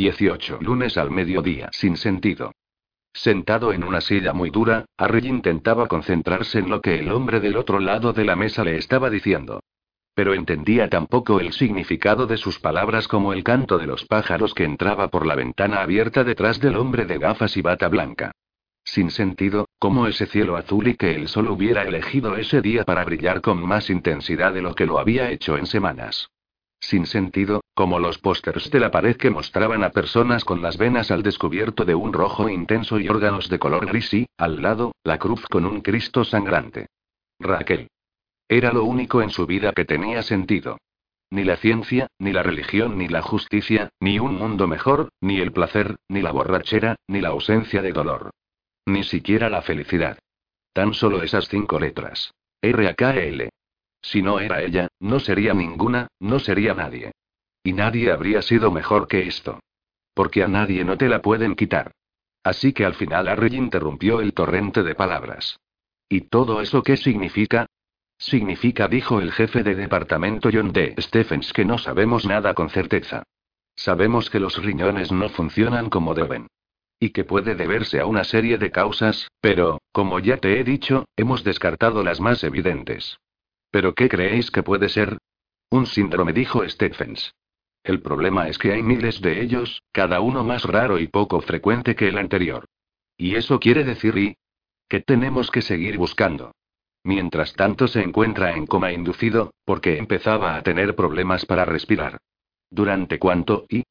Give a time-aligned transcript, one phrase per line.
[0.00, 0.60] 18.
[0.62, 1.68] Lunes al mediodía.
[1.72, 2.52] Sin sentido.
[3.12, 7.58] Sentado en una silla muy dura, Harry intentaba concentrarse en lo que el hombre del
[7.58, 9.60] otro lado de la mesa le estaba diciendo.
[10.14, 14.64] Pero entendía tampoco el significado de sus palabras como el canto de los pájaros que
[14.64, 18.32] entraba por la ventana abierta detrás del hombre de gafas y bata blanca.
[18.82, 23.04] Sin sentido, como ese cielo azul y que el sol hubiera elegido ese día para
[23.04, 26.30] brillar con más intensidad de lo que lo había hecho en semanas.
[26.80, 31.10] Sin sentido, como los pósters de la pared que mostraban a personas con las venas
[31.10, 35.18] al descubierto de un rojo intenso y órganos de color gris y, al lado, la
[35.18, 36.86] cruz con un Cristo sangrante.
[37.38, 37.88] Raquel.
[38.48, 40.78] Era lo único en su vida que tenía sentido.
[41.30, 45.52] Ni la ciencia, ni la religión, ni la justicia, ni un mundo mejor, ni el
[45.52, 48.30] placer, ni la borrachera, ni la ausencia de dolor.
[48.86, 50.18] Ni siquiera la felicidad.
[50.72, 52.32] Tan solo esas cinco letras.
[52.62, 53.48] R-A-K-L.
[54.02, 57.12] Si no era ella, no sería ninguna, no sería nadie.
[57.62, 59.60] Y nadie habría sido mejor que esto.
[60.14, 61.92] Porque a nadie no te la pueden quitar.
[62.42, 65.58] Así que al final Harry interrumpió el torrente de palabras.
[66.08, 67.66] ¿Y todo eso qué significa?
[68.18, 70.94] Significa, dijo el jefe de departamento John D.
[70.98, 73.22] Stephens, que no sabemos nada con certeza.
[73.76, 76.48] Sabemos que los riñones no funcionan como deben.
[76.98, 81.06] Y que puede deberse a una serie de causas, pero, como ya te he dicho,
[81.16, 83.18] hemos descartado las más evidentes.
[83.70, 85.18] ¿Pero qué creéis que puede ser?
[85.70, 87.32] Un síndrome, dijo Stephens.
[87.82, 91.94] El problema es que hay miles de ellos, cada uno más raro y poco frecuente
[91.94, 92.66] que el anterior.
[93.16, 94.36] ¿Y eso quiere decir y?
[94.88, 96.52] Que tenemos que seguir buscando.
[97.04, 102.18] Mientras tanto se encuentra en coma inducido, porque empezaba a tener problemas para respirar.
[102.70, 103.84] ¿Durante cuánto y?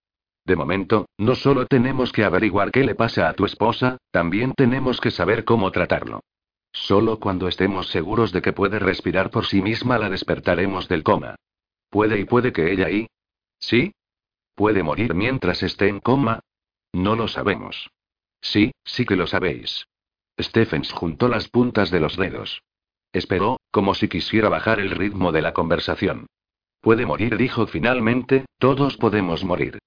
[0.45, 4.99] De momento, no solo tenemos que averiguar qué le pasa a tu esposa, también tenemos
[4.99, 6.21] que saber cómo tratarlo.
[6.71, 11.35] Solo cuando estemos seguros de que puede respirar por sí misma la despertaremos del coma.
[11.89, 13.07] Puede y puede que ella y...
[13.59, 13.93] ¿Sí?
[14.55, 16.41] ¿Puede morir mientras esté en coma?
[16.93, 17.89] No lo sabemos.
[18.41, 19.87] Sí, sí que lo sabéis.
[20.39, 22.61] Stephens juntó las puntas de los dedos.
[23.11, 26.27] Esperó, como si quisiera bajar el ritmo de la conversación.
[26.81, 29.79] Puede morir, dijo finalmente, todos podemos morir.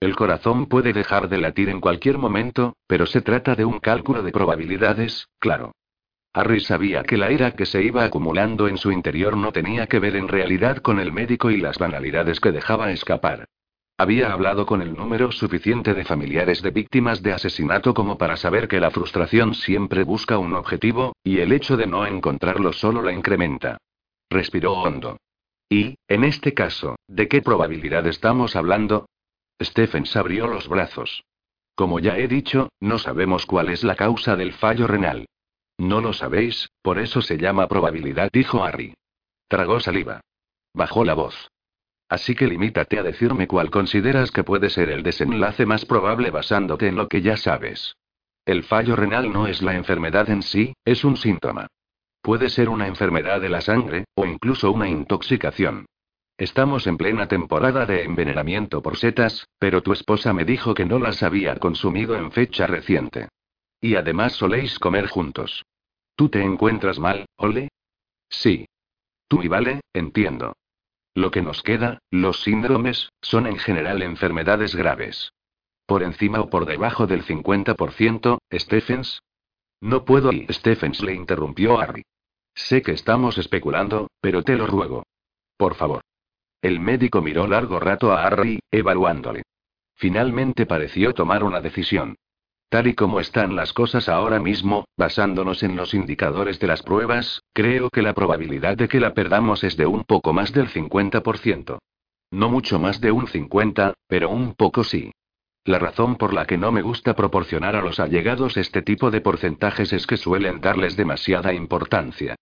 [0.00, 4.22] El corazón puede dejar de latir en cualquier momento, pero se trata de un cálculo
[4.22, 5.72] de probabilidades, claro.
[6.32, 9.98] Harry sabía que la ira que se iba acumulando en su interior no tenía que
[9.98, 13.46] ver en realidad con el médico y las banalidades que dejaba escapar.
[14.00, 18.68] Había hablado con el número suficiente de familiares de víctimas de asesinato como para saber
[18.68, 23.12] que la frustración siempre busca un objetivo, y el hecho de no encontrarlo solo la
[23.12, 23.78] incrementa.
[24.30, 25.18] Respiró hondo.
[25.68, 29.08] Y, en este caso, ¿de qué probabilidad estamos hablando?
[29.60, 31.24] Stephens abrió los brazos.
[31.74, 35.26] Como ya he dicho, no sabemos cuál es la causa del fallo renal.
[35.78, 38.94] No lo sabéis, por eso se llama probabilidad, dijo Harry.
[39.48, 40.20] Tragó saliva.
[40.74, 41.50] Bajó la voz.
[42.08, 46.88] Así que limítate a decirme cuál consideras que puede ser el desenlace más probable basándote
[46.88, 47.94] en lo que ya sabes.
[48.44, 51.68] El fallo renal no es la enfermedad en sí, es un síntoma.
[52.22, 55.86] Puede ser una enfermedad de la sangre, o incluso una intoxicación.
[56.38, 60.98] Estamos en plena temporada de envenenamiento por setas, pero tu esposa me dijo que no
[60.98, 63.28] las había consumido en fecha reciente.
[63.80, 65.64] Y además soléis comer juntos.
[66.16, 67.68] ¿Tú te encuentras mal, Ole?
[68.28, 68.66] Sí.
[69.28, 70.54] Tú y Vale, entiendo.
[71.14, 75.32] Lo que nos queda, los síndromes, son en general enfermedades graves.
[75.86, 79.22] Por encima o por debajo del 50%, Stephens.
[79.80, 82.04] No puedo y Stephens le interrumpió Harry.
[82.54, 85.04] Sé que estamos especulando, pero te lo ruego.
[85.56, 86.02] Por favor.
[86.60, 89.42] El médico miró largo rato a Harry, evaluándole.
[89.94, 92.16] Finalmente pareció tomar una decisión.
[92.70, 97.42] Tal y como están las cosas ahora mismo, basándonos en los indicadores de las pruebas,
[97.54, 101.78] creo que la probabilidad de que la perdamos es de un poco más del 50%.
[102.30, 105.12] No mucho más de un 50, pero un poco sí.
[105.64, 109.22] La razón por la que no me gusta proporcionar a los allegados este tipo de
[109.22, 112.36] porcentajes es que suelen darles demasiada importancia.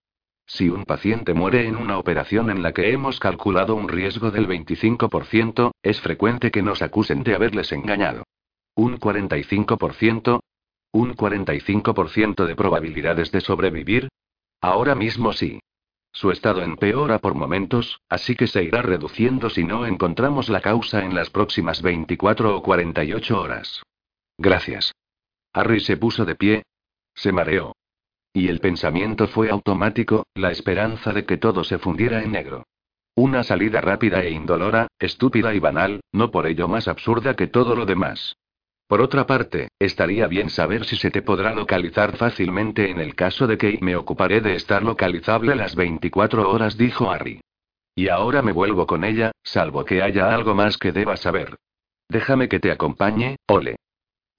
[0.44, 4.48] Si un paciente muere en una operación en la que hemos calculado un riesgo del
[4.48, 8.25] 25%, es frecuente que nos acusen de haberles engañado.
[8.76, 10.41] ¿Un 45%?
[10.92, 14.09] ¿Un 45% de probabilidades de sobrevivir?
[14.60, 15.60] Ahora mismo sí.
[16.12, 21.06] Su estado empeora por momentos, así que se irá reduciendo si no encontramos la causa
[21.06, 23.83] en las próximas 24 o 48 horas.
[24.36, 24.92] Gracias.
[25.54, 26.62] Harry se puso de pie.
[27.15, 27.74] Se mareó.
[28.34, 32.65] Y el pensamiento fue automático, la esperanza de que todo se fundiera en negro.
[33.15, 37.74] Una salida rápida e indolora, estúpida y banal, no por ello más absurda que todo
[37.74, 38.36] lo demás.
[38.88, 43.48] Por otra parte, estaría bien saber si se te podrá localizar fácilmente en el caso
[43.48, 47.41] de que me ocuparé de estar localizable las 24 horas, dijo Harry.
[47.97, 51.56] Y ahora me vuelvo con ella, salvo que haya algo más que deba saber.
[52.09, 53.77] Déjame que te acompañe, Ole.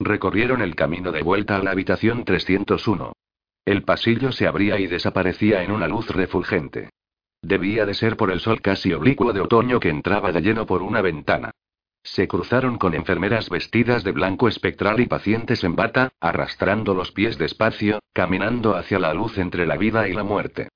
[0.00, 3.12] Recorrieron el camino de vuelta a la habitación 301.
[3.66, 6.88] El pasillo se abría y desaparecía en una luz refulgente.
[7.42, 10.82] Debía de ser por el sol casi oblicuo de otoño que entraba de lleno por
[10.82, 11.50] una ventana.
[12.02, 17.38] Se cruzaron con enfermeras vestidas de blanco espectral y pacientes en bata, arrastrando los pies
[17.38, 20.68] despacio, caminando hacia la luz entre la vida y la muerte.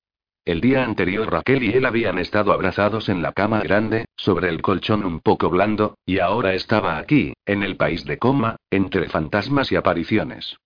[0.44, 4.60] El día anterior Raquel y él habían estado abrazados en la cama grande, sobre el
[4.60, 9.70] colchón un poco blando, y ahora estaba aquí, en el país de coma, entre fantasmas
[9.70, 10.56] y apariciones.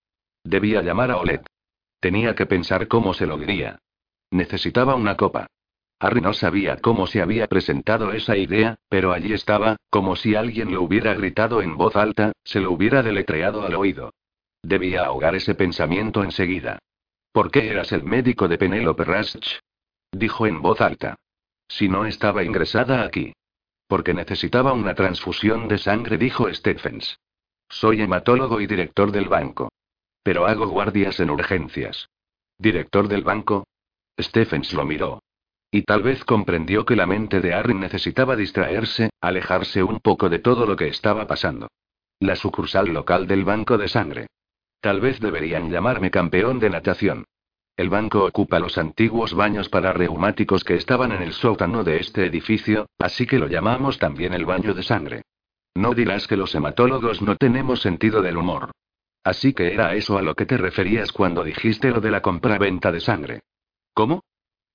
[0.43, 1.45] Debía llamar a Olet.
[2.01, 3.79] Tenía que pensar cómo se lo diría.
[4.31, 5.47] Necesitaba una copa.
[5.99, 10.73] Harry no sabía cómo se había presentado esa idea, pero allí estaba, como si alguien
[10.73, 14.13] lo hubiera gritado en voz alta, se lo hubiera deletreado al oído.
[14.63, 16.79] Debía ahogar ese pensamiento enseguida.
[17.33, 19.61] ¿Por qué eras el médico de Penelope Rasch?
[20.13, 21.17] Dijo en voz alta.
[21.69, 23.33] Si no estaba ingresada aquí.
[23.87, 27.19] Porque necesitaba una transfusión de sangre, dijo Stephens.
[27.69, 29.71] Soy hematólogo y director del banco.
[30.23, 32.09] Pero hago guardias en urgencias.
[32.59, 33.67] ¿Director del banco?
[34.19, 35.21] Stephens lo miró.
[35.77, 40.39] Y tal vez comprendió que la mente de Harry necesitaba distraerse, alejarse un poco de
[40.39, 41.69] todo lo que estaba pasando.
[42.19, 44.29] La sucursal local del banco de sangre.
[44.81, 47.27] Tal vez deberían llamarme campeón de natación.
[47.77, 52.25] El banco ocupa los antiguos baños para reumáticos que estaban en el sótano de este
[52.25, 55.23] edificio, así que lo llamamos también el baño de sangre.
[55.75, 58.71] No dirás que los hematólogos no tenemos sentido del humor.
[59.23, 62.91] Así que era eso a lo que te referías cuando dijiste lo de la compra-venta
[62.91, 63.41] de sangre.
[63.93, 64.23] ¿Cómo?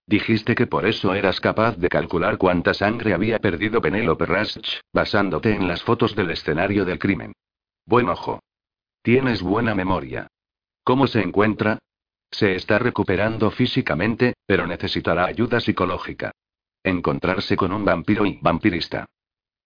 [0.06, 5.54] Dijiste que por eso eras capaz de calcular cuánta sangre había perdido Penelope Rasch, basándote
[5.54, 7.34] en las fotos del escenario del crimen.
[7.86, 8.40] Buen ojo.
[9.02, 10.28] Tienes buena memoria.
[10.84, 11.80] ¿Cómo se encuentra?
[12.30, 16.32] Se está recuperando físicamente, pero necesitará ayuda psicológica.
[16.84, 19.06] Encontrarse con un vampiro y vampirista.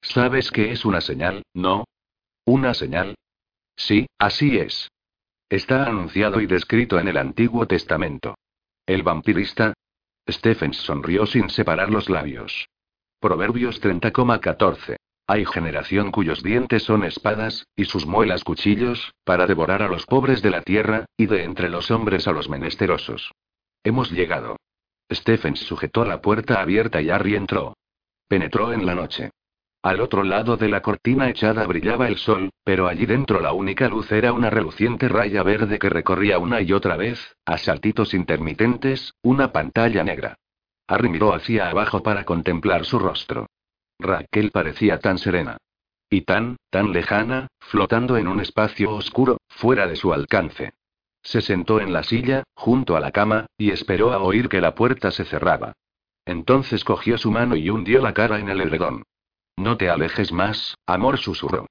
[0.02, 1.86] ¿Sabes qué es una señal, no?
[2.46, 3.16] ¿Una señal?
[3.76, 4.90] Sí, así es.
[5.50, 8.36] Está anunciado y descrito en el Antiguo Testamento.
[8.86, 9.74] El vampirista,
[10.28, 12.68] Stephens sonrió sin separar los labios.
[13.20, 14.98] Proverbios 30,14.
[15.28, 20.42] Hay generación cuyos dientes son espadas, y sus muelas cuchillos, para devorar a los pobres
[20.42, 23.32] de la tierra, y de entre los hombres a los menesterosos.
[23.84, 24.58] Hemos llegado.
[25.12, 27.76] Stephens sujetó la puerta abierta y Harry entró.
[28.28, 29.32] Penetró en la noche.
[29.86, 33.88] Al otro lado de la cortina echada brillaba el sol, pero allí dentro la única
[33.88, 39.14] luz era una reluciente raya verde que recorría una y otra vez, a saltitos intermitentes,
[39.22, 40.40] una pantalla negra.
[40.88, 43.46] Harry miró hacia abajo para contemplar su rostro.
[44.00, 45.58] Raquel parecía tan serena.
[46.10, 50.74] Y tan, tan lejana, flotando en un espacio oscuro, fuera de su alcance.
[51.22, 54.74] Se sentó en la silla, junto a la cama, y esperó a oír que la
[54.74, 55.74] puerta se cerraba.
[56.26, 59.04] Entonces cogió su mano y hundió la cara en el edredón.
[59.58, 61.68] No te alejes más, amor susurró.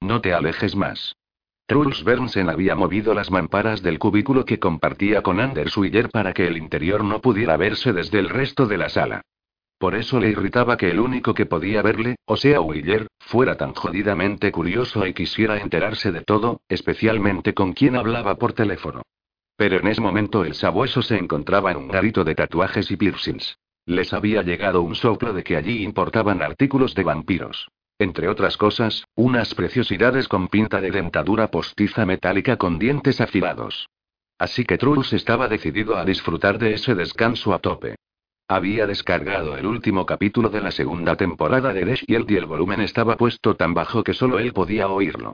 [0.00, 1.14] No te alejes más.
[1.66, 6.46] Truls Bernsen había movido las mamparas del cubículo que compartía con Anders Willer para que
[6.46, 9.22] el interior no pudiera verse desde el resto de la sala.
[9.78, 13.74] Por eso le irritaba que el único que podía verle, o sea Willer, fuera tan
[13.74, 19.02] jodidamente curioso y quisiera enterarse de todo, especialmente con quien hablaba por teléfono.
[19.56, 23.58] Pero en ese momento el sabueso se encontraba en un garito de tatuajes y piercings.
[23.86, 27.68] Les había llegado un soplo de que allí importaban artículos de vampiros.
[27.98, 33.88] Entre otras cosas, unas preciosidades con pinta de dentadura postiza metálica con dientes afilados.
[34.38, 37.94] Así que Truls estaba decidido a disfrutar de ese descanso a tope.
[38.48, 43.16] Había descargado el último capítulo de la segunda temporada de Shield y el volumen estaba
[43.16, 45.32] puesto tan bajo que solo él podía oírlo.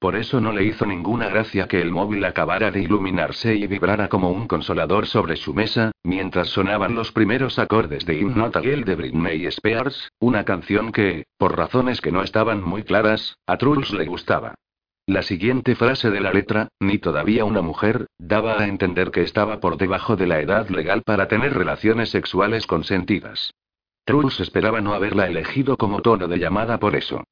[0.00, 4.08] Por eso no le hizo ninguna gracia que el móvil acabara de iluminarse y vibrara
[4.08, 9.46] como un consolador sobre su mesa, mientras sonaban los primeros acordes de Hypnotagiel de Britney
[9.46, 14.54] Spears, una canción que, por razones que no estaban muy claras, a Truls le gustaba.
[15.04, 19.58] La siguiente frase de la letra, ni todavía una mujer, daba a entender que estaba
[19.58, 23.52] por debajo de la edad legal para tener relaciones sexuales consentidas.
[24.04, 27.24] Truls esperaba no haberla elegido como tono de llamada por eso.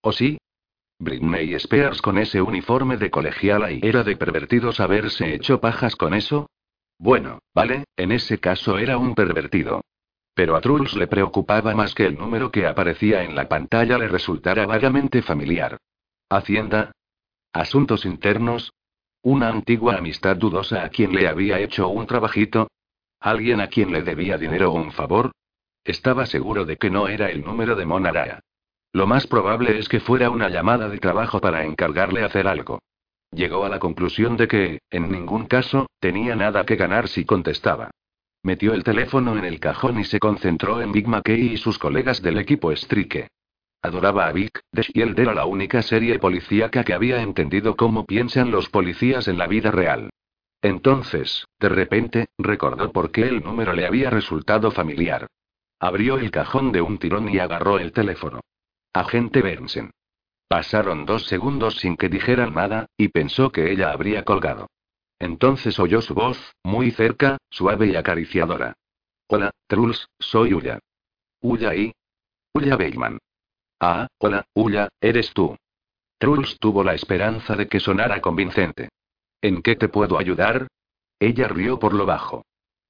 [0.00, 0.38] ¿O sí?
[1.04, 6.14] Britney Spears con ese uniforme de colegiala y era de pervertidos haberse hecho pajas con
[6.14, 6.50] eso.
[6.98, 9.82] Bueno, vale, en ese caso era un pervertido.
[10.34, 14.08] Pero a Truls le preocupaba más que el número que aparecía en la pantalla le
[14.08, 15.76] resultara vagamente familiar.
[16.28, 16.92] Hacienda.
[17.52, 18.72] Asuntos internos.
[19.22, 22.68] Una antigua amistad dudosa a quien le había hecho un trabajito.
[23.20, 25.30] Alguien a quien le debía dinero o un favor.
[25.84, 28.40] Estaba seguro de que no era el número de Monaraya.
[28.94, 32.78] Lo más probable es que fuera una llamada de trabajo para encargarle hacer algo.
[33.32, 37.90] Llegó a la conclusión de que, en ningún caso, tenía nada que ganar si contestaba.
[38.44, 42.22] Metió el teléfono en el cajón y se concentró en Big McKay y sus colegas
[42.22, 43.26] del equipo Strike.
[43.82, 48.52] Adoraba a Vic, The Shield era la única serie policíaca que había entendido cómo piensan
[48.52, 50.10] los policías en la vida real.
[50.62, 55.26] Entonces, de repente, recordó por qué el número le había resultado familiar.
[55.80, 58.40] Abrió el cajón de un tirón y agarró el teléfono.
[58.94, 59.90] Agente Bernsen.
[60.46, 64.68] Pasaron dos segundos sin que dijeran nada, y pensó que ella habría colgado.
[65.18, 68.74] Entonces oyó su voz, muy cerca, suave y acariciadora.
[69.26, 70.78] Hola, Truls, soy Ulla.
[71.40, 71.92] Ulla y.
[72.54, 73.18] Ulla Bateman.
[73.80, 75.56] Ah, hola, Ulla, eres tú.
[76.18, 78.90] Truls tuvo la esperanza de que sonara convincente.
[79.42, 80.68] ¿En qué te puedo ayudar?
[81.18, 82.44] Ella rió por lo bajo.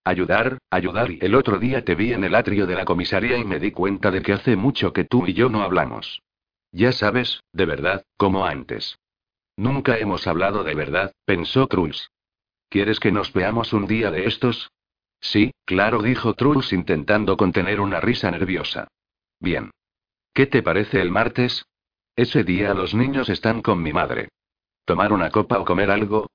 [0.07, 3.45] Ayudar, ayudar y el otro día te vi en el atrio de la comisaría y
[3.45, 6.21] me di cuenta de que hace mucho que tú y yo no hablamos.
[6.73, 8.99] Ya sabes, de verdad, como antes.
[9.57, 12.11] Nunca hemos hablado de verdad, pensó Truls.
[12.69, 14.71] ¿Quieres que nos veamos un día de estos?
[15.21, 18.89] Sí, claro, dijo Truls intentando contener una risa nerviosa.
[19.41, 19.71] Bien.
[20.35, 21.65] ¿Qué te parece el martes?
[22.15, 24.29] Ese día los niños están con mi madre.
[24.85, 26.27] ¿Tomar una copa o comer algo?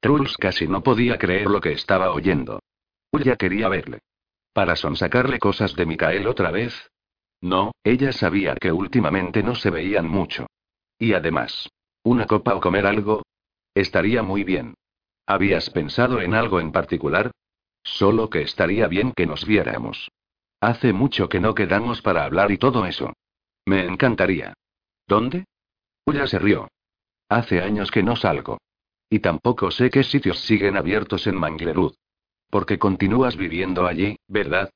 [0.00, 2.60] Truls casi no podía creer lo que estaba oyendo.
[3.14, 4.00] Ulla quería verle.
[4.52, 6.90] ¿Para sonsacarle cosas de Mikael otra vez?
[7.40, 10.48] No, ella sabía que últimamente no se veían mucho.
[10.98, 11.68] Y además,
[12.02, 13.22] ¿una copa o comer algo?
[13.72, 14.74] Estaría muy bien.
[15.26, 17.30] ¿Habías pensado en algo en particular?
[17.84, 20.10] Solo que estaría bien que nos viéramos.
[20.60, 23.12] Hace mucho que no quedamos para hablar y todo eso.
[23.64, 24.54] Me encantaría.
[25.06, 25.44] ¿Dónde?
[26.04, 26.66] Ulla se rió.
[27.28, 28.58] Hace años que no salgo.
[29.08, 31.94] Y tampoco sé qué sitios siguen abiertos en Manglerud.
[32.50, 34.70] Porque continúas viviendo allí, ¿verdad?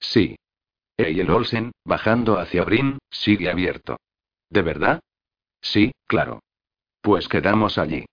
[0.00, 0.36] Sí.
[0.98, 3.96] Y el Olsen, bajando hacia Brin, sigue abierto.
[4.50, 5.00] ¿De verdad?
[5.60, 6.40] Sí, claro.
[7.00, 8.04] Pues quedamos allí.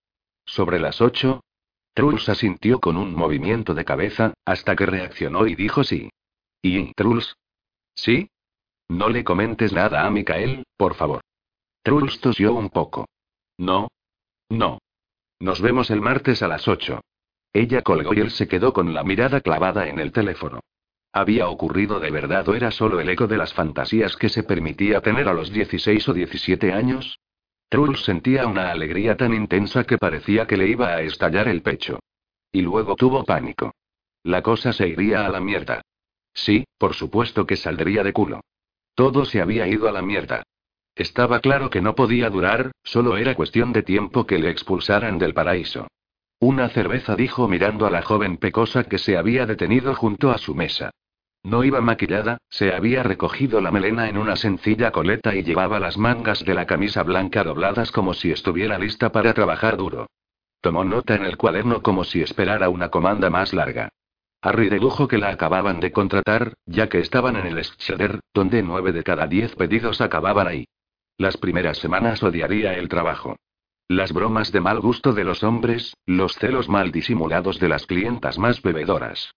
[0.46, 1.42] Sobre las ocho.
[1.94, 6.10] Truls asintió con un movimiento de cabeza, hasta que reaccionó y dijo sí.
[6.62, 7.36] ¿Y Truls?
[7.94, 8.30] ¿Sí?
[8.88, 11.22] No le comentes nada a Mikael, por favor.
[11.84, 13.08] Truls tosió un poco.
[13.58, 13.90] No.
[14.50, 14.80] No.
[15.40, 17.02] Nos vemos el martes a las 8.
[17.54, 20.60] Ella colgó y él se quedó con la mirada clavada en el teléfono.
[21.12, 25.02] ¿Había ocurrido de verdad o era solo el eco de las fantasías que se permitía
[25.02, 27.20] tener a los 16 o 17 años?
[27.70, 32.00] Truls sentía una alegría tan intensa que parecía que le iba a estallar el pecho.
[32.52, 33.74] Y luego tuvo pánico.
[34.24, 35.82] La cosa se iría a la mierda.
[36.34, 38.42] Sí, por supuesto que saldría de culo.
[38.94, 40.44] Todo se había ido a la mierda.
[40.96, 45.34] Estaba claro que no podía durar, solo era cuestión de tiempo que le expulsaran del
[45.34, 45.88] paraíso.
[46.42, 50.56] Una cerveza dijo mirando a la joven pecosa que se había detenido junto a su
[50.56, 50.92] mesa.
[51.44, 55.98] No iba maquillada, se había recogido la melena en una sencilla coleta y llevaba las
[55.98, 60.08] mangas de la camisa blanca dobladas como si estuviera lista para trabajar duro.
[60.62, 63.90] Tomó nota en el cuaderno como si esperara una comanda más larga.
[64.42, 68.94] Harry dedujo que la acababan de contratar, ya que estaban en el Schroeder, donde nueve
[68.94, 70.66] de cada diez pedidos acababan ahí.
[71.18, 73.36] Las primeras semanas odiaría el trabajo.
[73.92, 78.38] Las bromas de mal gusto de los hombres, los celos mal disimulados de las clientas
[78.38, 79.34] más bebedoras.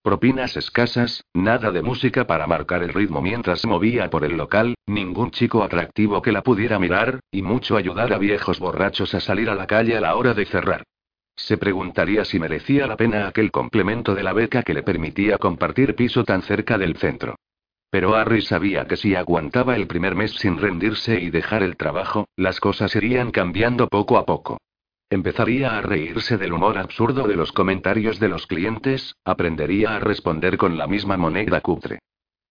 [0.00, 4.76] Propinas escasas, nada de música para marcar el ritmo mientras se movía por el local,
[4.86, 9.50] ningún chico atractivo que la pudiera mirar, y mucho ayudar a viejos borrachos a salir
[9.50, 10.84] a la calle a la hora de cerrar.
[11.34, 15.96] Se preguntaría si merecía la pena aquel complemento de la beca que le permitía compartir
[15.96, 17.34] piso tan cerca del centro.
[17.90, 22.28] Pero Harry sabía que si aguantaba el primer mes sin rendirse y dejar el trabajo,
[22.36, 24.58] las cosas irían cambiando poco a poco.
[25.08, 30.56] Empezaría a reírse del humor absurdo de los comentarios de los clientes, aprendería a responder
[30.56, 32.00] con la misma moneda cutre.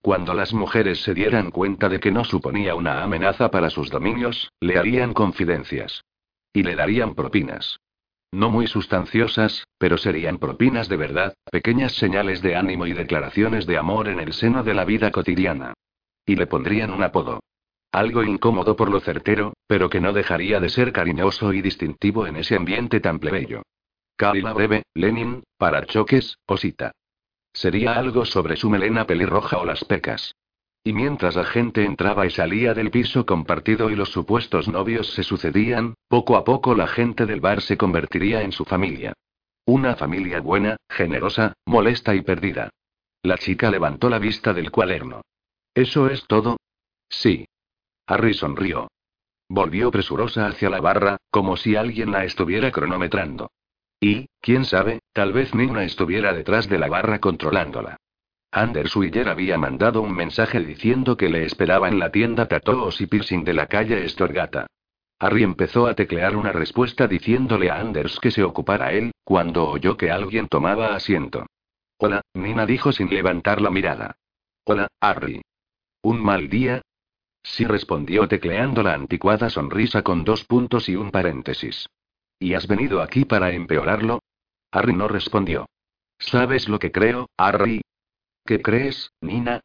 [0.01, 4.51] Cuando las mujeres se dieran cuenta de que no suponía una amenaza para sus dominios,
[4.61, 6.05] le harían confidencias.
[6.53, 7.79] Y le darían propinas.
[8.31, 13.77] No muy sustanciosas, pero serían propinas de verdad, pequeñas señales de ánimo y declaraciones de
[13.77, 15.73] amor en el seno de la vida cotidiana.
[16.25, 17.41] Y le pondrían un apodo.
[17.91, 22.37] Algo incómodo por lo certero, pero que no dejaría de ser cariñoso y distintivo en
[22.37, 23.63] ese ambiente tan plebeyo.
[24.19, 26.91] la breve, Lenin, para choques, osita.
[27.53, 30.35] Sería algo sobre su melena pelirroja o las pecas.
[30.83, 35.23] Y mientras la gente entraba y salía del piso compartido y los supuestos novios se
[35.23, 39.13] sucedían, poco a poco la gente del bar se convertiría en su familia.
[39.67, 42.69] Una familia buena, generosa, molesta y perdida.
[43.23, 45.21] La chica levantó la vista del cuaderno.
[45.73, 46.57] ¿Eso es todo?
[47.09, 47.47] Sí.
[48.05, 48.87] Harry sonrió.
[49.49, 53.49] Volvió presurosa hacia la barra, como si alguien la estuviera cronometrando.
[53.99, 57.97] Y, quién sabe, tal vez Nina estuviera detrás de la barra controlándola.
[58.51, 63.07] Anders Willer había mandado un mensaje diciendo que le esperaba en la tienda Tatoos y
[63.07, 64.67] Piercing de la calle Estorgata.
[65.19, 69.95] Harry empezó a teclear una respuesta diciéndole a Anders que se ocupara él, cuando oyó
[69.95, 71.45] que alguien tomaba asiento.
[71.97, 74.17] Hola, Nina dijo sin levantar la mirada.
[74.65, 75.41] Hola, Harry.
[76.01, 76.81] ¿Un mal día?
[77.41, 81.87] Sí respondió tecleando la anticuada sonrisa con dos puntos y un paréntesis.
[82.39, 84.21] ¿Y has venido aquí para empeorarlo?
[84.71, 85.67] Harry no respondió.
[86.19, 87.81] ¿Sabes lo que creo, Harry?
[88.45, 89.61] ¿Qué crees, Nina?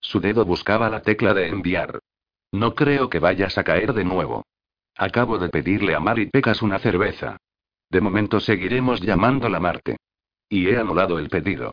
[0.00, 1.98] Su dedo buscaba la tecla de enviar.
[2.52, 4.44] No creo que vayas a caer de nuevo.
[4.96, 7.36] Acabo de pedirle a Mary Pecas una cerveza.
[7.90, 9.96] De momento seguiremos llamándola Marte.
[10.48, 11.72] Y he anulado el pedido.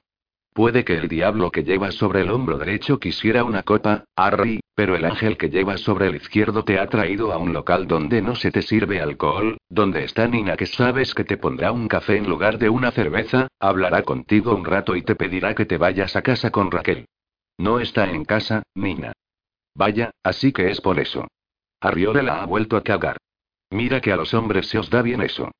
[0.53, 4.95] Puede que el diablo que llevas sobre el hombro derecho quisiera una copa, Harry, pero
[4.95, 8.35] el ángel que llevas sobre el izquierdo te ha traído a un local donde no
[8.35, 12.27] se te sirve alcohol, donde está Nina que sabes que te pondrá un café en
[12.27, 16.21] lugar de una cerveza, hablará contigo un rato y te pedirá que te vayas a
[16.21, 17.05] casa con Raquel.
[17.57, 19.13] No está en casa, Nina.
[19.73, 21.27] Vaya, así que es por eso.
[21.81, 23.17] Arriole la ha vuelto a cagar.
[23.71, 25.51] Mira que a los hombres se os da bien eso.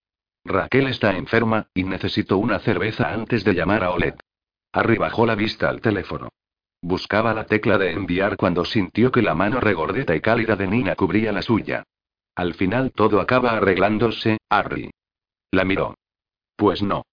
[0.46, 4.20] Raquel está enferma, y necesito una cerveza antes de llamar a Olet.
[4.72, 6.30] Harry bajó la vista al teléfono.
[6.82, 10.96] Buscaba la tecla de enviar cuando sintió que la mano regordeta y cálida de Nina
[10.96, 11.84] cubría la suya.
[12.36, 14.90] Al final todo acaba arreglándose, Harry.
[15.51, 15.96] La miró.
[16.56, 17.04] Pues no.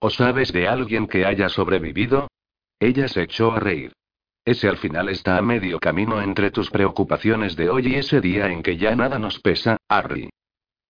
[0.00, 2.28] ¿O sabes de alguien que haya sobrevivido?
[2.78, 3.92] Ella se echó a reír.
[4.48, 8.46] Ese al final está a medio camino entre tus preocupaciones de hoy y ese día
[8.46, 10.30] en que ya nada nos pesa, Harry.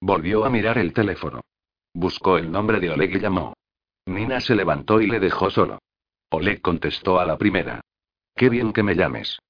[0.00, 1.40] Volvió a mirar el teléfono.
[1.92, 3.54] Buscó el nombre de Oleg y llamó.
[4.06, 5.80] Nina se levantó y le dejó solo.
[6.30, 7.80] Oleg contestó a la primera.
[8.36, 9.40] Qué bien que me llames.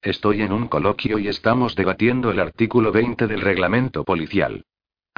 [0.00, 4.64] Estoy en un coloquio y estamos debatiendo el artículo 20 del reglamento policial.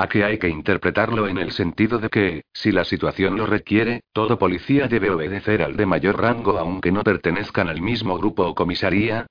[0.00, 4.00] A que hay que interpretarlo en el sentido de que, si la situación lo requiere,
[4.14, 8.54] todo policía debe obedecer al de mayor rango aunque no pertenezcan al mismo grupo o
[8.54, 9.26] comisaría.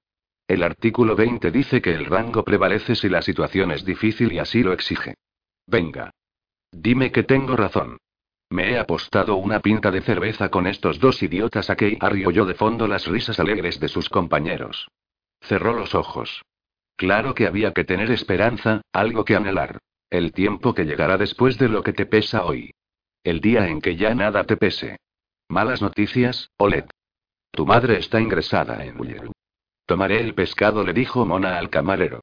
[0.48, 4.62] El artículo 20 dice que el rango prevalece si la situación es difícil y así
[4.62, 5.16] lo exige.
[5.66, 6.12] Venga.
[6.72, 7.98] Dime que tengo razón.
[8.52, 12.46] Me he apostado una pinta de cerveza con estos dos idiotas a que Harry oyó
[12.46, 14.88] de fondo las risas alegres de sus compañeros.
[15.42, 16.44] Cerró los ojos.
[16.96, 19.80] Claro que había que tener esperanza, algo que anhelar.
[20.10, 22.72] El tiempo que llegará después de lo que te pesa hoy.
[23.24, 24.98] El día en que ya nada te pese.
[25.50, 26.90] Malas noticias, Olet.
[27.52, 29.32] Tu madre está ingresada en Ulleru.
[29.86, 32.22] Tomaré el pescado, le dijo Mona al camarero.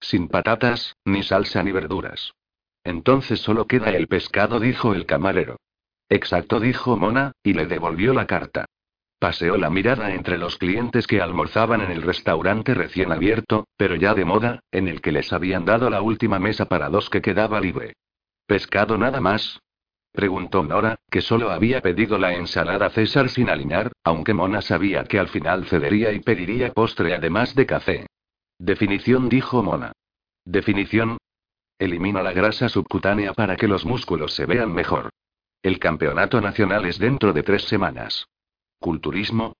[0.00, 2.32] Sin patatas, ni salsa ni verduras.
[2.84, 5.56] Entonces solo queda el pescado, dijo el camarero.
[6.08, 8.66] Exacto, dijo Mona, y le devolvió la carta.
[9.18, 14.12] Paseó la mirada entre los clientes que almorzaban en el restaurante recién abierto, pero ya
[14.12, 17.60] de moda, en el que les habían dado la última mesa para dos que quedaba
[17.60, 17.94] libre.
[18.46, 19.60] ¿Pescado nada más?
[20.12, 25.18] preguntó Nora, que solo había pedido la ensalada César sin alinear, aunque Mona sabía que
[25.18, 28.06] al final cedería y pediría postre además de café.
[28.58, 29.92] Definición dijo Mona.
[30.44, 31.18] Definición.
[31.78, 35.10] Elimina la grasa subcutánea para que los músculos se vean mejor.
[35.62, 38.26] El campeonato nacional es dentro de tres semanas.
[38.78, 39.54] ¿Culturismo?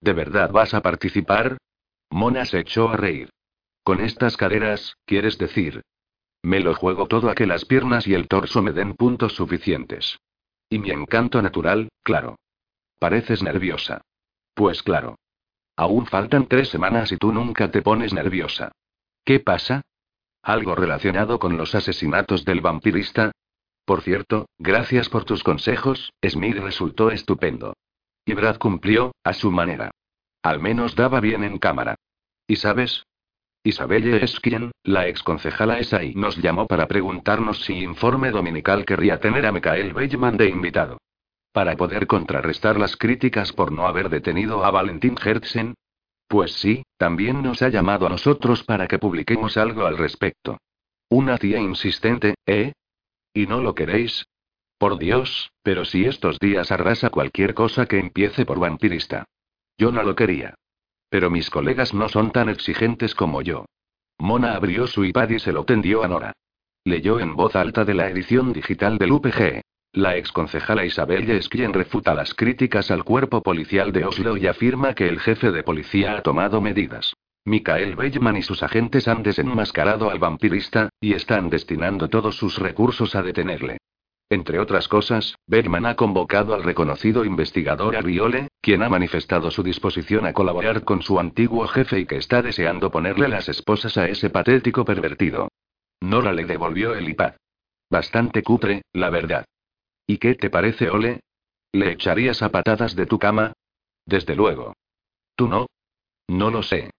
[0.00, 1.58] ¿De verdad vas a participar?
[2.10, 3.30] Mona se echó a reír.
[3.82, 5.82] Con estas caderas, ¿quieres decir?
[6.42, 10.18] Me lo juego todo a que las piernas y el torso me den puntos suficientes.
[10.68, 12.36] Y mi encanto natural, claro.
[12.98, 14.02] Pareces nerviosa.
[14.54, 15.16] Pues claro.
[15.76, 18.72] Aún faltan tres semanas y tú nunca te pones nerviosa.
[19.24, 19.82] ¿Qué pasa?
[20.42, 23.32] ¿Algo relacionado con los asesinatos del vampirista?
[23.84, 27.74] Por cierto, gracias por tus consejos, Smith resultó estupendo.
[28.24, 29.90] Y Brad cumplió, a su manera.
[30.42, 31.96] Al menos daba bien en cámara.
[32.46, 33.04] ¿Y sabes?
[33.64, 39.52] Isabelle Esquien, la exconcejala ahí, nos llamó para preguntarnos si Informe Dominical querría tener a
[39.52, 40.98] Michael Bellman de invitado.
[41.52, 45.74] Para poder contrarrestar las críticas por no haber detenido a Valentín Hertzen.
[46.26, 50.58] Pues sí, también nos ha llamado a nosotros para que publiquemos algo al respecto.
[51.10, 52.72] Una tía insistente, ¿eh?
[53.34, 54.24] ¿Y no lo queréis?
[54.82, 59.26] Por Dios, pero si estos días arrasa cualquier cosa que empiece por vampirista.
[59.78, 60.56] Yo no lo quería.
[61.08, 63.66] Pero mis colegas no son tan exigentes como yo.
[64.18, 66.32] Mona abrió su iPad y se lo tendió a Nora.
[66.82, 69.60] Leyó en voz alta de la edición digital del UPG.
[69.92, 74.94] La exconcejala Isabel es quien refuta las críticas al cuerpo policial de Oslo y afirma
[74.94, 77.14] que el jefe de policía ha tomado medidas.
[77.44, 83.14] Mikael Bellman y sus agentes han desenmascarado al vampirista, y están destinando todos sus recursos
[83.14, 83.78] a detenerle.
[84.32, 90.24] Entre otras cosas, Bellman ha convocado al reconocido investigador Ariole, quien ha manifestado su disposición
[90.24, 94.30] a colaborar con su antiguo jefe y que está deseando ponerle las esposas a ese
[94.30, 95.48] patético pervertido.
[96.00, 97.34] Nora le devolvió el iPad.
[97.90, 99.44] Bastante cutre, la verdad.
[100.06, 101.20] ¿Y qué te parece, Ole?
[101.72, 103.52] ¿Le echarías a patadas de tu cama?
[104.06, 104.72] Desde luego.
[105.36, 105.66] ¿Tú no?
[106.28, 106.90] No lo sé.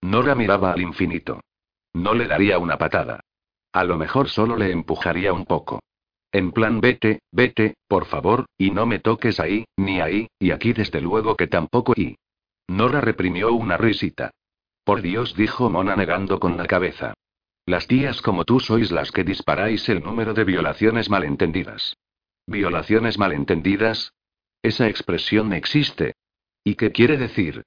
[0.00, 1.42] Nora miraba al infinito.
[1.92, 3.20] No le daría una patada.
[3.72, 5.78] A lo mejor solo le empujaría un poco.
[6.32, 10.72] En plan, vete, vete, por favor, y no me toques ahí, ni ahí, y aquí
[10.72, 12.16] desde luego que tampoco y.
[12.68, 14.30] Nora reprimió una risita.
[14.82, 17.12] Por Dios, dijo Mona negando con la cabeza.
[17.66, 21.96] Las tías como tú sois las que disparáis el número de violaciones malentendidas.
[22.46, 24.12] ¿Violaciones malentendidas?
[24.62, 26.14] Esa expresión existe.
[26.64, 27.62] ¿Y qué quiere decir?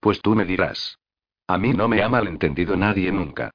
[0.00, 0.98] Pues tú me dirás.
[1.46, 3.50] A mí no me ha malentendido nadie nunca.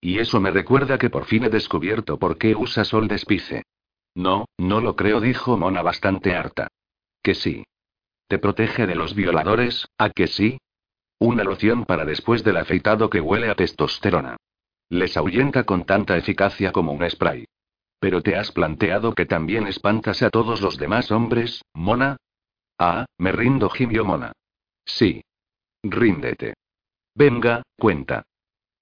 [0.00, 3.64] Y eso me recuerda que por fin he descubierto por qué usa sol despice.
[4.14, 6.68] No, no lo creo, dijo Mona bastante harta.
[7.22, 7.64] Que sí.
[8.28, 10.58] ¿Te protege de los violadores, a que sí?
[11.18, 14.36] Una loción para después del afeitado que huele a testosterona.
[14.88, 17.46] Les ahuyenta con tanta eficacia como un spray.
[17.98, 22.16] Pero te has planteado que también espantas a todos los demás hombres, Mona.
[22.78, 24.32] Ah, me rindo, gimió Mona.
[24.84, 25.22] Sí.
[25.82, 26.54] Ríndete.
[27.14, 28.24] Venga, cuenta.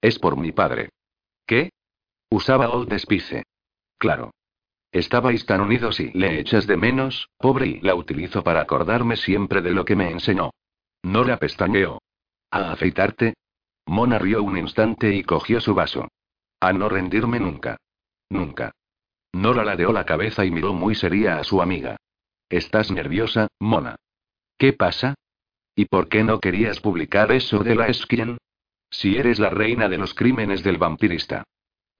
[0.00, 0.90] Es por mi padre.
[1.46, 1.70] ¿Qué?
[2.30, 3.44] Usaba Old Despice.
[3.98, 4.32] Claro.
[4.92, 9.62] Estabais tan unidos y le echas de menos, pobre, y la utilizo para acordarme siempre
[9.62, 10.50] de lo que me enseñó.
[11.02, 11.98] Nora pestañeó.
[12.50, 13.34] ¿A afeitarte?
[13.86, 16.08] Mona rió un instante y cogió su vaso.
[16.60, 17.78] A no rendirme nunca.
[18.28, 18.72] Nunca.
[19.32, 21.96] Nora ladeó la cabeza y miró muy seria a su amiga.
[22.50, 23.96] ¿Estás nerviosa, Mona?
[24.58, 25.14] ¿Qué pasa?
[25.74, 28.36] ¿Y por qué no querías publicar eso de la esquien?
[28.90, 31.44] Si eres la reina de los crímenes del vampirista.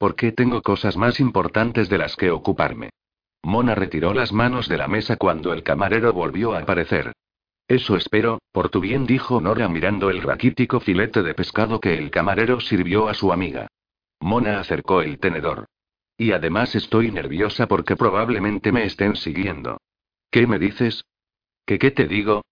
[0.03, 2.91] ¿Por qué tengo cosas más importantes de las que ocuparme?
[3.45, 7.13] Mona retiró las manos de la mesa cuando el camarero volvió a aparecer.
[7.69, 12.11] Eso espero, por tu bien, dijo Nora mirando el raquítico filete de pescado que el
[12.11, 13.69] camarero sirvió a su amiga.
[14.19, 15.67] Mona acercó el tenedor.
[16.19, 19.79] Y además estoy nerviosa porque probablemente me estén siguiendo.
[20.33, 21.05] ¿Qué me dices?
[21.65, 22.43] ¿Qué qué te digo?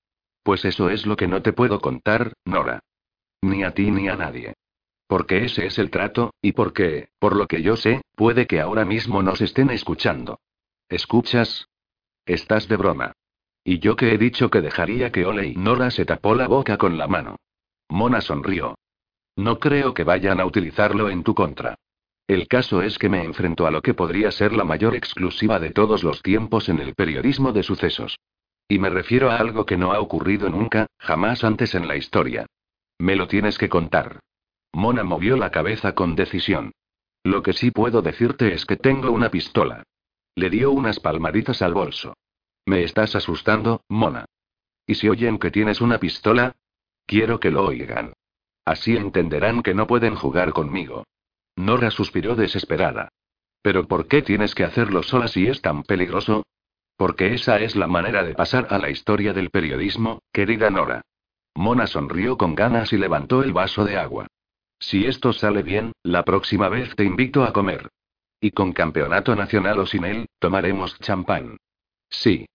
[0.45, 2.79] Pues eso es lo que no te puedo contar, Nora.
[3.43, 4.55] Ni a ti ni a nadie.
[5.11, 8.85] Porque ese es el trato, y porque, por lo que yo sé, puede que ahora
[8.85, 10.39] mismo nos estén escuchando.
[10.89, 11.67] ¿Escuchas?
[12.27, 13.11] Estás de broma.
[13.65, 16.77] Y yo que he dicho que dejaría que Ole y Nora se tapó la boca
[16.77, 17.35] con la mano.
[17.89, 18.77] Mona sonrió.
[19.35, 21.75] No creo que vayan a utilizarlo en tu contra.
[22.29, 25.71] El caso es que me enfrento a lo que podría ser la mayor exclusiva de
[25.71, 28.17] todos los tiempos en el periodismo de sucesos.
[28.69, 32.47] Y me refiero a algo que no ha ocurrido nunca, jamás antes en la historia.
[33.01, 34.21] Me lo tienes que contar.
[34.73, 36.73] Mona movió la cabeza con decisión.
[37.25, 39.83] Lo que sí puedo decirte es que tengo una pistola.
[40.35, 42.15] Le dio unas palmaditas al bolso.
[42.67, 44.25] Me estás asustando, Mona.
[44.87, 46.57] ¿Y si oyen que tienes una pistola?
[47.07, 48.13] Quiero que lo oigan.
[48.65, 51.05] Así entenderán que no pueden jugar conmigo.
[51.57, 53.09] Nora suspiró desesperada.
[53.63, 56.45] ¿Pero por qué tienes que hacerlo sola si es tan peligroso?
[56.97, 61.03] Porque esa es la manera de pasar a la historia del periodismo, querida Nora.
[61.55, 64.27] Mona sonrió con ganas y levantó el vaso de agua.
[64.81, 67.89] Si esto sale bien, la próxima vez te invito a comer.
[68.41, 71.59] Y con campeonato nacional o sin él, tomaremos champán.
[72.09, 72.47] Sí.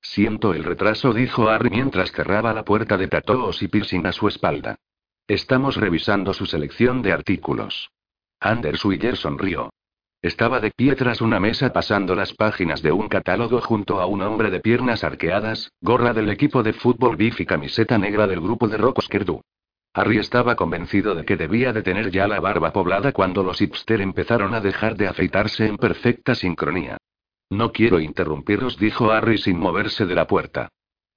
[0.00, 4.28] Siento el retraso, dijo Harry mientras cerraba la puerta de tatuos y piercing a su
[4.28, 4.76] espalda.
[5.26, 7.90] Estamos revisando su selección de artículos.
[8.38, 9.70] Anders Willer sonrió.
[10.22, 14.22] Estaba de pie tras una mesa pasando las páginas de un catálogo junto a un
[14.22, 18.68] hombre de piernas arqueadas, gorra del equipo de fútbol BIF y camiseta negra del grupo
[18.68, 19.00] de rock.
[19.96, 24.00] Harry estaba convencido de que debía de tener ya la barba poblada cuando los hipster
[24.00, 26.98] empezaron a dejar de afeitarse en perfecta sincronía.
[27.48, 30.68] No quiero interrumpiros, dijo Harry sin moverse de la puerta.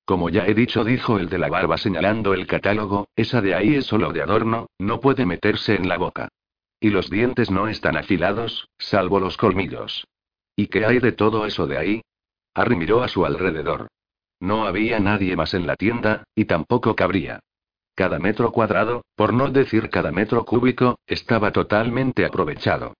[0.06, 3.76] Como ya he dicho, dijo el de la barba señalando el catálogo, esa de ahí
[3.76, 6.30] es solo de adorno, no puede meterse en la boca.
[6.80, 10.06] Y los dientes no están afilados, salvo los colmillos.
[10.56, 12.02] ¿Y qué hay de todo eso de ahí?
[12.54, 13.88] Harry miró a su alrededor.
[14.40, 17.40] No había nadie más en la tienda, y tampoco cabría.
[17.98, 22.94] Cada metro cuadrado, por no decir cada metro cúbico, estaba totalmente aprovechado.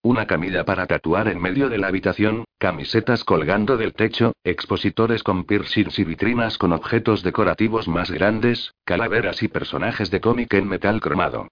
[0.00, 5.42] Una camilla para tatuar en medio de la habitación, camisetas colgando del techo, expositores con
[5.42, 11.00] piercings y vitrinas con objetos decorativos más grandes, calaveras y personajes de cómic en metal
[11.00, 11.48] cromado.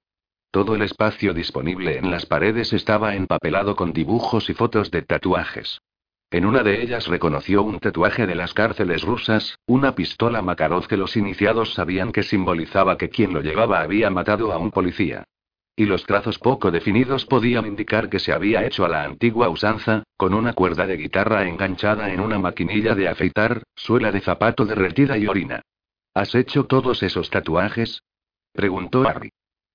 [0.52, 5.80] Todo el espacio disponible en las paredes estaba empapelado con dibujos y fotos de tatuajes.
[6.32, 10.96] En una de ellas reconoció un tatuaje de las cárceles rusas, una pistola Makarov que
[10.96, 15.24] los iniciados sabían que simbolizaba que quien lo llevaba había matado a un policía.
[15.76, 20.04] Y los trazos poco definidos podían indicar que se había hecho a la antigua usanza,
[20.16, 25.18] con una cuerda de guitarra enganchada en una maquinilla de afeitar, suela de zapato derretida
[25.18, 25.60] y orina.
[26.14, 28.04] ¿Has hecho todos esos tatuajes?
[28.54, 29.30] preguntó Harry.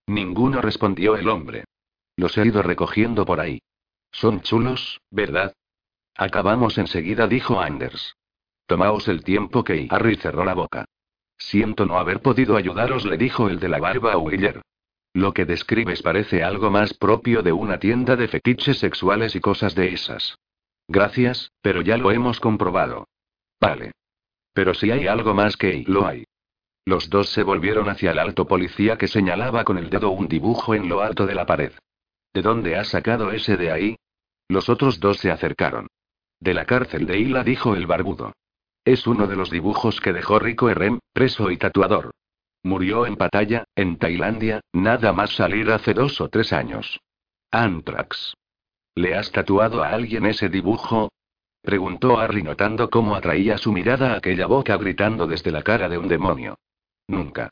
[0.07, 1.65] Ninguno respondió el hombre.
[2.15, 3.59] Los he ido recogiendo por ahí.
[4.11, 5.53] Son chulos, ¿verdad?
[6.17, 8.15] Acabamos enseguida, dijo Anders.
[8.65, 10.85] Tomaos el tiempo que Harry cerró la boca.
[11.37, 14.61] Siento no haber podido ayudaros, le dijo el de la barba a Willer.
[15.13, 19.75] Lo que describes parece algo más propio de una tienda de fetiches sexuales y cosas
[19.75, 20.37] de esas.
[20.87, 23.07] Gracias, pero ya lo hemos comprobado.
[23.61, 23.91] Vale.
[24.53, 26.25] Pero si hay algo más que lo hay.
[26.85, 30.73] Los dos se volvieron hacia el alto policía que señalaba con el dedo un dibujo
[30.73, 31.73] en lo alto de la pared.
[32.33, 33.97] ¿De dónde has sacado ese de ahí?
[34.47, 35.87] Los otros dos se acercaron.
[36.39, 38.33] De la cárcel de Hila dijo el barbudo.
[38.85, 42.11] Es uno de los dibujos que dejó Rico Erem, preso y tatuador.
[42.63, 46.99] Murió en Pattaya, en Tailandia, nada más salir hace dos o tres años.
[47.51, 48.33] Antrax.
[48.95, 51.09] ¿Le has tatuado a alguien ese dibujo?
[51.61, 56.07] Preguntó Harry notando cómo atraía su mirada aquella boca gritando desde la cara de un
[56.07, 56.57] demonio.
[57.07, 57.49] Nunca.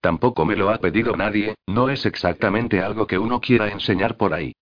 [0.00, 4.34] Tampoco me lo ha pedido nadie, no es exactamente algo que uno quiera enseñar por
[4.34, 4.54] ahí.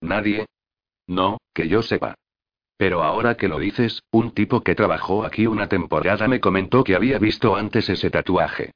[0.00, 0.46] ¿Nadie?
[1.06, 2.14] No, que yo sepa.
[2.82, 6.96] Pero ahora que lo dices, un tipo que trabajó aquí una temporada me comentó que
[6.96, 8.72] había visto antes ese tatuaje.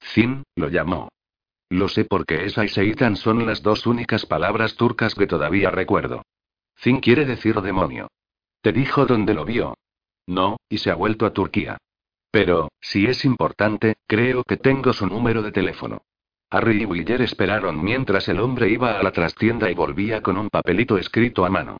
[0.00, 1.08] Zin, lo llamó.
[1.68, 6.22] Lo sé porque esa y Seitan son las dos únicas palabras turcas que todavía recuerdo.
[6.78, 8.06] Zin quiere decir demonio.
[8.62, 9.74] ¿Te dijo dónde lo vio?
[10.28, 11.78] No, y se ha vuelto a Turquía.
[12.30, 16.02] Pero, si es importante, creo que tengo su número de teléfono.
[16.48, 20.48] Harry y Willer esperaron mientras el hombre iba a la trastienda y volvía con un
[20.48, 21.78] papelito escrito a mano.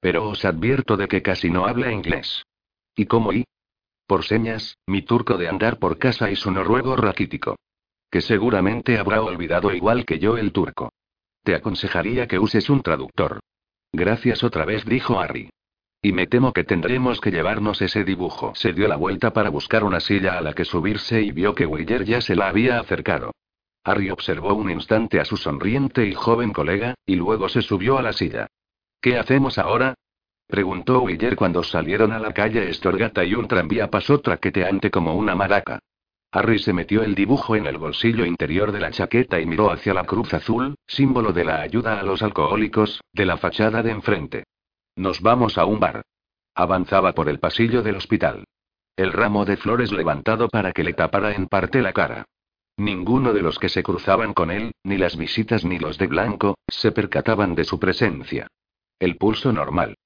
[0.00, 2.44] Pero os advierto de que casi no habla inglés.
[2.94, 3.44] ¿Y cómo y?
[4.06, 7.56] Por señas, mi turco de andar por casa y su noruego raquítico.
[8.10, 10.90] Que seguramente habrá olvidado igual que yo el turco.
[11.42, 13.40] Te aconsejaría que uses un traductor.
[13.92, 15.50] Gracias otra vez, dijo Harry.
[16.02, 18.52] Y me temo que tendremos que llevarnos ese dibujo.
[18.54, 21.66] Se dio la vuelta para buscar una silla a la que subirse y vio que
[21.66, 23.32] Willer ya se la había acercado.
[23.84, 28.02] Harry observó un instante a su sonriente y joven colega, y luego se subió a
[28.02, 28.46] la silla.
[29.06, 29.94] ¿Qué hacemos ahora?
[30.48, 35.36] Preguntó Willer cuando salieron a la calle Estorgata y un tranvía pasó traqueteante como una
[35.36, 35.78] maraca.
[36.32, 39.94] Harry se metió el dibujo en el bolsillo interior de la chaqueta y miró hacia
[39.94, 44.42] la cruz azul, símbolo de la ayuda a los alcohólicos, de la fachada de enfrente.
[44.96, 46.02] Nos vamos a un bar.
[46.56, 48.42] Avanzaba por el pasillo del hospital.
[48.96, 52.24] El ramo de flores levantado para que le tapara en parte la cara.
[52.76, 56.58] Ninguno de los que se cruzaban con él, ni las visitas ni los de blanco,
[56.66, 58.48] se percataban de su presencia.
[58.98, 59.98] El pulso normal.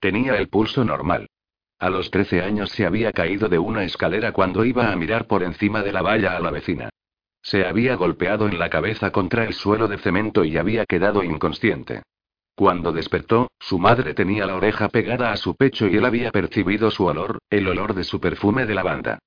[0.00, 1.28] Tenía el pulso normal.
[1.78, 5.42] A los 13 años se había caído de una escalera cuando iba a mirar por
[5.42, 6.88] encima de la valla a la vecina.
[7.42, 12.02] Se había golpeado en la cabeza contra el suelo de cemento y había quedado inconsciente.
[12.54, 16.90] Cuando despertó, su madre tenía la oreja pegada a su pecho y él había percibido
[16.90, 19.18] su olor, el olor de su perfume de lavanda.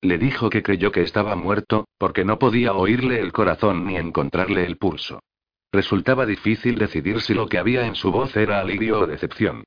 [0.00, 4.64] Le dijo que creyó que estaba muerto, porque no podía oírle el corazón ni encontrarle
[4.64, 5.18] el pulso.
[5.72, 9.64] Resultaba difícil decidir si lo que había en su voz era alivio o decepción.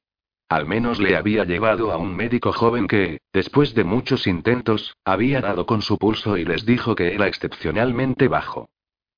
[0.49, 5.39] Al menos le había llevado a un médico joven que, después de muchos intentos, había
[5.39, 8.69] dado con su pulso y les dijo que era excepcionalmente bajo.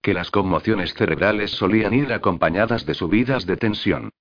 [0.02, 4.12] Que las conmociones cerebrales solían ir acompañadas de subidas de tensión.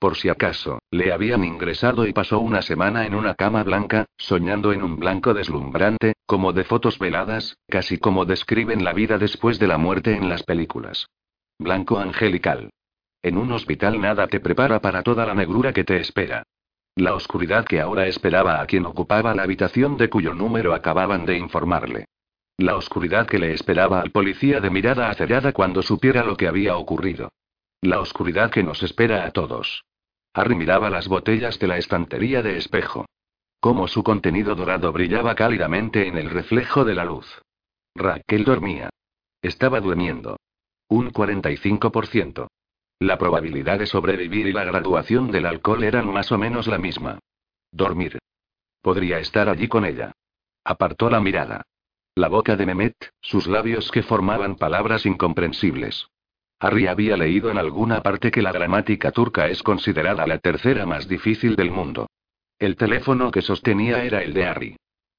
[0.00, 4.72] Por si acaso, le habían ingresado y pasó una semana en una cama blanca, soñando
[4.72, 9.68] en un blanco deslumbrante, como de fotos veladas, casi como describen la vida después de
[9.68, 11.08] la muerte en las películas.
[11.58, 12.70] Blanco angelical.
[13.20, 16.44] En un hospital nada te prepara para toda la negrura que te espera.
[16.94, 21.36] La oscuridad que ahora esperaba a quien ocupaba la habitación de cuyo número acababan de
[21.36, 22.04] informarle.
[22.58, 26.76] La oscuridad que le esperaba al policía de mirada acerada cuando supiera lo que había
[26.76, 27.30] ocurrido.
[27.80, 29.84] La oscuridad que nos espera a todos.
[30.34, 33.06] Harry miraba las botellas de la estantería de espejo.
[33.60, 37.26] Cómo su contenido dorado brillaba cálidamente en el reflejo de la luz.
[37.96, 38.90] Raquel dormía.
[39.42, 40.36] Estaba durmiendo.
[40.90, 42.48] Un 45%.
[43.00, 47.18] La probabilidad de sobrevivir y la graduación del alcohol eran más o menos la misma.
[47.70, 48.18] Dormir.
[48.80, 50.12] Podría estar allí con ella.
[50.64, 51.62] Apartó la mirada.
[52.14, 56.08] La boca de Mehmet, sus labios que formaban palabras incomprensibles.
[56.58, 61.06] Harry había leído en alguna parte que la gramática turca es considerada la tercera más
[61.06, 62.08] difícil del mundo.
[62.58, 64.76] El teléfono que sostenía era el de Harry.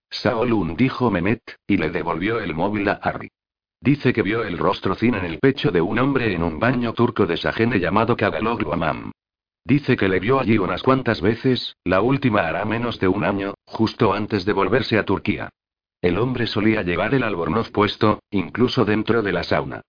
[0.10, 3.30] Saolun dijo Mehmet, y le devolvió el móvil a Harry.
[3.82, 6.94] Dice que vio el rostro cin en el pecho de un hombre en un baño
[6.94, 9.12] turco de Sajene llamado Kagaloglu Amam.
[9.64, 13.54] Dice que le vio allí unas cuantas veces, la última hará menos de un año,
[13.66, 15.50] justo antes de volverse a Turquía.
[16.02, 19.82] El hombre solía llevar el albornoz puesto, incluso dentro de la sauna.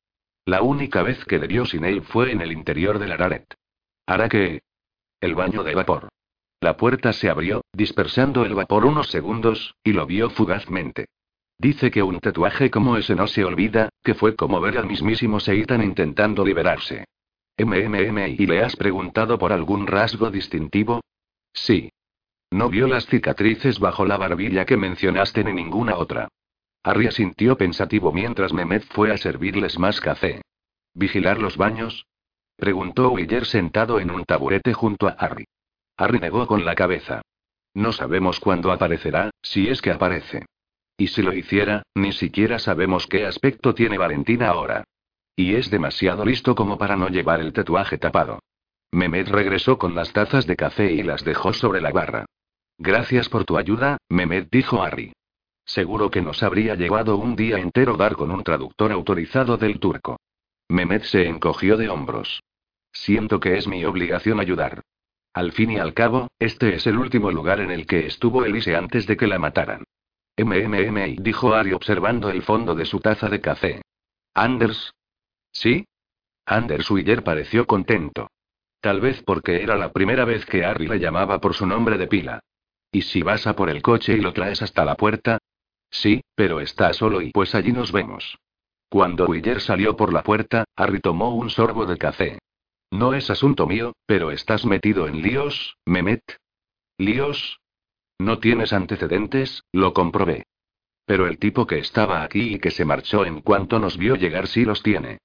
[0.44, 3.54] La única vez que debió sin él fue en el interior del Araret.
[4.06, 4.62] ¿Hará que?
[5.20, 6.08] El baño de vapor.
[6.60, 11.06] La puerta se abrió, dispersando el vapor unos segundos, y lo vio fugazmente.
[11.60, 15.40] Dice que un tatuaje como ese no se olvida, que fue como ver al mismísimo
[15.40, 17.04] Seitan intentando liberarse.
[17.58, 21.02] MMM ¿y le has preguntado por algún rasgo distintivo?
[21.52, 21.92] Sí.
[22.50, 26.28] No vio las cicatrices bajo la barbilla que mencionaste ni ninguna otra.
[26.82, 30.40] Harry sintió pensativo mientras Mehmet fue a servirles más café.
[30.94, 32.06] ¿Vigilar los baños?
[32.56, 35.44] Preguntó Willer sentado en un taburete junto a Harry.
[35.98, 37.20] Harry negó con la cabeza.
[37.74, 40.46] No sabemos cuándo aparecerá, si es que aparece.
[41.00, 44.84] Y si lo hiciera, ni siquiera sabemos qué aspecto tiene Valentina ahora.
[45.34, 48.40] Y es demasiado listo como para no llevar el tatuaje tapado.
[48.92, 52.26] Mehmet regresó con las tazas de café y las dejó sobre la barra.
[52.76, 55.14] Gracias por tu ayuda, Mehmet dijo Harry.
[55.64, 60.20] Seguro que nos habría llevado un día entero dar con un traductor autorizado del turco.
[60.68, 62.42] Mehmet se encogió de hombros.
[62.92, 64.82] Siento que es mi obligación ayudar.
[65.32, 68.76] Al fin y al cabo, este es el último lugar en el que estuvo Elise
[68.76, 69.84] antes de que la mataran.
[70.36, 73.82] MMM, dijo Harry observando el fondo de su taza de café.
[74.34, 74.92] Anders.
[75.52, 75.84] ¿Sí?
[76.46, 78.30] Anders Willer pareció contento.
[78.80, 82.06] Tal vez porque era la primera vez que Harry le llamaba por su nombre de
[82.06, 82.40] pila.
[82.90, 85.38] ¿Y si vas a por el coche y lo traes hasta la puerta?
[85.90, 88.38] Sí, pero está solo y pues allí nos vemos.
[88.88, 92.38] Cuando Willer salió por la puerta, Harry tomó un sorbo de café.
[92.90, 96.22] No es asunto mío, pero estás metido en líos, Mehmet.
[96.98, 97.59] ¿Líos?
[98.20, 100.44] No tienes antecedentes, lo comprobé.
[101.06, 104.46] Pero el tipo que estaba aquí y que se marchó en cuanto nos vio llegar
[104.46, 105.20] sí los tiene.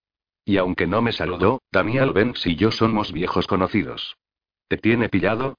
[0.46, 4.16] Y aunque no me saludó, Daniel Benz y yo somos viejos conocidos.
[4.70, 5.58] ¿Te tiene pillado?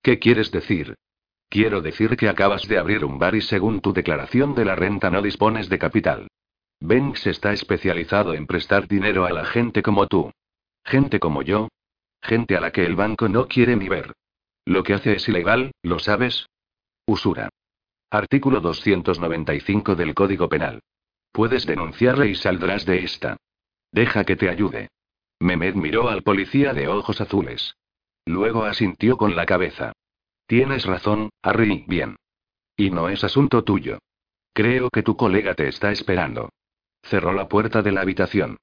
[0.00, 0.94] ¿Qué quieres decir?
[1.50, 5.10] Quiero decir que acabas de abrir un bar y según tu declaración de la renta
[5.10, 6.28] no dispones de capital.
[6.80, 10.32] Banks está especializado en prestar dinero a la gente como tú.
[10.86, 11.68] Gente como yo.
[12.22, 14.14] Gente a la que el banco no quiere ni ver.
[14.64, 16.48] Lo que hace es ilegal, ¿lo sabes?
[17.08, 17.48] Usura.
[18.10, 20.82] Artículo 295 del Código Penal.
[21.32, 23.38] Puedes denunciarle y saldrás de esta.
[23.90, 24.88] Deja que te ayude.
[25.40, 27.74] Mehmet miró al policía de ojos azules.
[28.26, 29.92] Luego asintió con la cabeza.
[30.46, 32.16] Tienes razón, Harry, bien.
[32.76, 34.00] Y no es asunto tuyo.
[34.52, 36.50] Creo que tu colega te está esperando.
[37.02, 38.58] Cerró la puerta de la habitación.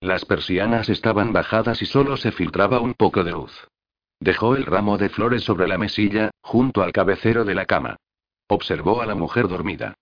[0.00, 3.68] Las persianas estaban bajadas y solo se filtraba un poco de luz.
[4.20, 7.96] Dejó el ramo de flores sobre la mesilla, junto al cabecero de la cama.
[8.48, 9.94] Observó a la mujer dormida.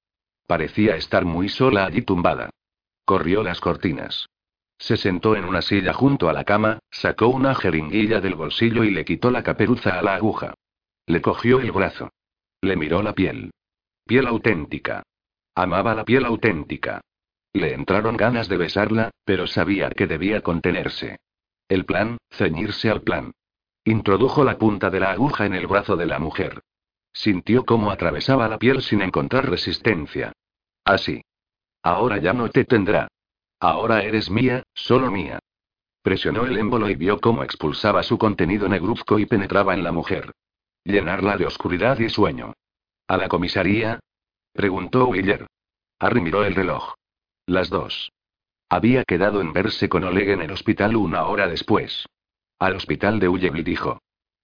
[0.48, 2.50] Parecía estar muy sola allí tumbada.
[3.04, 4.26] Corrió las cortinas.
[4.76, 8.90] Se sentó en una silla junto a la cama, sacó una jeringuilla del bolsillo y
[8.90, 10.54] le quitó la caperuza a la aguja.
[11.07, 12.11] Le cogió el brazo.
[12.61, 13.50] Le miró la piel.
[14.04, 15.02] Piel auténtica.
[15.54, 17.00] Amaba la piel auténtica.
[17.52, 21.18] Le entraron ganas de besarla, pero sabía que debía contenerse.
[21.68, 23.33] El plan, ceñirse al plan.
[23.88, 26.62] Introdujo la punta de la aguja en el brazo de la mujer.
[27.11, 30.35] Sintió cómo atravesaba la piel sin encontrar resistencia.
[30.85, 31.22] Así.
[31.83, 33.09] Ahora ya no te tendrá.
[33.59, 35.38] Ahora eres mía, solo mía.
[36.03, 40.33] Presionó el émbolo y vio cómo expulsaba su contenido negruzco y penetraba en la mujer.
[40.85, 42.53] Llenarla de oscuridad y sueño.
[43.07, 44.01] ¿A la comisaría?
[44.53, 45.46] Preguntó Willer.
[45.98, 46.92] Harry miró el reloj.
[47.46, 48.12] Las dos.
[48.68, 52.05] Había quedado en verse con Oleg en el hospital una hora después.
[52.58, 54.00] Al hospital de Ulleville dijo.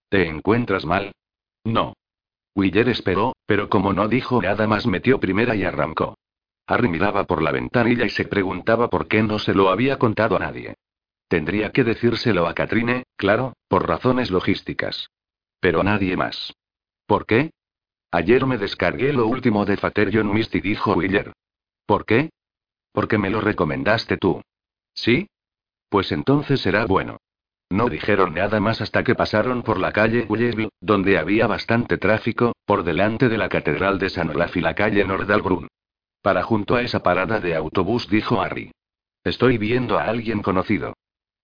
[0.08, 1.12] ¿Te encuentras mal?
[1.64, 1.94] No.
[2.54, 6.16] Willer esperó, pero como no dijo nada más metió primera y arrancó.
[6.66, 10.36] Harry miraba por la ventanilla y se preguntaba por qué no se lo había contado
[10.36, 10.74] a nadie.
[11.28, 15.10] Tendría que decírselo a Katrine, claro, por razones logísticas.
[15.60, 16.54] Pero nadie más.
[17.06, 17.50] ¿Por qué?
[18.12, 21.32] Ayer me descargué lo último de Fater John Misty, dijo Willer.
[21.86, 22.30] ¿Por qué?
[22.92, 24.40] Porque me lo recomendaste tú.
[24.94, 25.26] ¿Sí?
[25.88, 27.18] Pues entonces será bueno.
[27.74, 32.52] No dijeron nada más hasta que pasaron por la calle Willeble, donde había bastante tráfico,
[32.64, 35.66] por delante de la Catedral de San Olaf y la calle Nordalbrun.
[36.22, 38.70] Para junto a esa parada de autobús, dijo Harry.
[39.24, 40.94] Estoy viendo a alguien conocido.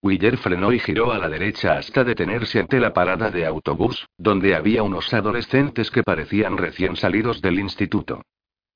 [0.03, 4.55] Willer frenó y giró a la derecha hasta detenerse ante la parada de autobús, donde
[4.55, 8.23] había unos adolescentes que parecían recién salidos del instituto.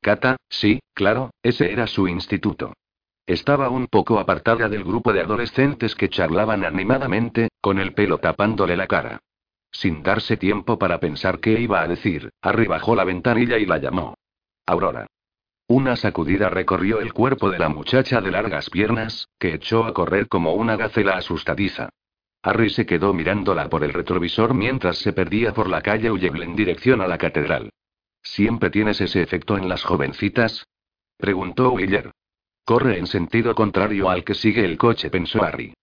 [0.03, 2.73] Kata, sí, claro, ese era su instituto.
[3.27, 8.77] Estaba un poco apartada del grupo de adolescentes que charlaban animadamente, con el pelo tapándole
[8.77, 9.21] la cara.
[9.71, 13.79] Sin darse tiempo para pensar qué iba a decir, Harry bajó la ventanilla y la
[13.79, 14.15] llamó.
[14.67, 15.07] Aurora.
[15.67, 20.29] Una sacudida recorrió el cuerpo de la muchacha de largas piernas, que echó a correr
[20.29, 21.89] como una gacela asustadiza.
[22.43, 26.55] Harry se quedó mirándola por el retrovisor mientras se perdía por la calle Uyeble en
[26.55, 27.71] dirección a la catedral.
[28.23, 30.67] ¿Siempre tienes ese efecto en las jovencitas?
[31.17, 32.13] preguntó Willer.
[32.65, 35.75] Corre en sentido contrario al que sigue el coche, pensó Harry.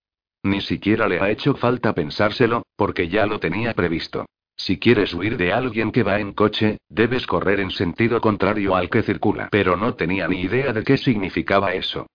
[0.43, 4.26] Ni siquiera le ha hecho falta pensárselo, porque ya lo tenía previsto.
[4.56, 8.89] Si quieres huir de alguien que va en coche, debes correr en sentido contrario al
[8.89, 9.49] que circula.
[9.51, 12.08] Pero no tenía ni idea de qué significaba eso.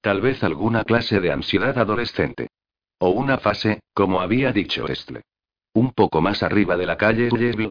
[0.00, 2.48] Tal vez alguna clase de ansiedad adolescente.
[2.98, 5.22] O una fase, como había dicho Estle.
[5.74, 7.28] Un poco más arriba de la calle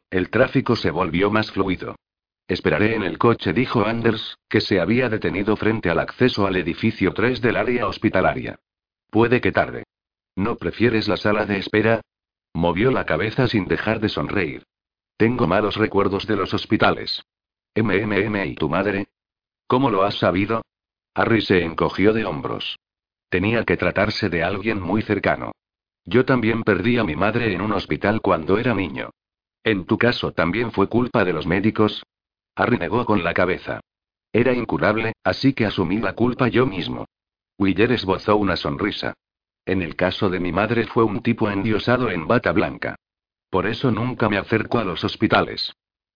[0.10, 1.96] el tráfico se volvió más fluido.
[2.52, 7.14] Esperaré en el coche, dijo Anders, que se había detenido frente al acceso al edificio
[7.14, 8.60] 3 del área hospitalaria.
[9.10, 9.86] Puede que tarde.
[10.36, 12.02] ¿No prefieres la sala de espera?
[12.54, 14.66] Movió la cabeza sin dejar de sonreír.
[15.16, 17.24] Tengo malos recuerdos de los hospitales.
[17.74, 19.08] MMM y tu madre.
[19.66, 20.62] ¿Cómo lo has sabido?
[21.16, 22.78] Harry se encogió de hombros.
[23.30, 25.54] Tenía que tratarse de alguien muy cercano.
[26.04, 29.12] Yo también perdí a mi madre en un hospital cuando era niño.
[29.64, 32.04] ¿En tu caso también fue culpa de los médicos?
[32.56, 33.80] Harry negó con la cabeza.
[34.34, 37.06] Era incurable, así que asumí la culpa yo mismo.
[37.58, 39.14] Willer esbozó una sonrisa.
[39.66, 42.96] En el caso de mi madre fue un tipo endiosado en bata blanca.
[43.50, 45.74] Por eso nunca me acerco a los hospitales.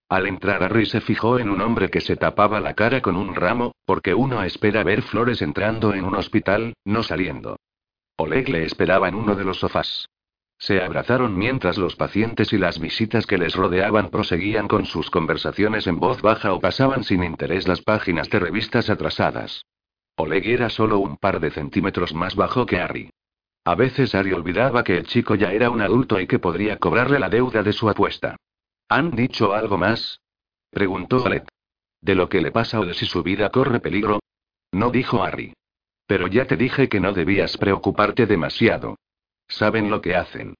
[0.07, 3.35] Al entrar Harry se fijó en un hombre que se tapaba la cara con un
[3.35, 7.57] ramo, porque uno espera ver flores entrando en un hospital, no saliendo.
[8.17, 10.07] Oleg le esperaba en uno de los sofás.
[10.57, 15.87] Se abrazaron mientras los pacientes y las visitas que les rodeaban proseguían con sus conversaciones
[15.87, 19.65] en voz baja o pasaban sin interés las páginas de revistas atrasadas.
[20.15, 23.09] Oleg era solo un par de centímetros más bajo que Harry.
[23.65, 27.19] A veces Harry olvidaba que el chico ya era un adulto y que podría cobrarle
[27.19, 28.37] la deuda de su apuesta.
[28.87, 30.21] ¿Han dicho algo más?
[30.69, 31.45] preguntó Oleg.
[31.99, 34.19] ¿De lo que le pasa o de si su vida corre peligro?
[34.71, 35.53] No dijo Harry.
[36.05, 38.95] Pero ya te dije que no debías preocuparte demasiado.
[39.47, 40.55] Saben lo que hacen.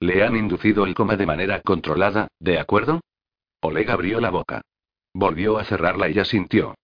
[0.00, 3.00] Le han inducido el coma de manera controlada, ¿de acuerdo?
[3.60, 4.62] Oleg abrió la boca.
[5.12, 6.74] Volvió a cerrarla y ya sintió.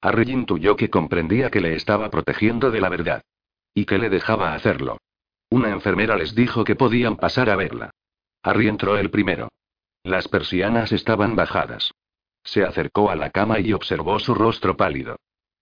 [0.00, 3.22] Harry intuyó que comprendía que le estaba protegiendo de la verdad.
[3.74, 4.98] Y que le dejaba hacerlo.
[5.50, 7.90] Una enfermera les dijo que podían pasar a verla.
[8.42, 9.48] Harry entró el primero.
[10.02, 11.92] Las persianas estaban bajadas.
[12.42, 15.16] Se acercó a la cama y observó su rostro pálido.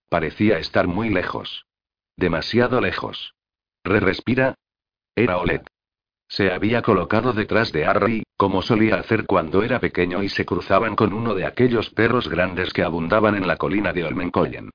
[0.09, 1.67] Parecía estar muy lejos.
[2.17, 3.35] Demasiado lejos.
[3.85, 4.55] Re-respira,
[5.25, 5.67] era Olet.
[6.29, 10.95] Se había colocado detrás de Harry, como solía hacer cuando era pequeño y se cruzaban
[10.95, 14.71] con uno de aquellos perros grandes que abundaban en la colina de Olmenkollen.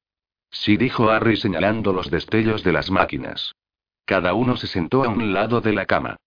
[0.51, 3.53] Sí dijo Harry señalando los destellos de las máquinas.
[4.05, 6.17] Cada uno se sentó a un lado de la cama.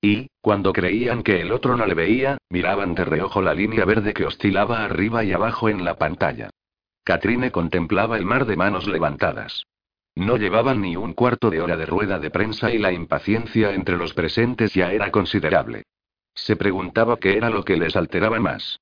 [0.00, 4.14] Y, cuando creían que el otro no le veía, miraban de reojo la línea verde
[4.14, 6.50] que oscilaba arriba y abajo en la pantalla.
[7.04, 9.64] Katrine contemplaba el mar de manos levantadas.
[10.18, 13.96] No llevaban ni un cuarto de hora de rueda de prensa y la impaciencia entre
[13.96, 15.84] los presentes ya era considerable.
[16.34, 18.80] Se preguntaba qué era lo que les alteraba más.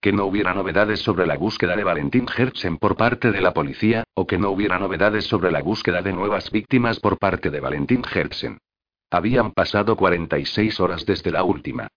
[0.00, 4.04] Que no hubiera novedades sobre la búsqueda de Valentín Hertzen por parte de la policía,
[4.14, 8.02] o que no hubiera novedades sobre la búsqueda de nuevas víctimas por parte de Valentín
[8.10, 8.56] Hertzen.
[9.10, 11.88] Habían pasado 46 horas desde la última.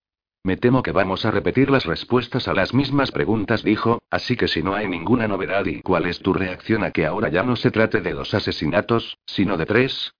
[0.43, 4.47] Me temo que vamos a repetir las respuestas a las mismas preguntas, dijo, así que
[4.47, 7.55] si no hay ninguna novedad y cuál es tu reacción a que ahora ya no
[7.55, 10.13] se trate de dos asesinatos, sino de tres.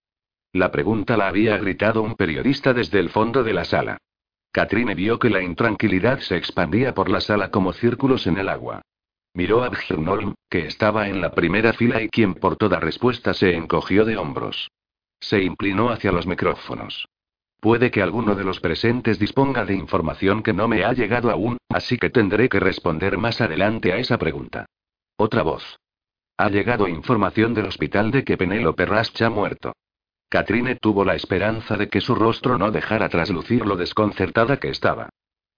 [0.54, 3.98] La pregunta la había gritado un periodista desde el fondo de la sala.
[4.52, 8.82] Katrine vio que la intranquilidad se expandía por la sala como círculos en el agua.
[9.34, 13.56] Miró a Björnholm, que estaba en la primera fila y quien por toda respuesta se
[13.56, 14.70] encogió de hombros.
[15.20, 17.08] Se inclinó hacia los micrófonos.
[17.62, 21.58] Puede que alguno de los presentes disponga de información que no me ha llegado aún,
[21.70, 24.66] así que tendré que responder más adelante a esa pregunta.
[25.16, 25.78] Otra voz.
[26.38, 29.74] Ha llegado información del hospital de que Penélope Rasch ha muerto.
[30.28, 35.10] Katrine tuvo la esperanza de que su rostro no dejara traslucir lo desconcertada que estaba.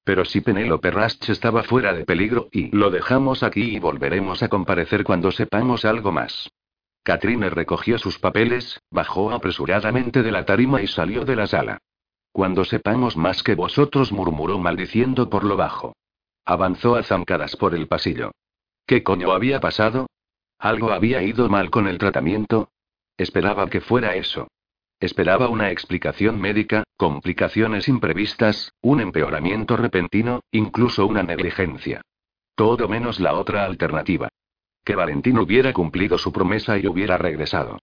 [0.04, 4.49] Pero si Penélope Rasch estaba fuera de peligro y lo dejamos aquí y volveremos a
[4.49, 6.49] comparecer cuando sepamos algo más.
[7.04, 11.80] Katrine recogió sus papeles, bajó apresuradamente de la tarima y salió de la sala.
[12.34, 15.95] Cuando sepamos más que vosotros, murmuró maldiciendo por lo bajo.
[16.45, 18.31] Avanzó a zancadas por el pasillo.
[18.88, 20.07] ¿Qué coño había pasado?
[20.57, 22.69] ¿Algo había ido mal con el tratamiento?
[23.17, 24.47] Esperaba que fuera eso.
[24.99, 32.01] Esperaba una explicación médica, complicaciones imprevistas, un empeoramiento repentino, incluso una negligencia.
[32.55, 34.29] Todo menos la otra alternativa.
[34.84, 37.77] Que Valentín hubiera cumplido su promesa y hubiera regresado.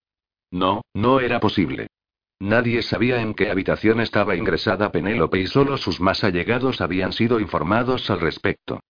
[0.50, 1.86] No, no era posible.
[2.40, 7.38] Nadie sabía en qué habitación estaba ingresada Penélope y solo sus más allegados habían sido
[7.38, 8.80] informados al respecto.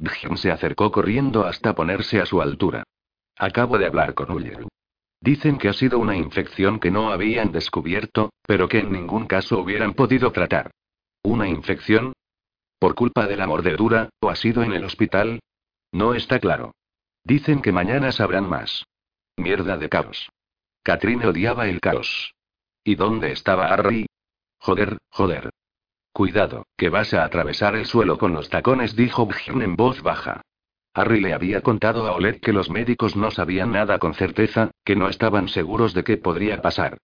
[0.00, 2.82] Bjorn se acercó corriendo hasta ponerse a su altura.
[3.38, 4.66] Acabo de hablar con Uller.
[5.20, 9.60] Dicen que ha sido una infección que no habían descubierto, pero que en ningún caso
[9.60, 10.72] hubieran podido tratar.
[11.22, 12.12] ¿Una infección?
[12.78, 15.40] ¿Por culpa de la mordedura, o ha sido en el hospital?
[15.92, 16.74] No está claro.
[17.24, 18.84] Dicen que mañana sabrán más.
[19.36, 20.28] Mierda de caos.
[20.82, 22.35] Katrine odiaba el caos.
[22.86, 24.06] ¿Y dónde estaba Harry?
[24.60, 25.50] Joder, joder.
[26.12, 30.42] Cuidado, que vas a atravesar el suelo con los tacones, dijo Bjorn en voz baja.
[30.94, 34.94] Harry le había contado a Oleg que los médicos no sabían nada con certeza, que
[34.94, 36.98] no estaban seguros de qué podría pasar.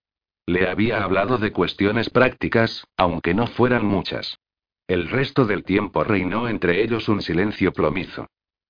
[0.46, 4.38] Le había hablado de cuestiones prácticas, aunque no fueran muchas.
[4.86, 8.28] El resto del tiempo reinó entre ellos un silencio plomizo.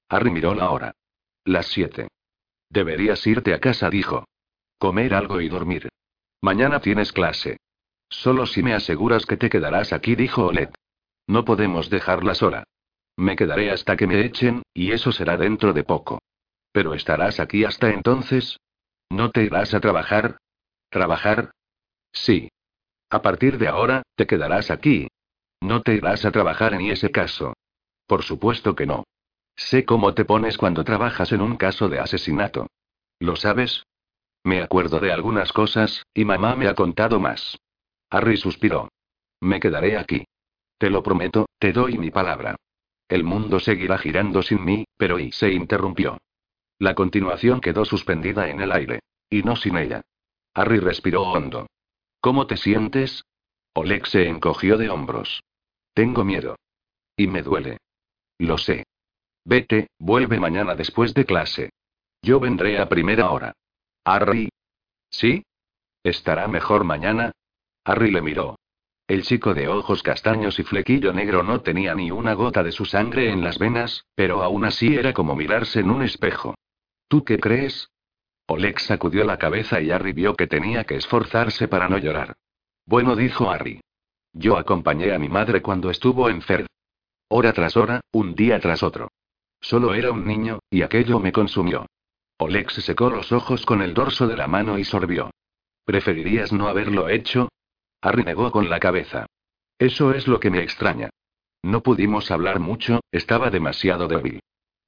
[0.08, 0.94] Harry miró la hora.
[1.44, 2.08] Las siete.
[2.70, 4.24] Deberías irte a casa, dijo.
[4.78, 5.90] Comer algo y dormir.
[6.42, 7.58] Mañana tienes clase.
[8.08, 10.74] Solo si me aseguras que te quedarás aquí, dijo Olet.
[11.28, 12.64] No podemos dejarla sola.
[13.16, 16.20] Me quedaré hasta que me echen, y eso será dentro de poco.
[16.72, 18.58] ¿Pero estarás aquí hasta entonces?
[19.08, 20.38] ¿No te irás a trabajar?
[20.90, 21.52] ¿Trabajar?
[22.12, 22.48] Sí.
[23.08, 25.08] A partir de ahora, te quedarás aquí.
[25.60, 27.54] No te irás a trabajar en ese caso.
[28.06, 29.04] Por supuesto que no.
[29.54, 32.66] Sé cómo te pones cuando trabajas en un caso de asesinato.
[33.20, 33.84] ¿Lo sabes?
[34.44, 37.58] Me acuerdo de algunas cosas, y mamá me ha contado más.
[38.10, 38.88] Harry suspiró.
[39.40, 40.24] Me quedaré aquí.
[40.78, 42.56] Te lo prometo, te doy mi palabra.
[43.08, 46.18] El mundo seguirá girando sin mí, pero y se interrumpió.
[46.78, 49.00] La continuación quedó suspendida en el aire.
[49.30, 50.02] Y no sin ella.
[50.54, 51.66] Harry respiró hondo.
[52.20, 53.24] ¿Cómo te sientes?
[53.74, 55.42] Oleg se encogió de hombros.
[55.94, 56.56] Tengo miedo.
[57.16, 57.78] Y me duele.
[58.38, 58.84] Lo sé.
[59.44, 61.70] Vete, vuelve mañana después de clase.
[62.22, 63.54] Yo vendré a primera hora.
[64.04, 64.48] Harry.
[65.10, 65.44] ¿Sí?
[66.02, 67.32] ¿Estará mejor mañana?
[67.84, 68.56] Harry le miró.
[69.06, 72.84] El chico de ojos castaños y flequillo negro no tenía ni una gota de su
[72.84, 76.54] sangre en las venas, pero aún así era como mirarse en un espejo.
[77.08, 77.90] ¿Tú qué crees?
[78.46, 82.34] Oleg sacudió la cabeza y Harry vio que tenía que esforzarse para no llorar.
[82.86, 83.80] Bueno, dijo Harry.
[84.32, 86.66] Yo acompañé a mi madre cuando estuvo enferma.
[87.28, 89.08] Hora tras hora, un día tras otro.
[89.60, 91.86] Solo era un niño, y aquello me consumió.
[92.38, 95.30] Oleg se secó los ojos con el dorso de la mano y sorbió.
[95.84, 97.48] ¿Preferirías no haberlo hecho?
[98.00, 99.26] Harry negó con la cabeza.
[99.78, 101.10] Eso es lo que me extraña.
[101.62, 104.40] No pudimos hablar mucho, estaba demasiado débil.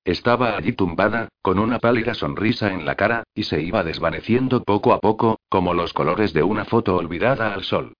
[0.05, 4.93] Estaba allí tumbada, con una pálida sonrisa en la cara, y se iba desvaneciendo poco
[4.93, 7.95] a poco, como los colores de una foto olvidada al sol.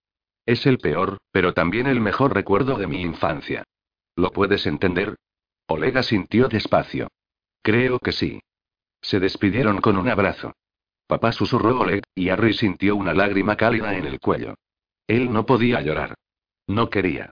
[0.45, 3.65] Es el peor, pero también el mejor recuerdo de mi infancia.
[4.17, 5.17] ¿Lo puedes entender?
[5.67, 7.09] Olega sintió despacio.
[7.63, 8.41] Creo que sí.
[9.05, 10.55] Se despidieron con un abrazo.
[11.07, 14.55] Papá susurró Oleg, y Harry sintió una lágrima cálida en el cuello.
[15.07, 16.15] Él no podía llorar.
[16.67, 17.31] No quería.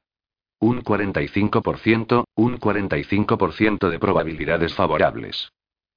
[0.60, 5.50] Un 45%, un 45% de probabilidades favorables.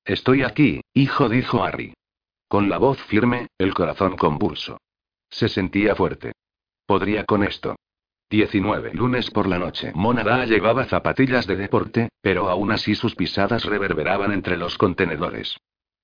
[0.06, 1.94] Estoy aquí, hijo, dijo Harry.
[2.48, 4.78] Con la voz firme, el corazón convulso.
[5.30, 6.32] Se sentía fuerte.
[6.86, 7.76] Podría con esto.
[8.30, 8.94] 19.
[8.94, 9.92] Lunes por la noche.
[9.94, 15.58] Monada llevaba zapatillas de deporte, pero aún así sus pisadas reverberaban entre los contenedores.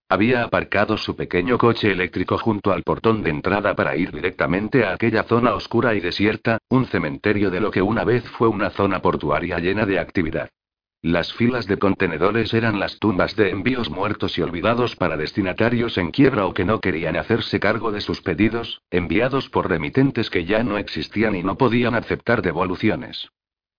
[0.07, 4.93] Había aparcado su pequeño coche eléctrico junto al portón de entrada para ir directamente a
[4.93, 9.01] aquella zona oscura y desierta, un cementerio de lo que una vez fue una zona
[9.01, 10.49] portuaria llena de actividad.
[11.03, 16.11] Las filas de contenedores eran las tumbas de envíos muertos y olvidados para destinatarios en
[16.11, 20.63] quiebra o que no querían hacerse cargo de sus pedidos, enviados por remitentes que ya
[20.63, 23.29] no existían y no podían aceptar devoluciones.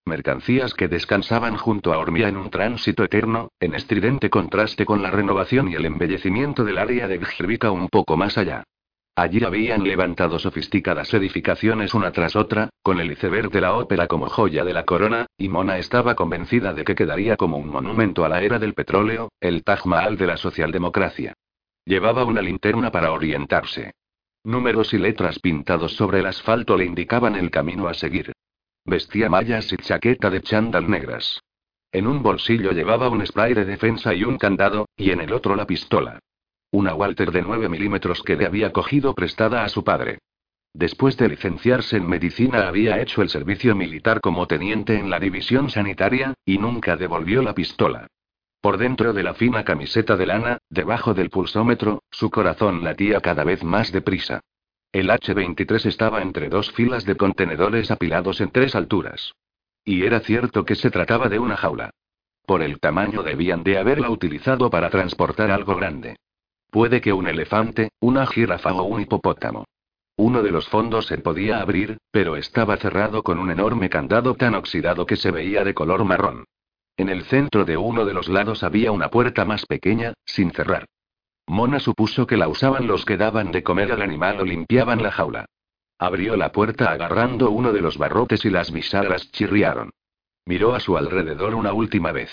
[0.05, 5.12] Mercancías que descansaban junto a Hormia en un tránsito eterno, en estridente contraste con la
[5.12, 8.64] renovación y el embellecimiento del área de Gjirvika un poco más allá.
[9.15, 14.27] Allí habían levantado sofisticadas edificaciones una tras otra, con el iceberg de la ópera como
[14.27, 18.31] joya de la corona, y Mona estaba convencida de que quedaría como un monumento a
[18.31, 21.35] la era del petróleo, el Taj Mahal de la socialdemocracia.
[21.85, 23.93] Llevaba una linterna para orientarse.
[24.45, 28.33] Números y letras pintados sobre el asfalto le indicaban el camino a seguir.
[28.87, 31.43] Vestía mallas y chaqueta de chándal negras.
[31.93, 35.55] En un bolsillo llevaba un spray de defensa y un candado, y en el otro
[35.55, 36.19] la pistola.
[36.75, 40.20] Una Walter de 9 milímetros que le había cogido prestada a su padre.
[40.73, 45.68] Después de licenciarse en medicina había hecho el servicio militar como teniente en la división
[45.68, 48.07] sanitaria, y nunca devolvió la pistola.
[48.62, 53.45] Por dentro de la fina camiseta de lana, debajo del pulsómetro, su corazón latía cada
[53.45, 54.41] vez más deprisa.
[54.93, 59.35] El H-23 estaba entre dos filas de contenedores apilados en tres alturas.
[59.85, 61.91] Y era cierto que se trataba de una jaula.
[62.47, 66.16] Por el tamaño debían de haberla utilizado para transportar algo grande.
[66.73, 69.66] Puede que un elefante, una jirafa o un hipopótamo.
[70.16, 74.55] Uno de los fondos se podía abrir, pero estaba cerrado con un enorme candado tan
[74.55, 76.47] oxidado que se veía de color marrón.
[76.97, 80.87] En el centro de uno de los lados había una puerta más pequeña, sin cerrar.
[81.47, 85.12] Mona supuso que la usaban los que daban de comer al animal o limpiaban la
[85.12, 85.45] jaula.
[85.99, 89.91] Abrió la puerta agarrando uno de los barrotes y las bisagras chirriaron.
[90.47, 92.31] Miró a su alrededor una última vez.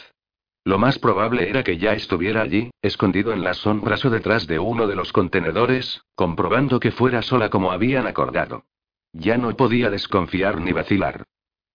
[0.69, 4.59] Lo más probable era que ya estuviera allí, escondido en las sombras o detrás de
[4.59, 8.65] uno de los contenedores, comprobando que fuera sola como habían acordado.
[9.11, 11.23] Ya no podía desconfiar ni vacilar.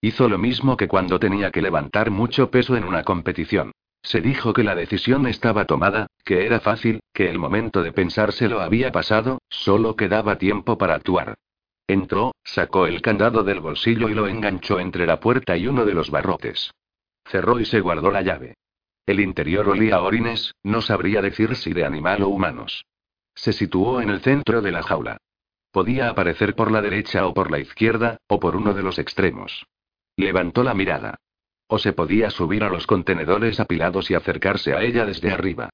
[0.00, 3.72] Hizo lo mismo que cuando tenía que levantar mucho peso en una competición.
[4.00, 8.60] Se dijo que la decisión estaba tomada, que era fácil, que el momento de pensárselo
[8.60, 11.34] había pasado, solo quedaba tiempo para actuar.
[11.88, 15.94] Entró, sacó el candado del bolsillo y lo enganchó entre la puerta y uno de
[15.94, 16.70] los barrotes.
[17.24, 18.54] Cerró y se guardó la llave.
[19.06, 22.86] El interior olía a orines, no sabría decir si de animal o humanos.
[23.34, 25.18] Se situó en el centro de la jaula.
[25.70, 29.66] Podía aparecer por la derecha o por la izquierda, o por uno de los extremos.
[30.16, 31.16] Levantó la mirada.
[31.66, 35.70] O se podía subir a los contenedores apilados y acercarse a ella desde arriba.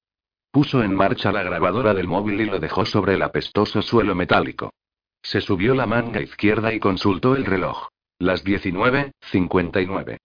[0.51, 4.73] Puso en marcha la grabadora del móvil y lo dejó sobre el apestoso suelo metálico.
[5.21, 7.87] Se subió la manga izquierda y consultó el reloj.
[8.19, 10.17] Las 19.59.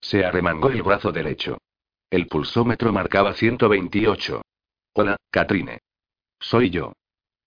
[0.00, 1.58] Se arremangó el brazo derecho.
[2.12, 4.42] El pulsómetro marcaba 128.
[4.92, 5.78] Hola, Katrine.
[6.38, 6.92] Soy yo.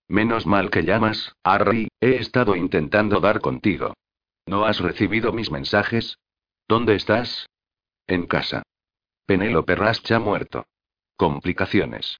[0.08, 3.94] Menos mal que llamas, Harry, he estado intentando dar contigo.
[4.44, 6.18] ¿No has recibido mis mensajes?
[6.66, 7.46] ¿Dónde estás?
[8.08, 8.64] En casa.
[9.24, 10.66] Penélope Rasch ha muerto.
[11.16, 12.18] Complicaciones.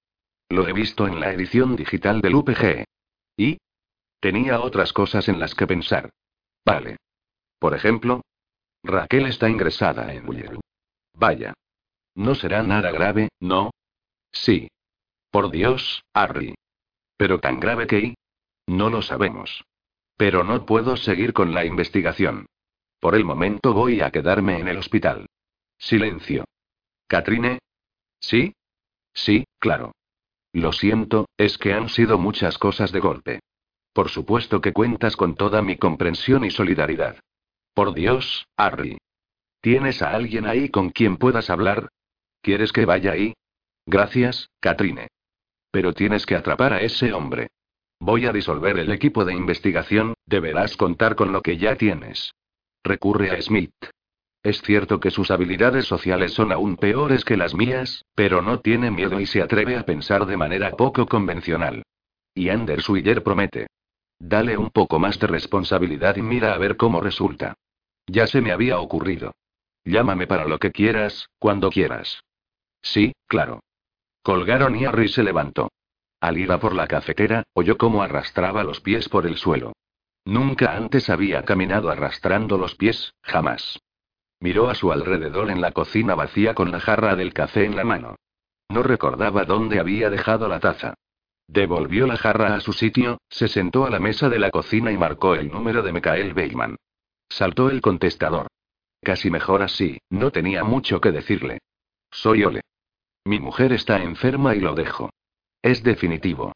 [0.49, 2.85] Lo he visto en la edición digital del UPG.
[3.37, 3.59] ¿Y?
[4.21, 6.11] Tenía otras cosas en las que pensar.
[6.65, 6.99] Vale.
[7.59, 8.23] Por ejemplo,
[8.85, 10.61] Raquel está ingresada en Ulleru.
[11.13, 11.53] Vaya.
[12.17, 13.71] No será nada grave, ¿no?
[14.33, 14.69] Sí.
[15.31, 16.55] Por Dios, Harry.
[17.17, 18.15] Pero tan grave que...
[18.67, 19.65] No lo sabemos.
[20.17, 22.47] Pero no puedo seguir con la investigación.
[23.01, 25.27] Por el momento voy a quedarme en el hospital.
[25.79, 26.47] Silencio.
[27.07, 27.59] ¿Katrine?
[28.19, 28.55] ¿Sí?
[29.13, 29.93] Sí, claro.
[30.53, 33.41] Lo siento, es que han sido muchas cosas de golpe.
[33.93, 37.21] Por supuesto que cuentas con toda mi comprensión y solidaridad.
[37.75, 38.97] Por Dios, Harry.
[39.61, 41.91] ¿Tienes a alguien ahí con quien puedas hablar?
[42.47, 43.35] ¿Quieres que vaya ahí?
[43.87, 45.09] Gracias, Katrine.
[45.73, 47.49] Pero tienes que atrapar a ese hombre.
[47.99, 52.37] Voy a disolver el equipo de investigación, deberás contar con lo que ya tienes.
[52.85, 53.75] Recurre a Smith.
[54.45, 58.93] Es cierto que sus habilidades sociales son aún peores que las mías, pero no tiene
[58.93, 61.83] miedo y se atreve a pensar de manera poco convencional.
[62.33, 63.67] Y Anders Willer promete.
[64.21, 67.55] Dale un poco más de responsabilidad y mira a ver cómo resulta.
[68.07, 69.35] Ya se me había ocurrido.
[69.85, 72.21] Llámame para lo que quieras, cuando quieras.
[72.93, 73.61] Sí, claro.
[74.23, 75.71] Colgaron y Harry se levantó.
[76.21, 79.73] Al ir a por la cafetera, oyó cómo arrastraba los pies por el suelo.
[80.25, 83.79] Nunca antes había caminado arrastrando los pies, jamás.
[84.41, 87.85] Miró a su alrededor en la cocina vacía con la jarra del café en la
[87.85, 88.17] mano.
[88.69, 90.95] No recordaba dónde había dejado la taza.
[91.49, 94.97] Devolvió la jarra a su sitio, se sentó a la mesa de la cocina y
[94.97, 96.77] marcó el número de Michael Beyman.
[97.29, 98.47] Saltó el contestador.
[99.03, 101.59] Casi mejor así, no tenía mucho que decirle.
[102.11, 102.63] Soy Ole.
[103.27, 105.11] Mi mujer está enferma y lo dejo.
[105.61, 106.53] Es definitivo.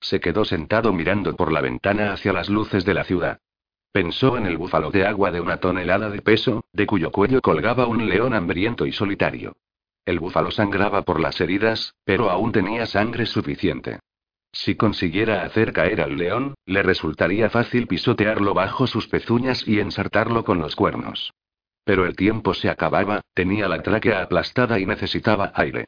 [0.00, 3.40] Se quedó sentado mirando por la ventana hacia las luces de la ciudad.
[3.90, 7.88] Pensó en el búfalo de agua de una tonelada de peso, de cuyo cuello colgaba
[7.88, 9.56] un león hambriento y solitario.
[10.06, 13.98] El búfalo sangraba por las heridas, pero aún tenía sangre suficiente.
[14.52, 20.44] Si consiguiera hacer caer al león, le resultaría fácil pisotearlo bajo sus pezuñas y ensartarlo
[20.44, 21.32] con los cuernos.
[21.82, 25.86] Pero el tiempo se acababa, tenía la tráquea aplastada y necesitaba aire.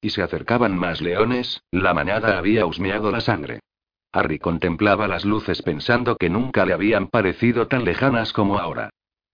[0.00, 3.60] Y se acercaban más leones, la manada había husmeado la sangre.
[4.12, 8.90] Harry contemplaba las luces pensando que nunca le habían parecido tan lejanas como ahora.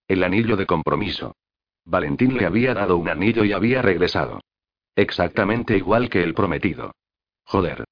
[0.09, 1.37] El anillo de compromiso.
[1.85, 4.41] Valentín le había dado un anillo y había regresado.
[4.97, 6.93] Exactamente igual que el prometido.
[7.45, 7.85] Joder.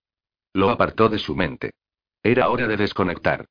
[0.52, 1.70] Lo apartó de su mente.
[2.22, 3.46] Era hora de desconectar.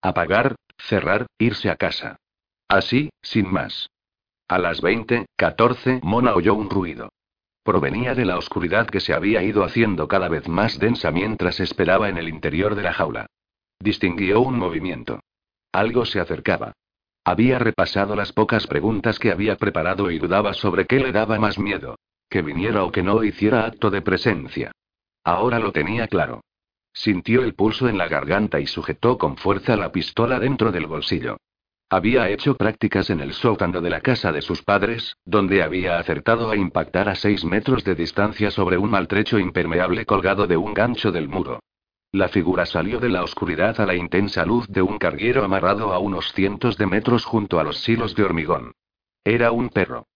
[0.00, 2.16] Apagar, cerrar, irse a casa.
[2.68, 3.90] Así, sin más.
[4.48, 7.10] A las 20, 14, Mona oyó un ruido.
[7.64, 12.10] Provenía de la oscuridad que se había ido haciendo cada vez más densa mientras esperaba
[12.10, 13.26] en el interior de la jaula.
[13.80, 15.20] Distinguió un movimiento.
[15.72, 16.74] Algo se acercaba.
[17.24, 21.58] Había repasado las pocas preguntas que había preparado y dudaba sobre qué le daba más
[21.58, 21.96] miedo.
[22.28, 24.72] Que viniera o que no hiciera acto de presencia.
[25.24, 26.42] Ahora lo tenía claro.
[26.92, 31.38] Sintió el pulso en la garganta y sujetó con fuerza la pistola dentro del bolsillo.
[31.90, 36.50] Había hecho prácticas en el sótano de la casa de sus padres, donde había acertado
[36.50, 41.12] a impactar a seis metros de distancia sobre un maltrecho impermeable colgado de un gancho
[41.12, 41.60] del muro.
[42.10, 45.98] La figura salió de la oscuridad a la intensa luz de un carguero amarrado a
[45.98, 48.72] unos cientos de metros junto a los silos de hormigón.
[49.24, 50.06] Era un perro.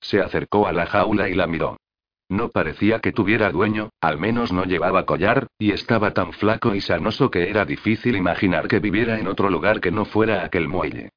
[0.00, 1.76] Se acercó a la jaula y la miró.
[2.30, 6.80] No parecía que tuviera dueño, al menos no llevaba collar, y estaba tan flaco y
[6.80, 11.10] sanoso que era difícil imaginar que viviera en otro lugar que no fuera aquel muelle.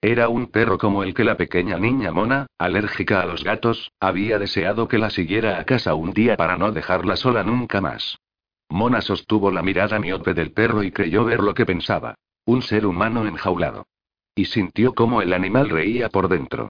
[0.00, 4.38] Era un perro como el que la pequeña niña Mona, alérgica a los gatos, había
[4.38, 8.20] deseado que la siguiera a casa un día para no dejarla sola nunca más.
[8.68, 12.14] Mona sostuvo la mirada miope del perro y creyó ver lo que pensaba.
[12.44, 13.88] Un ser humano enjaulado.
[14.36, 16.68] Y sintió cómo el animal reía por dentro.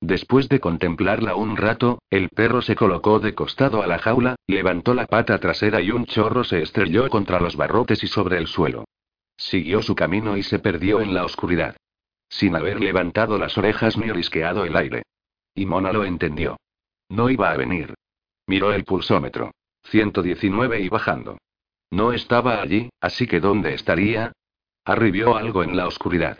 [0.00, 4.94] Después de contemplarla un rato, el perro se colocó de costado a la jaula, levantó
[4.94, 8.84] la pata trasera y un chorro se estrelló contra los barrotes y sobre el suelo.
[9.36, 11.76] Siguió su camino y se perdió en la oscuridad
[12.30, 15.02] sin haber levantado las orejas ni risqueado el aire.
[15.54, 16.56] Y Mona lo entendió.
[17.08, 17.94] No iba a venir.
[18.46, 19.50] Miró el pulsómetro.
[19.84, 21.38] 119 y bajando.
[21.90, 24.32] No estaba allí, así que ¿dónde estaría?
[24.84, 26.38] Arribió algo en la oscuridad.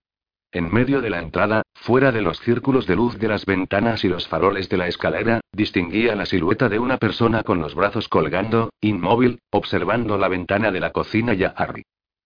[0.53, 4.09] En medio de la entrada, fuera de los círculos de luz de las ventanas y
[4.09, 8.71] los faroles de la escalera, distinguía la silueta de una persona con los brazos colgando,
[8.81, 11.85] inmóvil, observando la ventana de la cocina y a Harry.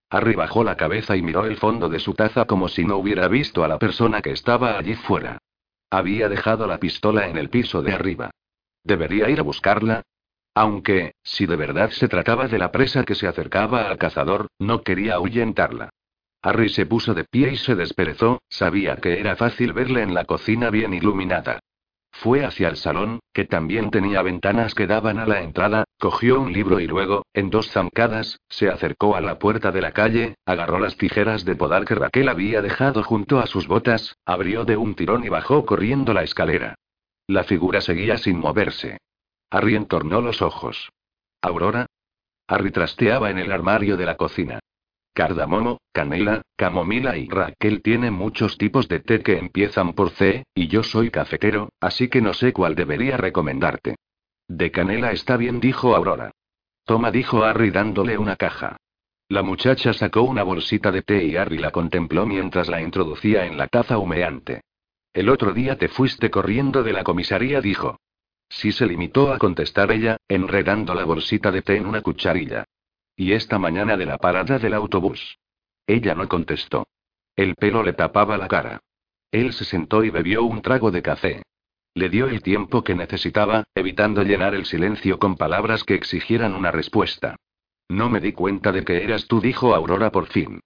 [0.09, 3.27] Harry bajó la cabeza y miró el fondo de su taza como si no hubiera
[3.27, 5.37] visto a la persona que estaba allí fuera.
[5.91, 8.31] Había dejado la pistola en el piso de arriba.
[8.83, 10.01] ¿Debería ir a buscarla?
[10.55, 14.81] Aunque, si de verdad se trataba de la presa que se acercaba al cazador, no
[14.81, 15.89] quería ahuyentarla.
[16.45, 20.25] Harry se puso de pie y se desperezó, sabía que era fácil verle en la
[20.25, 21.59] cocina bien iluminada.
[22.11, 26.53] Fue hacia el salón, que también tenía ventanas que daban a la entrada, cogió un
[26.53, 30.77] libro y luego, en dos zancadas, se acercó a la puerta de la calle, agarró
[30.77, 34.93] las tijeras de podar que Raquel había dejado junto a sus botas, abrió de un
[34.93, 36.75] tirón y bajó corriendo la escalera.
[37.25, 38.99] La figura seguía sin moverse.
[39.49, 40.91] Harry entornó los ojos.
[41.41, 41.87] ¿Aurora?
[42.47, 44.59] Harry trasteaba en el armario de la cocina.
[45.15, 50.67] Cardamomo, canela, camomila y Raquel tiene muchos tipos de té que empiezan por C, y
[50.67, 53.95] yo soy cafetero, así que no sé cuál debería recomendarte.
[54.49, 56.31] De canela está bien, dijo Aurora.
[56.83, 58.75] Toma, dijo Harry dándole una caja.
[59.29, 63.57] La muchacha sacó una bolsita de té y Harry la contempló mientras la introducía en
[63.57, 64.63] la taza humeante.
[65.13, 68.01] El otro día te fuiste corriendo de la comisaría, dijo.
[68.49, 72.65] Sí se limitó a contestar ella, enredando la bolsita de té en una cucharilla.
[73.17, 75.37] Y esta mañana de la parada del autobús.
[75.87, 76.87] Ella no contestó.
[77.35, 78.81] El pelo le tapaba la cara.
[79.31, 81.43] Él se sentó y bebió un trago de café.
[81.93, 86.71] Le dio el tiempo que necesitaba, evitando llenar el silencio con palabras que exigieran una
[86.71, 87.37] respuesta.
[87.87, 90.59] No me di cuenta de que eras tú, dijo Aurora por fin.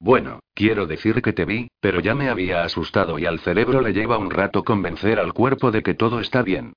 [0.00, 3.92] Bueno, quiero decir que te vi, pero ya me había asustado y al cerebro le
[3.92, 6.72] lleva un rato convencer al cuerpo de que todo está bien.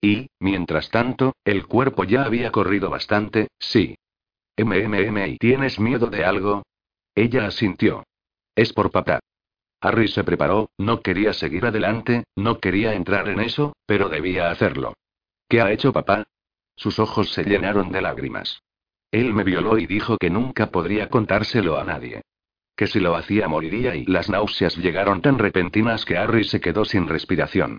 [0.00, 3.96] Y, mientras tanto, el cuerpo ya había corrido bastante, sí,
[4.58, 6.64] MMM, tienes miedo de algo?
[7.14, 8.04] Ella asintió.
[8.54, 9.20] Es por papá.
[9.80, 14.94] Harry se preparó, no quería seguir adelante, no quería entrar en eso, pero debía hacerlo.
[15.48, 16.26] ¿Qué ha hecho papá?
[16.74, 18.60] Sus ojos se llenaron de lágrimas.
[19.10, 22.22] Él me violó y dijo que nunca podría contárselo a nadie.
[22.76, 26.84] Que si lo hacía moriría y las náuseas llegaron tan repentinas que Harry se quedó
[26.84, 27.78] sin respiración.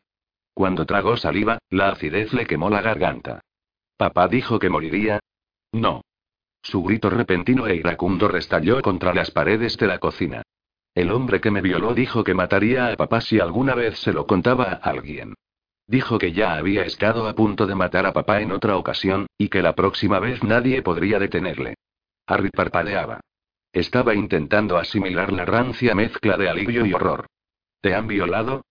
[0.54, 3.42] Cuando tragó saliva, la acidez le quemó la garganta.
[3.96, 5.20] ¿Papá dijo que moriría?
[5.72, 6.02] No.
[6.62, 10.44] Su grito repentino e iracundo restalló contra las paredes de la cocina.
[10.94, 14.26] El hombre que me violó dijo que mataría a papá si alguna vez se lo
[14.28, 15.36] contaba a alguien.
[15.88, 19.50] Dijo que ya había estado a punto de matar a papá en otra ocasión, y
[19.50, 21.76] que la próxima vez nadie podría detenerle.
[22.28, 23.22] Harry parpadeaba.
[23.72, 27.28] Estaba intentando asimilar la rancia mezcla de alivio y horror.
[27.82, 28.66] ¿Te han violado?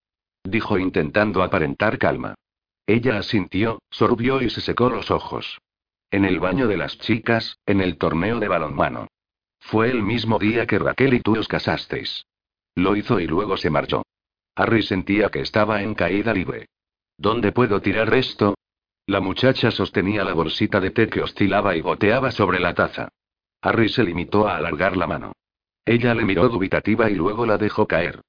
[0.44, 2.34] dijo intentando aparentar calma.
[2.86, 5.58] Ella asintió, sorbió y se secó los ojos.
[6.10, 9.08] En el baño de las chicas, en el torneo de balonmano.
[9.60, 12.24] Fue el mismo día que Raquel y tú os casasteis.
[12.74, 14.04] Lo hizo y luego se marchó.
[14.56, 16.66] Harry sentía que estaba en caída libre.
[17.18, 18.54] ¿Dónde puedo tirar esto?
[19.06, 23.08] La muchacha sostenía la bolsita de té que oscilaba y goteaba sobre la taza.
[23.60, 25.32] Harry se limitó a alargar la mano.
[25.84, 28.20] Ella le miró dubitativa y luego la dejó caer.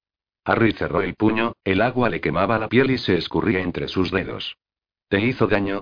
[0.45, 4.11] Harry cerró el puño, el agua le quemaba la piel y se escurría entre sus
[4.11, 4.57] dedos.
[5.09, 5.81] ¿Te hizo daño?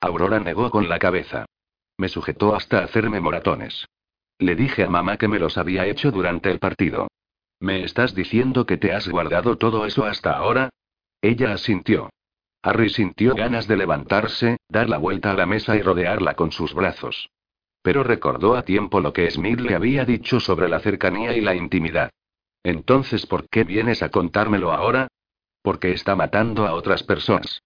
[0.00, 1.46] Aurora negó con la cabeza.
[1.98, 3.86] Me sujetó hasta hacerme moratones.
[4.38, 7.08] Le dije a mamá que me los había hecho durante el partido.
[7.58, 10.68] ¿Me estás diciendo que te has guardado todo eso hasta ahora?
[11.22, 12.10] Ella asintió.
[12.62, 16.74] Harry sintió ganas de levantarse, dar la vuelta a la mesa y rodearla con sus
[16.74, 17.30] brazos.
[17.80, 21.54] Pero recordó a tiempo lo que Smith le había dicho sobre la cercanía y la
[21.54, 22.10] intimidad.
[22.62, 25.08] Entonces, ¿por qué vienes a contármelo ahora?
[25.62, 27.62] Porque está matando a otras personas.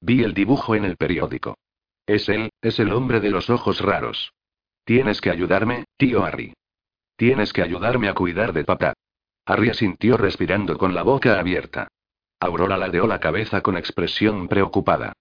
[0.00, 1.56] Vi el dibujo en el periódico.
[2.12, 4.34] Es él, es el hombre de los ojos raros.
[4.84, 6.52] Tienes que ayudarme, tío Harry.
[7.16, 8.92] Tienes que ayudarme a cuidar de papá.
[9.46, 11.88] Harry asintió respirando con la boca abierta.
[12.38, 15.14] Aurora ladeó la cabeza con expresión preocupada.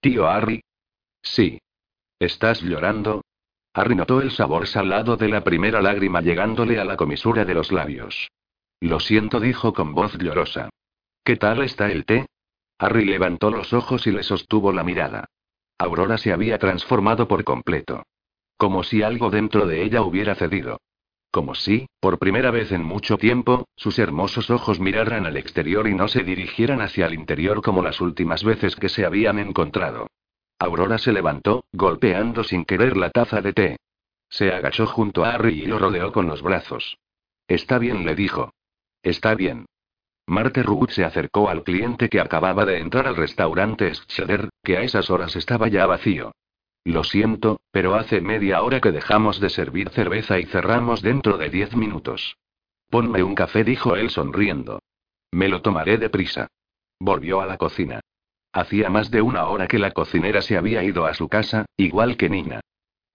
[0.00, 0.62] ¿Tío Harry?
[1.20, 1.58] Sí.
[2.20, 3.24] ¿Estás llorando?
[3.74, 7.72] Harry notó el sabor salado de la primera lágrima llegándole a la comisura de los
[7.72, 8.28] labios.
[8.78, 10.70] Lo siento, dijo con voz llorosa.
[11.24, 12.26] ¿Qué tal está el té?
[12.78, 15.26] Harry levantó los ojos y le sostuvo la mirada.
[15.78, 18.04] Aurora se había transformado por completo.
[18.56, 20.80] Como si algo dentro de ella hubiera cedido.
[21.30, 25.94] Como si, por primera vez en mucho tiempo, sus hermosos ojos miraran al exterior y
[25.94, 30.06] no se dirigieran hacia el interior como las últimas veces que se habían encontrado.
[30.58, 33.76] Aurora se levantó, golpeando sin querer la taza de té.
[34.30, 36.96] Se agachó junto a Harry y lo rodeó con los brazos.
[37.46, 38.54] Está bien, le dijo.
[39.02, 39.66] Está bien.
[40.26, 44.82] Marte Ruth se acercó al cliente que acababa de entrar al restaurante Scheder, que a
[44.82, 46.32] esas horas estaba ya vacío.
[46.84, 51.50] Lo siento, pero hace media hora que dejamos de servir cerveza y cerramos dentro de
[51.50, 52.36] diez minutos.
[52.90, 54.80] Ponme un café, dijo él sonriendo.
[55.30, 56.48] Me lo tomaré deprisa.
[56.98, 58.00] Volvió a la cocina.
[58.52, 62.16] Hacía más de una hora que la cocinera se había ido a su casa, igual
[62.16, 62.60] que Nina.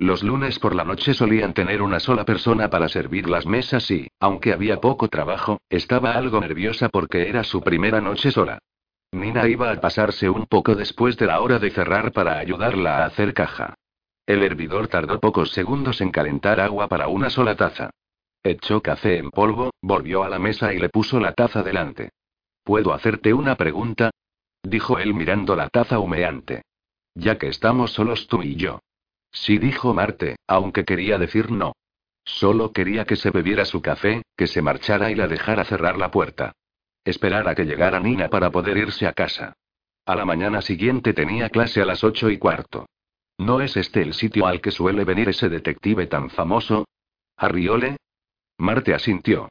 [0.02, 4.10] Los lunes por la noche solían tener una sola persona para servir las mesas y,
[4.20, 8.58] aunque había poco trabajo, estaba algo nerviosa porque era su primera noche sola.
[9.12, 13.06] Nina iba a pasarse un poco después de la hora de cerrar para ayudarla a
[13.06, 13.76] hacer caja.
[14.26, 17.92] El hervidor tardó pocos segundos en calentar agua para una sola taza.
[18.42, 22.10] Echó café en polvo, volvió a la mesa y le puso la taza delante.
[22.64, 24.10] ¿Puedo hacerte una pregunta?
[24.64, 26.64] dijo él mirando la taza humeante.
[27.14, 28.80] Ya que estamos solos tú y yo.
[29.32, 31.74] Sí, dijo Marte, aunque quería decir no.
[32.24, 36.12] Solo quería que se bebiera su café, que se marchara y la dejara cerrar la
[36.12, 36.54] puerta.
[37.04, 39.54] Esperar a que llegara Nina para poder irse a casa.
[40.06, 42.88] A la mañana siguiente tenía clase a las ocho y cuarto.
[43.38, 46.86] ¿No es este el sitio al que suele venir ese detective tan famoso?
[47.38, 47.98] ¿Arriole?
[48.58, 49.50] Marte asintió.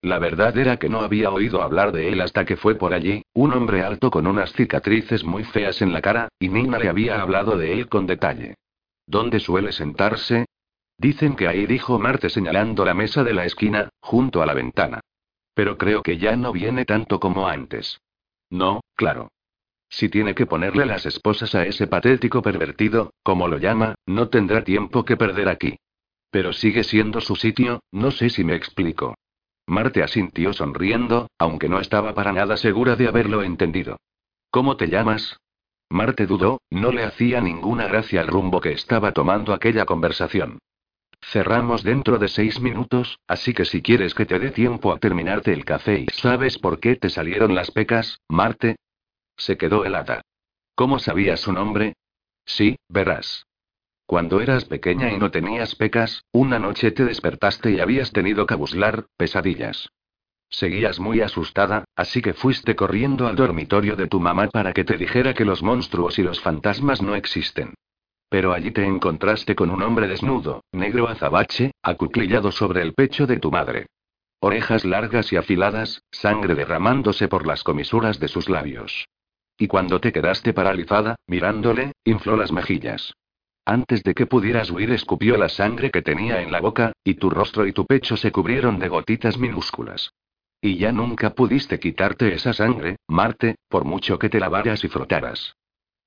[0.00, 3.22] La verdad era que no había oído hablar de él hasta que fue por allí,
[3.34, 7.20] un hombre alto con unas cicatrices muy feas en la cara, y Nina le había
[7.20, 8.54] hablado de él con detalle.
[9.06, 10.46] ¿Dónde suele sentarse?
[10.98, 15.00] Dicen que ahí dijo Marte señalando la mesa de la esquina, junto a la ventana.
[15.54, 18.00] Pero creo que ya no viene tanto como antes.
[18.50, 19.28] No, claro.
[19.88, 24.64] Si tiene que ponerle las esposas a ese patético pervertido, como lo llama, no tendrá
[24.64, 25.76] tiempo que perder aquí.
[26.30, 29.14] Pero sigue siendo su sitio, no sé si me explico.
[29.66, 33.98] Marte asintió sonriendo, aunque no estaba para nada segura de haberlo entendido.
[34.50, 35.38] ¿Cómo te llamas?
[35.92, 40.58] Marte dudó, no le hacía ninguna gracia el rumbo que estaba tomando aquella conversación.
[41.20, 45.52] Cerramos dentro de seis minutos, así que si quieres que te dé tiempo a terminarte
[45.52, 48.76] el café y sabes por qué te salieron las pecas, Marte.
[49.36, 50.22] Se quedó helada.
[50.74, 51.92] ¿Cómo sabías su nombre?
[52.46, 53.44] Sí, verás.
[54.06, 59.04] Cuando eras pequeña y no tenías pecas, una noche te despertaste y habías tenido cabuslar,
[59.18, 59.90] pesadillas.
[60.52, 64.98] Seguías muy asustada, así que fuiste corriendo al dormitorio de tu mamá para que te
[64.98, 67.72] dijera que los monstruos y los fantasmas no existen.
[68.28, 73.38] Pero allí te encontraste con un hombre desnudo, negro azabache, acuclillado sobre el pecho de
[73.38, 73.86] tu madre.
[74.40, 79.08] Orejas largas y afiladas, sangre derramándose por las comisuras de sus labios.
[79.56, 83.14] Y cuando te quedaste paralizada, mirándole, infló las mejillas.
[83.64, 87.30] Antes de que pudieras huir, escupió la sangre que tenía en la boca, y tu
[87.30, 90.12] rostro y tu pecho se cubrieron de gotitas minúsculas.
[90.64, 95.56] Y ya nunca pudiste quitarte esa sangre, Marte, por mucho que te lavaras y frotaras.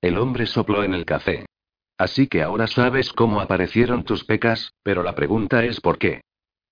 [0.00, 1.44] El hombre sopló en el café.
[1.98, 6.22] Así que ahora sabes cómo aparecieron tus pecas, pero la pregunta es ¿por qué?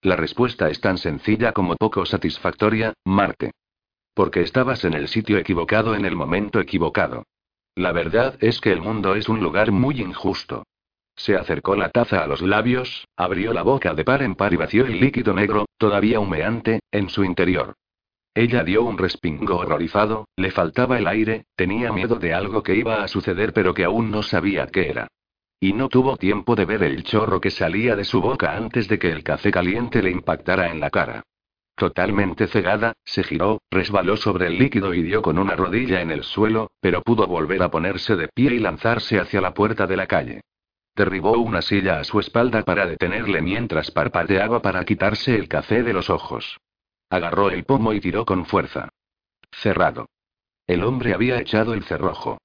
[0.01, 3.53] La respuesta es tan sencilla como poco satisfactoria, Marte.
[4.15, 7.25] Porque estabas en el sitio equivocado en el momento equivocado.
[7.75, 10.65] La verdad es que el mundo es un lugar muy injusto.
[11.17, 14.57] Se acercó la taza a los labios, abrió la boca de par en par y
[14.57, 17.75] vació el líquido negro, todavía humeante, en su interior.
[18.35, 23.05] Ella dio un respingo horrorizado, le faltaba el aire, tenía miedo de algo que iba
[23.05, 25.07] a suceder pero que aún no sabía qué era.
[25.61, 28.99] Y no tuvo tiempo de ver el chorro que salía de su boca antes de
[28.99, 31.23] que el café caliente le impactara en la cara.
[31.77, 36.25] Totalmente cegada, se giró, resbaló sobre el líquido y dio con una rodilla en el
[36.25, 40.07] suelo, pero pudo volver a ponerse de pie y lanzarse hacia la puerta de la
[40.07, 40.41] calle.
[40.97, 45.93] Derribó una silla a su espalda para detenerle mientras parpadeaba para quitarse el café de
[45.93, 46.61] los ojos.
[47.11, 48.89] Agarró el pomo y tiró con fuerza.
[49.51, 50.09] Cerrado.
[50.67, 52.39] El hombre había echado el cerrojo.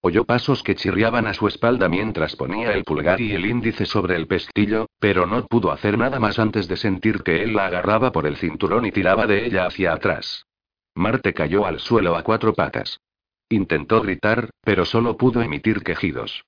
[0.00, 4.14] Oyó pasos que chirriaban a su espalda mientras ponía el pulgar y el índice sobre
[4.14, 8.12] el pestillo, pero no pudo hacer nada más antes de sentir que él la agarraba
[8.12, 10.46] por el cinturón y tiraba de ella hacia atrás.
[10.94, 13.00] Marte cayó al suelo a cuatro patas.
[13.48, 16.44] Intentó gritar, pero solo pudo emitir quejidos.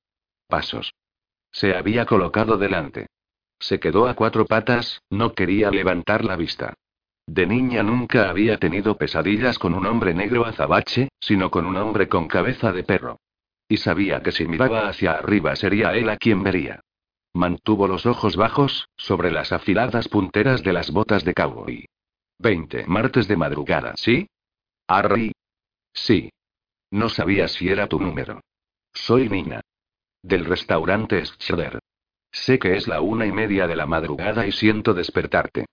[0.46, 0.94] Pasos.
[1.50, 3.06] Se había colocado delante.
[3.58, 6.74] Se quedó a cuatro patas, no quería levantar la vista.
[7.26, 12.08] De niña nunca había tenido pesadillas con un hombre negro azabache, sino con un hombre
[12.08, 13.20] con cabeza de perro.
[13.68, 16.80] Y sabía que si miraba hacia arriba sería él a quien vería.
[17.34, 21.84] Mantuvo los ojos bajos, sobre las afiladas punteras de las botas de cowboy.
[22.38, 24.28] 20 martes de madrugada, ¿sí?
[24.86, 25.32] Harry.
[25.92, 26.30] Sí.
[26.90, 28.40] No sabía si era tu número.
[28.94, 29.60] Soy Nina.
[30.22, 31.78] Del restaurante Schroeder.
[32.32, 35.66] Sé que es la una y media de la madrugada y siento despertarte.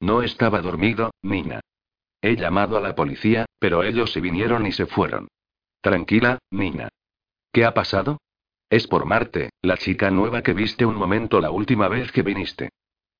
[0.00, 1.60] No estaba dormido, Nina.
[2.22, 5.28] He llamado a la policía, pero ellos se vinieron y se fueron.
[5.80, 6.88] Tranquila, Nina.
[7.52, 8.18] ¿Qué ha pasado?
[8.68, 12.70] Es por Marte, la chica nueva que viste un momento la última vez que viniste.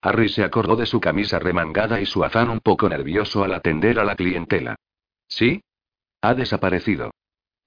[0.03, 3.99] Harry se acordó de su camisa remangada y su afán un poco nervioso al atender
[3.99, 4.77] a la clientela.
[5.29, 5.63] ¿Sí?
[6.23, 7.11] Ha desaparecido.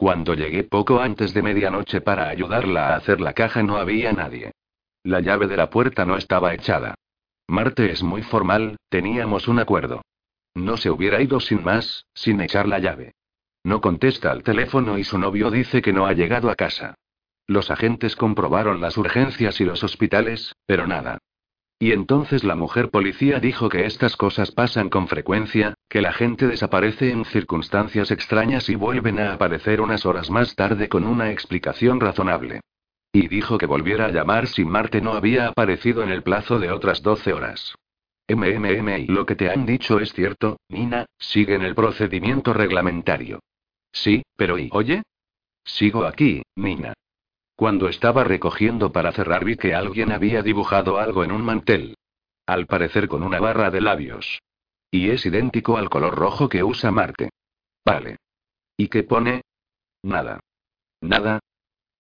[0.04, 4.52] Cuando llegué poco antes de medianoche para ayudarla a hacer la caja no había nadie.
[5.02, 6.96] La llave de la puerta no estaba echada.
[7.48, 10.02] Marte es muy formal, teníamos un acuerdo.
[10.56, 13.14] No se hubiera ido sin más, sin echar la llave.
[13.64, 16.96] No contesta al teléfono y su novio dice que no ha llegado a casa.
[17.48, 21.20] Los agentes comprobaron las urgencias y los hospitales, pero nada.
[21.84, 26.48] Y entonces la mujer policía dijo que estas cosas pasan con frecuencia, que la gente
[26.48, 32.00] desaparece en circunstancias extrañas y vuelven a aparecer unas horas más tarde con una explicación
[32.00, 32.62] razonable.
[33.12, 36.72] Y dijo que volviera a llamar si Marte no había aparecido en el plazo de
[36.72, 37.76] otras 12 horas.
[38.30, 43.42] MMM, lo que te han dicho es cierto, Nina, sigue en el procedimiento reglamentario.
[43.92, 45.04] Sí, pero ¿y oye?
[45.66, 46.94] Sigo aquí, Nina.
[47.56, 51.96] Cuando estaba recogiendo para cerrar vi que alguien había dibujado algo en un mantel.
[52.46, 54.42] Al parecer con una barra de labios.
[54.92, 57.30] Y es idéntico al color rojo que usa Marte.
[57.86, 58.18] Vale.
[58.78, 59.42] ¿Y qué pone?
[60.04, 60.40] Nada.
[61.02, 61.40] Nada.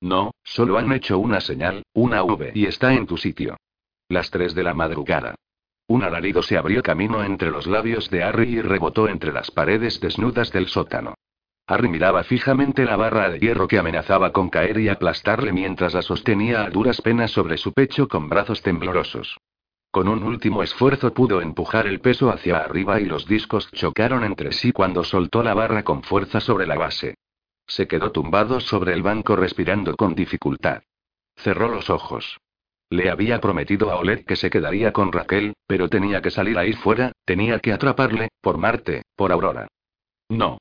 [0.01, 3.57] No, solo han hecho una señal, una V, y está en tu sitio.
[4.09, 5.35] Las tres de la madrugada.
[5.87, 9.99] Un alarido se abrió camino entre los labios de Harry y rebotó entre las paredes
[9.99, 11.15] desnudas del sótano.
[11.65, 16.01] Harry miraba fijamente la barra de hierro que amenazaba con caer y aplastarle mientras la
[16.01, 19.37] sostenía a duras penas sobre su pecho con brazos temblorosos.
[19.89, 24.51] Con un último esfuerzo pudo empujar el peso hacia arriba y los discos chocaron entre
[24.51, 27.15] sí cuando soltó la barra con fuerza sobre la base.
[27.67, 30.81] Se quedó tumbado sobre el banco respirando con dificultad.
[31.35, 32.39] Cerró los ojos.
[32.89, 36.73] Le había prometido a Oleg que se quedaría con Raquel, pero tenía que salir ahí
[36.73, 39.67] fuera, tenía que atraparle, por Marte, por Aurora.
[40.29, 40.57] No.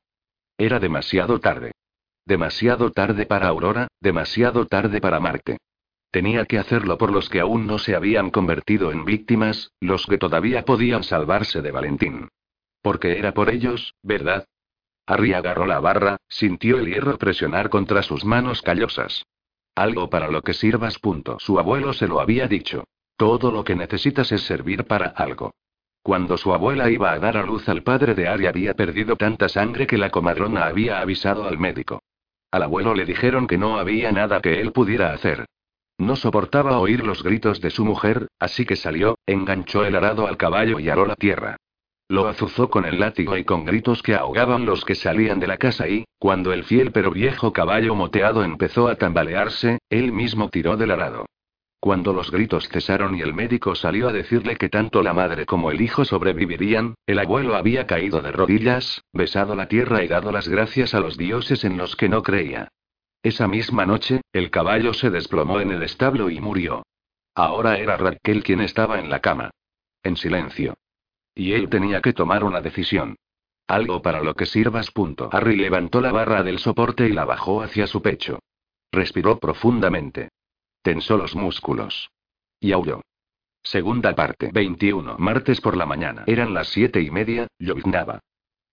[0.62, 1.72] Era demasiado tarde.
[2.24, 5.58] Demasiado tarde para Aurora, demasiado tarde para Marte.
[6.12, 10.18] Tenía que hacerlo por los que aún no se habían convertido en víctimas, los que
[10.18, 12.28] todavía podían salvarse de Valentín.
[12.80, 14.46] Porque era por ellos, ¿verdad?
[15.04, 19.24] Harry agarró la barra, sintió el hierro presionar contra sus manos callosas.
[19.74, 20.96] Algo para lo que sirvas.
[21.00, 21.40] Punto.
[21.40, 22.84] Su abuelo se lo había dicho.
[23.16, 25.54] Todo lo que necesitas es servir para algo.
[26.02, 29.48] Cuando su abuela iba a dar a luz al padre de Ari había perdido tanta
[29.48, 32.02] sangre que la comadrona había avisado al médico.
[32.50, 35.46] Al abuelo le dijeron que no había nada que él pudiera hacer.
[35.98, 40.36] No soportaba oír los gritos de su mujer, así que salió, enganchó el arado al
[40.36, 41.56] caballo y aró la tierra.
[42.08, 45.56] Lo azuzó con el látigo y con gritos que ahogaban los que salían de la
[45.56, 50.76] casa y, cuando el fiel pero viejo caballo moteado empezó a tambalearse, él mismo tiró
[50.76, 51.26] del arado.
[51.82, 55.72] Cuando los gritos cesaron y el médico salió a decirle que tanto la madre como
[55.72, 60.46] el hijo sobrevivirían, el abuelo había caído de rodillas, besado la tierra y dado las
[60.46, 62.68] gracias a los dioses en los que no creía.
[63.24, 66.84] Esa misma noche, el caballo se desplomó en el establo y murió.
[67.34, 69.50] Ahora era Raquel quien estaba en la cama.
[70.04, 70.74] En silencio.
[71.34, 73.16] Y él tenía que tomar una decisión.
[73.66, 74.92] Algo para lo que sirvas.
[75.32, 78.38] Harry levantó la barra del soporte y la bajó hacia su pecho.
[78.92, 80.28] Respiró profundamente.
[80.82, 82.10] Tensó los músculos.
[82.60, 83.02] Y aulló.
[83.62, 84.50] Segunda parte.
[84.52, 85.16] 21.
[85.18, 86.24] Martes por la mañana.
[86.26, 88.20] Eran las siete y media, lloviznaba.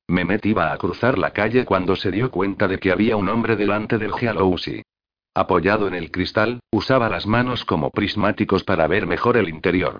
[0.07, 3.55] Mehmet iba a cruzar la calle cuando se dio cuenta de que había un hombre
[3.55, 4.81] delante del Jalousi.
[5.35, 9.99] Apoyado en el cristal, usaba las manos como prismáticos para ver mejor el interior.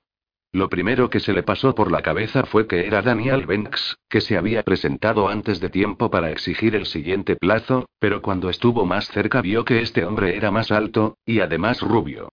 [0.51, 4.19] Lo primero que se le pasó por la cabeza fue que era Daniel Banks, que
[4.19, 9.07] se había presentado antes de tiempo para exigir el siguiente plazo, pero cuando estuvo más
[9.09, 12.29] cerca vio que este hombre era más alto, y además rubio.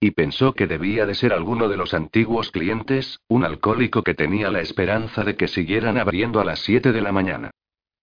[0.00, 4.50] Y pensó que debía de ser alguno de los antiguos clientes, un alcohólico que tenía
[4.50, 7.50] la esperanza de que siguieran abriendo a las 7 de la mañana.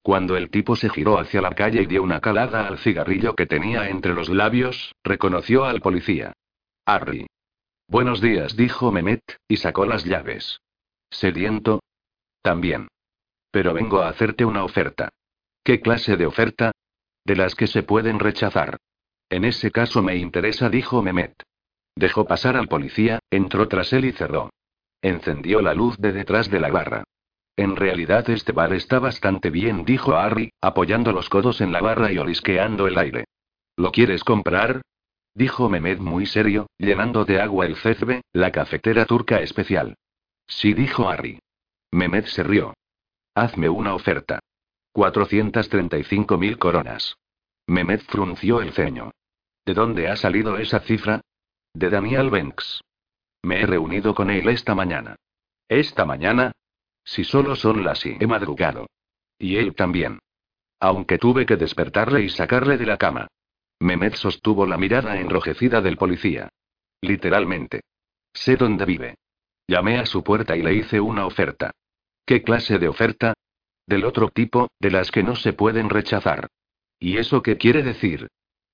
[0.03, 3.47] Cuando el tipo se giró hacia la calle y dio una calada al cigarrillo que
[3.47, 6.33] tenía entre los labios, reconoció al policía.
[6.85, 7.25] Harry.
[7.87, 10.59] Buenos días, dijo Mehmet, y sacó las llaves.
[11.11, 11.81] ¿Sediento?
[12.41, 12.87] También.
[13.51, 15.09] Pero vengo a hacerte una oferta.
[15.63, 16.71] ¿Qué clase de oferta?
[17.23, 18.77] De las que se pueden rechazar.
[19.29, 21.43] En ese caso me interesa, dijo Mehmet.
[21.95, 24.49] Dejó pasar al policía, entró tras él y cerró.
[25.01, 27.03] Encendió la luz de detrás de la barra.
[27.55, 32.11] En realidad este bar está bastante bien, dijo Harry, apoyando los codos en la barra
[32.11, 33.25] y olisqueando el aire.
[33.77, 34.81] ¿Lo quieres comprar?
[35.35, 39.95] Dijo Mehmet muy serio, llenando de agua el cezbe, la cafetera turca especial.
[40.47, 41.39] Sí, dijo Harry.
[41.91, 42.73] Mehmet se rió.
[43.35, 44.39] Hazme una oferta.
[44.93, 47.17] 435 mil coronas.
[47.67, 49.11] Mehmet frunció el ceño.
[49.65, 51.19] ¿De dónde ha salido esa cifra?
[51.73, 52.81] De Daniel Banks.
[53.43, 55.17] Me he reunido con él esta mañana.
[55.67, 56.53] ¿Esta mañana?
[57.03, 58.87] Si solo son las y he madrugado.
[59.37, 60.19] Y él también.
[60.79, 63.27] Aunque tuve que despertarle y sacarle de la cama.
[63.85, 66.49] Mehmet sostuvo la mirada enrojecida del policía.
[67.01, 67.81] Literalmente.
[68.33, 69.15] Sé dónde vive.
[69.67, 71.71] Llamé a su puerta y le hice una oferta.
[72.25, 73.35] ¿Qué clase de oferta?
[73.85, 76.47] Del otro tipo, de las que no se pueden rechazar.
[76.99, 78.27] ¿Y eso qué quiere decir?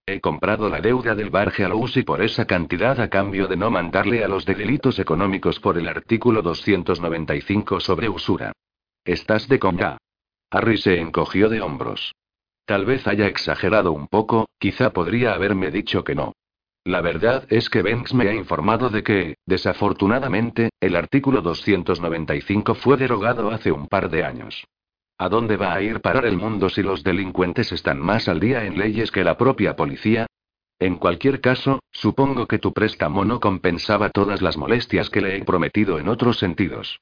[0.05, 1.53] He comprado la deuda del bar
[1.95, 5.77] y por esa cantidad a cambio de no mandarle a los de delitos económicos por
[5.77, 8.53] el artículo 295 sobre usura.
[9.03, 9.97] Estás de coña.
[10.49, 12.13] Harry se encogió de hombros.
[12.71, 16.31] Tal vez haya exagerado un poco, quizá podría haberme dicho que no.
[16.85, 22.95] La verdad es que Banks me ha informado de que, desafortunadamente, el artículo 295 fue
[22.95, 24.63] derogado hace un par de años.
[25.17, 28.63] ¿A dónde va a ir parar el mundo si los delincuentes están más al día
[28.63, 30.27] en leyes que la propia policía?
[30.79, 35.43] En cualquier caso, supongo que tu préstamo no compensaba todas las molestias que le he
[35.43, 37.01] prometido en otros sentidos.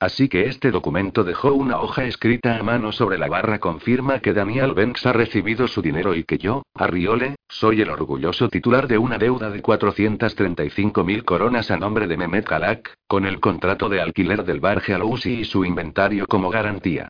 [0.00, 4.32] Así que este documento dejó una hoja escrita a mano sobre la barra confirma que
[4.32, 8.96] Daniel Banks ha recibido su dinero y que yo, Arriole, soy el orgulloso titular de
[8.96, 14.00] una deuda de 435 mil coronas a nombre de Mehmet Kalak, con el contrato de
[14.00, 17.08] alquiler del bar Gealousi y su inventario como garantía.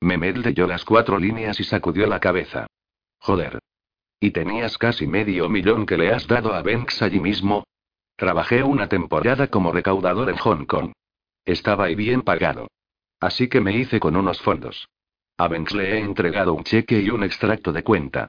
[0.00, 2.66] Mehmet leyó las cuatro líneas y sacudió la cabeza.
[3.18, 3.58] Joder.
[4.18, 7.64] ¿Y tenías casi medio millón que le has dado a Banks allí mismo?
[8.16, 10.92] Trabajé una temporada como recaudador en Hong Kong.
[11.44, 12.68] Estaba ahí bien pagado.
[13.20, 14.88] Así que me hice con unos fondos.
[15.36, 18.28] A Banks le he entregado un cheque y un extracto de cuenta.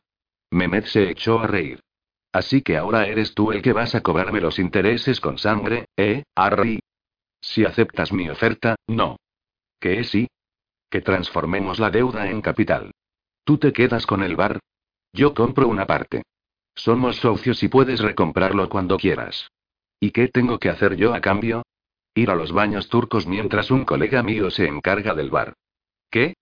[0.51, 1.82] Mehmet se echó a reír.
[2.34, 6.24] Así que ahora eres tú el que vas a cobrarme los intereses con sangre, ¿eh,
[6.36, 6.80] Harry?
[7.41, 9.18] Si aceptas mi oferta, no.
[9.80, 10.28] ¿Qué sí?
[10.89, 12.91] Que transformemos la deuda en capital.
[13.43, 14.59] ¿Tú te quedas con el bar?
[15.14, 16.24] Yo compro una parte.
[16.76, 19.49] Somos socios y puedes recomprarlo cuando quieras.
[19.99, 21.64] ¿Y qué tengo que hacer yo a cambio?
[22.14, 25.53] Ir a los baños turcos mientras un colega mío se encarga del bar.
[26.09, 26.34] ¿Qué?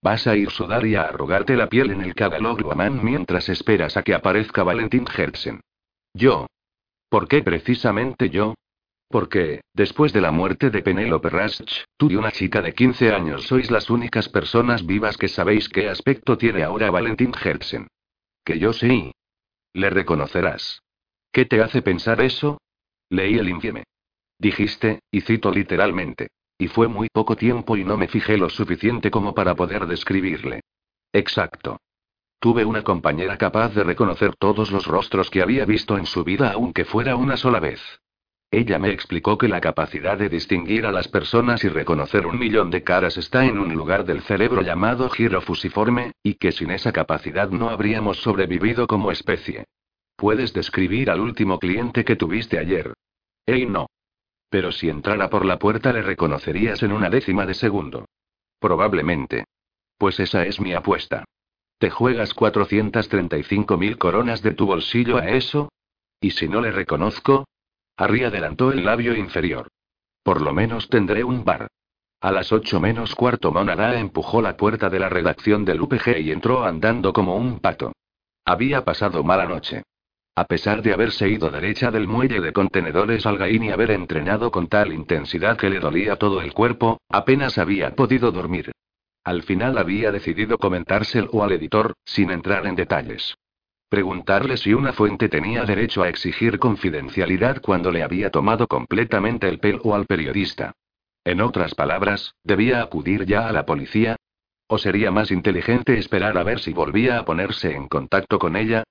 [0.00, 4.02] ¿Vas a ir sudar y a arrugarte la piel en el Kagalogluaman mientras esperas a
[4.02, 5.60] que aparezca Valentín Hertzen?
[6.14, 6.46] Yo.
[7.08, 8.54] ¿Por qué precisamente yo?
[9.08, 13.44] Porque, después de la muerte de Penelope Rasch, tú y una chica de 15 años
[13.44, 17.88] sois las únicas personas vivas que sabéis qué aspecto tiene ahora Valentín Hertzen.
[18.44, 19.12] Que yo sí.
[19.72, 20.82] Le reconocerás.
[21.32, 22.60] ¿Qué te hace pensar eso?
[23.08, 23.84] Leí el infieme.
[24.38, 26.28] Dijiste, y cito literalmente.
[26.56, 30.60] Y fue muy poco tiempo y no me fijé lo suficiente como para poder describirle.
[31.12, 31.80] Exacto.
[32.40, 36.52] Tuve una compañera capaz de reconocer todos los rostros que había visto en su vida
[36.52, 37.80] aunque fuera una sola vez.
[38.50, 42.70] Ella me explicó que la capacidad de distinguir a las personas y reconocer un millón
[42.70, 46.92] de caras está en un lugar del cerebro llamado giro fusiforme, y que sin esa
[46.92, 49.66] capacidad no habríamos sobrevivido como especie.
[50.16, 52.94] ¿Puedes describir al último cliente que tuviste ayer?
[53.44, 53.88] Ey, no.
[54.50, 58.06] Pero si entrara por la puerta le reconocerías en una décima de segundo.
[58.58, 59.44] Probablemente.
[59.96, 61.24] Pues esa es mi apuesta.
[61.78, 65.70] ¿Te juegas 435 mil coronas de tu bolsillo a eso?
[66.20, 67.46] ¿Y si no le reconozco?
[67.96, 69.68] Harry adelantó el labio inferior.
[70.22, 71.68] Por lo menos tendré un bar.
[72.20, 76.32] A las ocho menos cuarto Monara empujó la puerta de la redacción del UPG y
[76.32, 77.92] entró andando como un pato.
[78.44, 79.84] Había pasado mala noche.
[80.38, 84.52] A pesar de haberse ido derecha del muelle de contenedores al Gaín y haber entrenado
[84.52, 88.70] con tal intensidad que le dolía todo el cuerpo, apenas había podido dormir.
[89.24, 93.34] Al final había decidido comentárselo al editor, sin entrar en detalles.
[93.88, 99.58] Preguntarle si una fuente tenía derecho a exigir confidencialidad cuando le había tomado completamente el
[99.58, 100.72] pelo al periodista.
[101.24, 104.14] En otras palabras, ¿debía acudir ya a la policía?
[104.68, 108.84] ¿O sería más inteligente esperar a ver si volvía a ponerse en contacto con ella?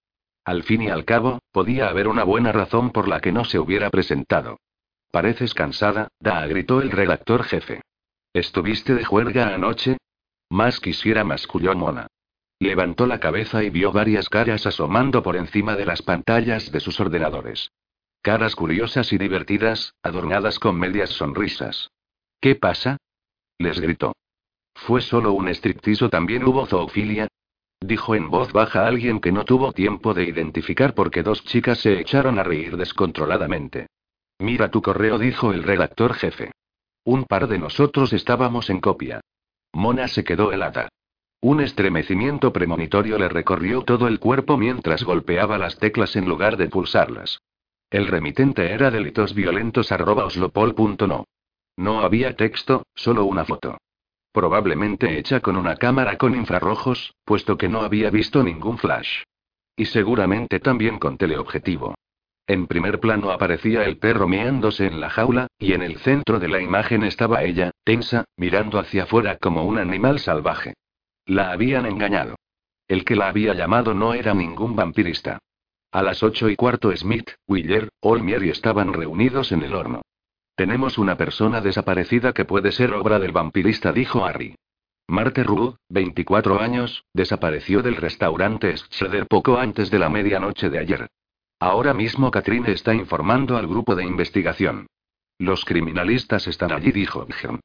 [0.48, 3.60] Al fin y al cabo, podía haber una buena razón por la que no se
[3.60, 4.62] hubiera presentado.
[5.12, 7.82] Pareces cansada, Da, gritó el redactor jefe.
[8.32, 9.98] ¿Estuviste de juerga anoche?
[10.50, 12.08] Más quisiera, masculló Mona.
[12.60, 16.98] Levantó la cabeza y vio varias caras asomando por encima de las pantallas de sus
[17.02, 17.70] ordenadores.
[18.22, 21.92] Caras curiosas y divertidas, adornadas con medias sonrisas.
[22.40, 22.96] ¿Qué pasa?
[23.58, 24.16] Les gritó.
[24.76, 27.28] ¿Fue solo un estrictizo también hubo zoofilia?
[27.80, 32.00] Dijo en voz baja alguien que no tuvo tiempo de identificar porque dos chicas se
[32.00, 33.88] echaron a reír descontroladamente.
[34.40, 36.52] Mira tu correo, dijo el redactor jefe.
[37.04, 39.22] Un par de nosotros estábamos en copia.
[39.74, 40.90] Mona se quedó helada.
[41.42, 46.68] Un estremecimiento premonitorio le recorrió todo el cuerpo mientras golpeaba las teclas en lugar de
[46.68, 47.40] pulsarlas.
[47.92, 49.36] El remitente era delitos
[51.78, 53.78] No había texto, solo una foto.
[54.38, 59.24] Probablemente hecha con una cámara con infrarrojos, puesto que no había visto ningún flash.
[59.76, 61.96] Y seguramente también con teleobjetivo.
[62.46, 66.50] En primer plano aparecía el perro meándose en la jaula, y en el centro de
[66.50, 70.76] la imagen estaba ella, tensa, mirando hacia afuera como un animal salvaje.
[71.26, 72.36] La habían engañado.
[72.88, 75.40] El que la había llamado no era ningún vampirista.
[75.92, 80.04] A las ocho y cuarto Smith, Willer, Olmier y estaban reunidos en el horno.
[80.58, 84.56] Tenemos una persona desaparecida que puede ser obra del vampirista, dijo Harry.
[85.08, 91.08] Marte Ruud, 24 años, desapareció del restaurante Schroeder poco antes de la medianoche de ayer.
[91.60, 94.88] Ahora mismo Catherine está informando al grupo de investigación.
[95.38, 97.60] Los criminalistas están allí, dijo Bjorn.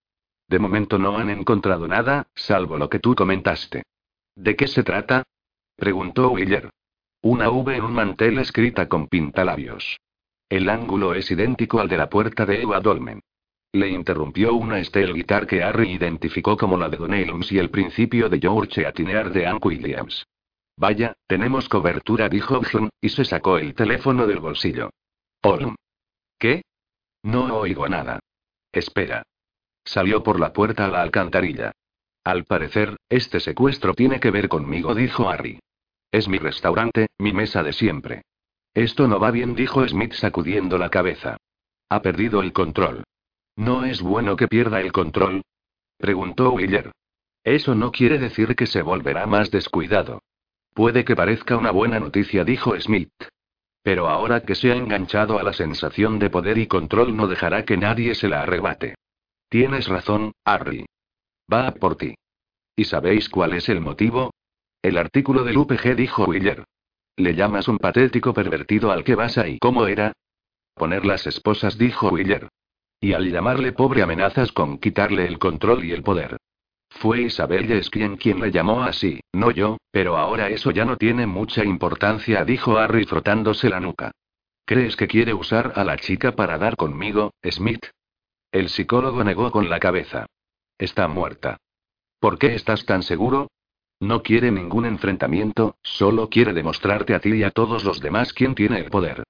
[0.46, 3.84] De momento no han encontrado nada, salvo lo que tú comentaste.
[4.36, 5.22] ¿De qué se trata?
[5.76, 6.68] preguntó Willer.
[7.22, 9.96] Una V en un mantel escrita con pintalabios.
[10.52, 13.22] El ángulo es idéntico al de la puerta de Eva Dolmen.
[13.72, 18.28] Le interrumpió una Steel Guitar que Harry identificó como la de Don y el principio
[18.28, 20.26] de George Atinear de Ann Williams.
[20.76, 24.90] Vaya, tenemos cobertura, dijo Bjorn, y se sacó el teléfono del bolsillo.
[25.40, 25.74] Olm.
[26.38, 26.60] ¿Qué?
[27.22, 28.20] No oigo nada.
[28.72, 29.22] Espera.
[29.86, 31.72] Salió por la puerta a la alcantarilla.
[32.24, 35.60] Al parecer, este secuestro tiene que ver conmigo, dijo Harry.
[36.10, 38.22] Es mi restaurante, mi mesa de siempre.
[38.74, 41.36] Esto no va bien, dijo Smith sacudiendo la cabeza.
[41.88, 43.04] Ha perdido el control.
[43.56, 45.42] ¿No es bueno que pierda el control?
[45.98, 46.90] preguntó Willer.
[47.44, 50.22] Eso no quiere decir que se volverá más descuidado.
[50.74, 53.12] Puede que parezca una buena noticia, dijo Smith.
[53.82, 57.64] Pero ahora que se ha enganchado a la sensación de poder y control no dejará
[57.64, 58.94] que nadie se la arrebate.
[59.48, 60.86] Tienes razón, Harry.
[61.52, 62.14] Va por ti.
[62.74, 64.32] ¿Y sabéis cuál es el motivo?
[64.80, 66.64] El artículo del UPG dijo Willer.
[67.16, 69.58] Le llamas un patético pervertido al que vas ahí.
[69.60, 70.12] ¿Cómo era?
[70.74, 72.48] Poner las esposas, dijo Willer.
[73.00, 76.36] Y al llamarle pobre amenazas con quitarle el control y el poder.
[76.88, 81.26] Fue Isabel Yesquien quien le llamó así, no yo, pero ahora eso ya no tiene
[81.26, 84.12] mucha importancia, dijo Harry frotándose la nuca.
[84.64, 87.86] ¿Crees que quiere usar a la chica para dar conmigo, Smith?
[88.52, 90.26] El psicólogo negó con la cabeza.
[90.78, 91.56] Está muerta.
[92.20, 93.48] ¿Por qué estás tan seguro?
[94.02, 98.56] No quiere ningún enfrentamiento, solo quiere demostrarte a ti y a todos los demás quién
[98.56, 99.22] tiene el poder.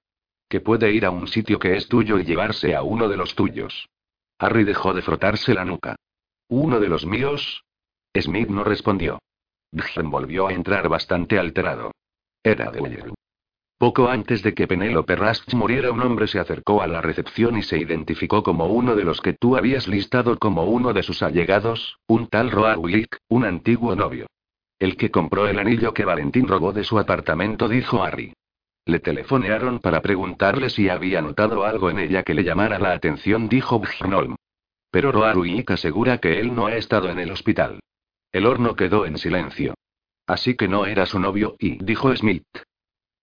[0.49, 3.35] Que puede ir a un sitio que es tuyo y llevarse a uno de los
[3.35, 3.87] tuyos.
[4.39, 5.95] Harry dejó de frotarse la nuca.
[6.47, 7.63] ¿Uno de los míos?
[8.19, 9.19] Smith no respondió.
[9.71, 11.91] Dgen volvió a entrar bastante alterado.
[12.41, 13.13] Era de Uller.
[13.77, 17.61] Poco antes de que Penelope Rask muriera, un hombre se acercó a la recepción y
[17.61, 21.99] se identificó como uno de los que tú habías listado como uno de sus allegados,
[22.07, 24.25] un tal Roar Willick, un antiguo novio.
[24.83, 28.33] El que compró el anillo que Valentín robó de su apartamento, dijo Harry.
[28.85, 33.47] Le telefonearon para preguntarle si había notado algo en ella que le llamara la atención,
[33.47, 34.35] dijo Bjornholm.
[34.91, 37.79] Pero Roaruik asegura que él no ha estado en el hospital.
[38.33, 39.73] El horno quedó en silencio.
[40.27, 42.43] Así que no era su novio, y dijo Smith.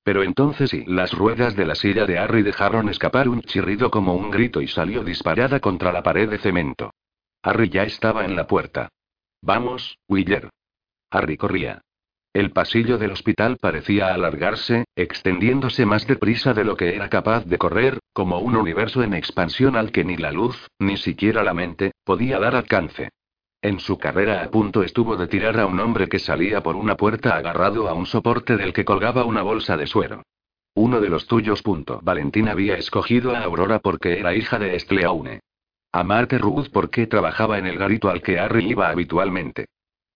[0.03, 4.15] Pero entonces sí, las ruedas de la silla de Harry dejaron escapar un chirrido como
[4.15, 6.95] un grito y salió disparada contra la pared de cemento.
[7.43, 8.89] Harry ya estaba en la puerta.
[9.43, 10.49] Vamos, Willer.
[11.11, 11.83] Harry corría.
[12.33, 17.59] El pasillo del hospital parecía alargarse, extendiéndose más deprisa de lo que era capaz de
[17.59, 21.93] correr, como un universo en expansión al que ni la luz, ni siquiera la mente,
[22.05, 23.11] podía dar alcance.
[23.63, 26.97] En su carrera a punto estuvo de tirar a un hombre que salía por una
[26.97, 30.23] puerta agarrado a un soporte del que colgaba una bolsa de suero.
[30.75, 31.63] Uno de los tuyos.
[31.63, 32.01] Punto.
[32.03, 35.41] Valentín había escogido a Aurora porque era hija de Estleaune.
[35.93, 39.67] A Marte Ruth porque trabajaba en el garito al que Harry iba habitualmente.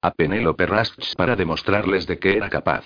[0.04, 2.84] A Penélope Rasch para demostrarles de qué era capaz.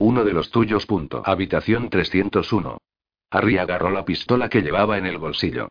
[0.00, 0.84] Uno de los tuyos.
[1.24, 2.76] Habitación 301.
[3.30, 5.68] Harry agarró la pistola que llevaba en el bolsillo.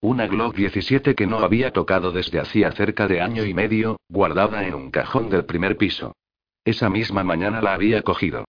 [0.00, 4.64] Una Glock 17 que no había tocado desde hacía cerca de año y medio, guardada
[4.68, 6.14] en un cajón del primer piso.
[6.64, 8.44] Esa misma mañana la había cogido.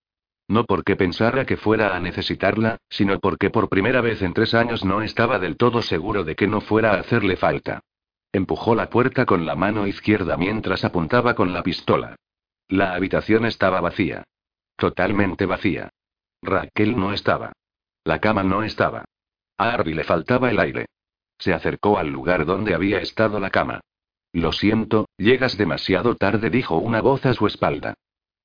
[0.48, 4.86] No porque pensara que fuera a necesitarla, sino porque por primera vez en tres años
[4.86, 7.82] no estaba del todo seguro de que no fuera a hacerle falta.
[8.34, 12.16] Empujó la puerta con la mano izquierda mientras apuntaba con la pistola.
[12.68, 14.24] La habitación estaba vacía.
[14.78, 15.90] Totalmente vacía.
[16.42, 17.52] Raquel no estaba.
[18.04, 19.06] La cama no estaba.
[19.58, 20.86] A Harvey le faltaba el aire.
[21.38, 23.82] Se acercó al lugar donde había estado la cama.
[24.34, 27.96] Lo siento, llegas demasiado tarde, dijo una voz a su espalda.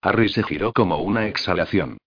[0.02, 1.98] Harry se giró como una exhalación.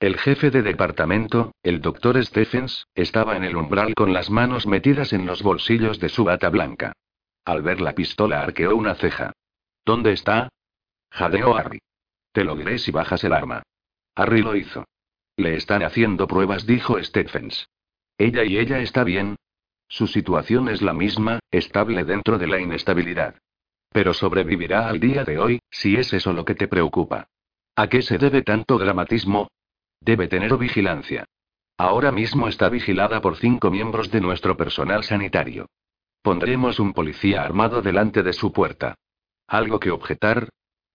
[0.00, 5.12] El jefe de departamento, el doctor Stephens, estaba en el umbral con las manos metidas
[5.12, 6.92] en los bolsillos de su bata blanca.
[7.46, 9.32] Al ver la pistola arqueó una ceja.
[9.84, 10.48] ¿Dónde está?
[11.10, 11.78] Jadeó Harry.
[12.32, 13.62] Te lo diré si bajas el arma.
[14.16, 14.84] Harry lo hizo.
[15.36, 17.68] Le están haciendo pruebas, dijo Stephens.
[18.18, 19.36] ¿Ella y ella está bien?
[19.88, 23.36] Su situación es la misma, estable dentro de la inestabilidad.
[23.92, 27.28] Pero sobrevivirá al día de hoy, si es eso lo que te preocupa.
[27.76, 29.46] ¿A qué se debe tanto dramatismo?
[30.00, 31.26] Debe tener vigilancia.
[31.78, 35.68] Ahora mismo está vigilada por cinco miembros de nuestro personal sanitario.
[36.26, 38.96] Pondremos un policía armado delante de su puerta.
[39.46, 40.48] ¿Algo que objetar?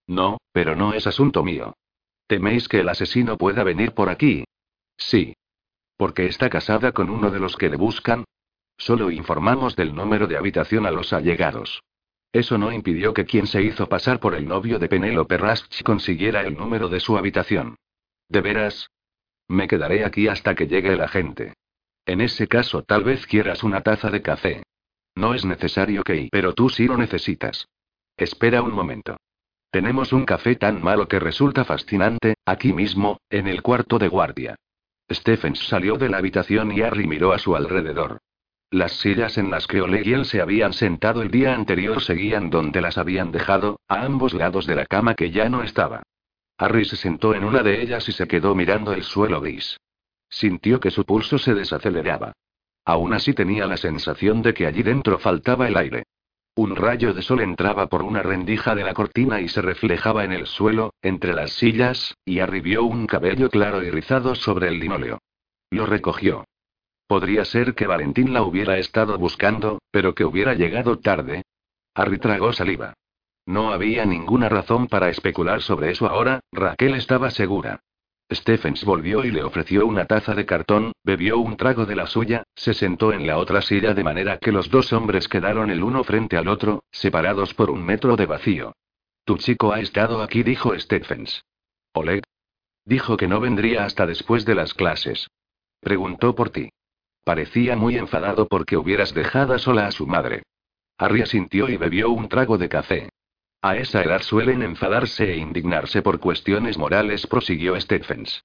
[0.05, 1.73] No, pero no es asunto mío.
[2.27, 4.43] ¿Teméis que el asesino pueda venir por aquí?
[4.97, 5.33] Sí.
[5.95, 8.25] ¿Porque está casada con uno de los que le buscan?
[8.77, 11.81] Solo informamos del número de habitación a los allegados.
[12.33, 16.41] Eso no impidió que quien se hizo pasar por el novio de Penélope Rasch consiguiera
[16.41, 17.77] el número de su habitación.
[18.27, 18.89] ¿De veras?
[19.47, 21.53] Me quedaré aquí hasta que llegue el agente.
[22.05, 24.63] En ese caso tal vez quieras una taza de café.
[25.21, 26.29] No es necesario que...
[26.31, 27.67] Pero tú sí lo necesitas.
[28.17, 29.17] Espera un momento.
[29.69, 34.55] Tenemos un café tan malo que resulta fascinante, aquí mismo, en el cuarto de guardia.
[35.11, 38.17] Stephens salió de la habitación y Harry miró a su alrededor.
[38.71, 42.49] Las sillas en las que Oleg y él se habían sentado el día anterior seguían
[42.49, 46.01] donde las habían dejado, a ambos lados de la cama que ya no estaba.
[46.57, 49.77] Harry se sentó en una de ellas y se quedó mirando el suelo gris.
[50.31, 52.33] Sintió que su pulso se desaceleraba.
[52.85, 56.03] Aún así tenía la sensación de que allí dentro faltaba el aire.
[56.55, 60.33] Un rayo de sol entraba por una rendija de la cortina y se reflejaba en
[60.33, 65.19] el suelo, entre las sillas, y arribió un cabello claro y rizado sobre el linóleo.
[65.69, 66.45] Lo recogió.
[67.07, 71.43] Podría ser que Valentín la hubiera estado buscando, pero que hubiera llegado tarde.
[71.95, 72.93] Harry tragó saliva.
[73.45, 77.81] No había ninguna razón para especular sobre eso ahora, Raquel estaba segura.
[78.31, 82.43] Stephens volvió y le ofreció una taza de cartón, bebió un trago de la suya,
[82.55, 86.03] se sentó en la otra silla de manera que los dos hombres quedaron el uno
[86.03, 88.73] frente al otro, separados por un metro de vacío.
[89.25, 91.43] Tu chico ha estado aquí, dijo Stephens.
[91.93, 92.23] Oleg.
[92.85, 95.27] Dijo que no vendría hasta después de las clases.
[95.81, 96.69] Preguntó por ti.
[97.23, 100.43] Parecía muy enfadado porque hubieras dejado sola a su madre.
[100.97, 103.09] Harry asintió y bebió un trago de café.
[103.63, 108.43] A esa edad suelen enfadarse e indignarse por cuestiones morales, prosiguió Stephens.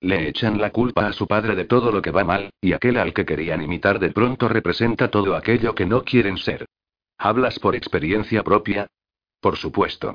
[0.00, 2.98] Le echan la culpa a su padre de todo lo que va mal, y aquel
[2.98, 6.66] al que querían imitar de pronto representa todo aquello que no quieren ser.
[7.16, 8.86] ¿Hablas por experiencia propia?
[9.40, 10.14] Por supuesto.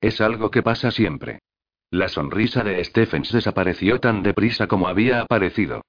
[0.00, 1.38] Es algo que pasa siempre.
[1.90, 5.82] La sonrisa de Stephens desapareció tan deprisa como había aparecido.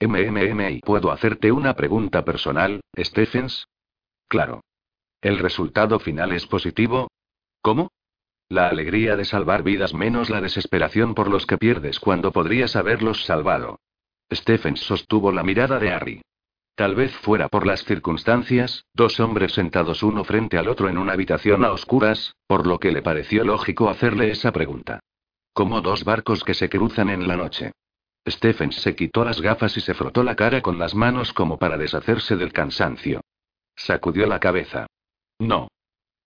[0.00, 3.68] MMM, ¿puedo hacerte una pregunta personal, Stephens?
[4.28, 4.62] Claro.
[5.20, 7.09] ¿El resultado final es positivo?
[7.62, 7.92] ¿Cómo?
[8.48, 13.24] La alegría de salvar vidas menos la desesperación por los que pierdes cuando podrías haberlos
[13.24, 13.78] salvado.
[14.32, 16.22] Stephens sostuvo la mirada de Harry.
[16.74, 21.12] Tal vez fuera por las circunstancias, dos hombres sentados uno frente al otro en una
[21.12, 25.00] habitación a oscuras, por lo que le pareció lógico hacerle esa pregunta.
[25.52, 27.72] Como dos barcos que se cruzan en la noche.
[28.26, 31.76] Stephens se quitó las gafas y se frotó la cara con las manos como para
[31.76, 33.20] deshacerse del cansancio.
[33.76, 34.86] Sacudió la cabeza.
[35.38, 35.68] No.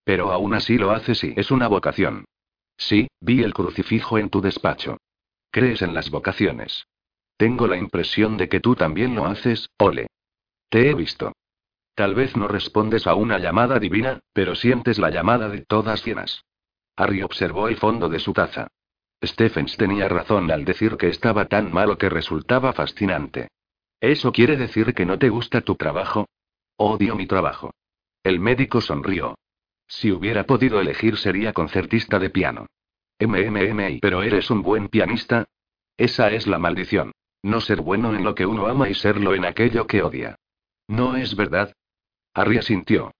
[0.05, 2.26] Pero aún así lo hace si es una vocación.
[2.76, 4.98] Sí, vi el crucifijo en tu despacho.
[5.51, 6.86] ¿Crees en las vocaciones?
[7.36, 10.06] Tengo la impresión de que tú también lo haces, Ole.
[10.68, 11.32] Te he visto.
[11.94, 16.44] Tal vez no respondes a una llamada divina, pero sientes la llamada de todas llenas.
[16.97, 18.68] Harry observó el fondo de su taza.
[19.22, 23.48] Stephens tenía razón al decir que estaba tan malo que resultaba fascinante.
[24.01, 26.28] ¿Eso quiere decir que no te gusta tu trabajo?
[26.76, 27.72] Odio mi trabajo.
[28.22, 29.36] El médico sonrió.
[29.95, 32.66] Si hubiera podido elegir sería concertista de piano.
[33.21, 35.45] MMM, pero eres un buen pianista.
[35.97, 37.12] Esa es la maldición.
[37.45, 40.35] No ser bueno en lo que uno ama y serlo en aquello que odia.
[40.89, 41.73] ¿No es verdad?
[42.35, 43.12] Harry asintió.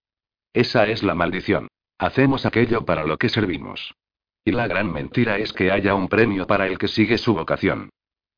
[0.51, 1.69] Esa es la maldición.
[1.97, 3.95] Hacemos aquello para lo que servimos.
[4.43, 7.89] Y la gran mentira es que haya un premio para el que sigue su vocación.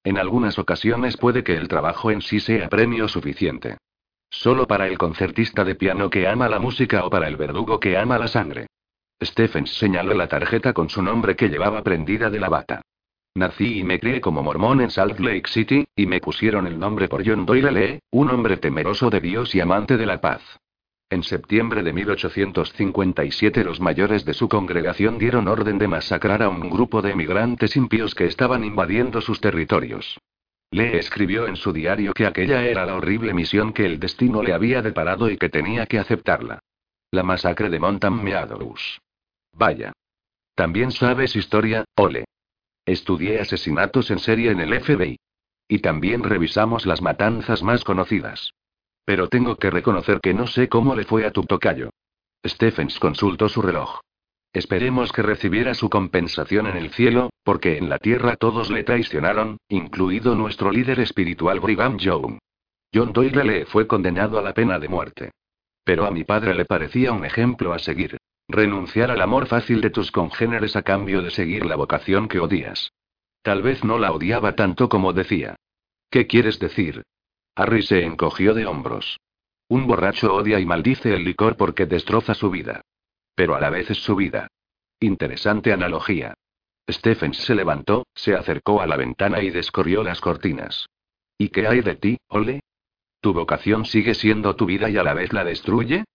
[0.04, 3.78] En algunas ocasiones puede que el trabajo en sí sea premio suficiente.
[4.30, 7.98] Solo para el concertista de piano que ama la música o para el verdugo que
[7.98, 8.68] ama la sangre.
[9.22, 12.82] Stephens señaló la tarjeta con su nombre que llevaba prendida de la bata.
[13.36, 17.08] Nací y me crié como mormón en Salt Lake City, y me pusieron el nombre
[17.08, 20.42] por John Doyle Lee, un hombre temeroso de Dios y amante de la paz.
[21.10, 26.70] En septiembre de 1857 los mayores de su congregación dieron orden de masacrar a un
[26.70, 30.20] grupo de emigrantes impíos que estaban invadiendo sus territorios.
[30.72, 34.54] Le escribió en su diario que aquella era la horrible misión que el destino le
[34.54, 36.60] había deparado y que tenía que aceptarla.
[37.12, 39.00] La masacre de Montam Meadows.
[39.54, 39.94] Vaya.
[40.56, 42.26] También sabes historia, ole.
[42.86, 45.18] Estudié asesinatos en serie en el FBI.
[45.70, 48.52] Y también revisamos las matanzas más conocidas.
[49.06, 51.90] Pero tengo que reconocer que no sé cómo le fue a tu tocayo.
[52.46, 54.00] Stephens consultó su reloj.
[54.54, 59.58] Esperemos que recibiera su compensación en el cielo, porque en la tierra todos le traicionaron,
[59.70, 62.40] incluido nuestro líder espiritual Brigham Young.
[62.94, 65.32] John Doyle le fue condenado a la pena de muerte.
[65.84, 68.18] Pero a mi padre le parecía un ejemplo a seguir.
[68.48, 72.92] Renunciar al amor fácil de tus congéneres a cambio de seguir la vocación que odias.
[73.42, 75.56] Tal vez no la odiaba tanto como decía.
[76.10, 77.04] ¿Qué quieres decir?
[77.56, 79.20] Harry se encogió de hombros.
[79.70, 82.82] Un borracho odia y maldice el licor porque destroza su vida.
[83.38, 84.48] Pero a la vez es su vida.
[85.00, 86.34] Interesante analogía.
[86.90, 90.88] Stephens se levantó, se acercó a la ventana y descorrió las cortinas.
[91.38, 92.62] ¿Y qué hay de ti, Ole?
[93.22, 96.06] ¿Tu vocación sigue siendo tu vida y a la vez la destruye?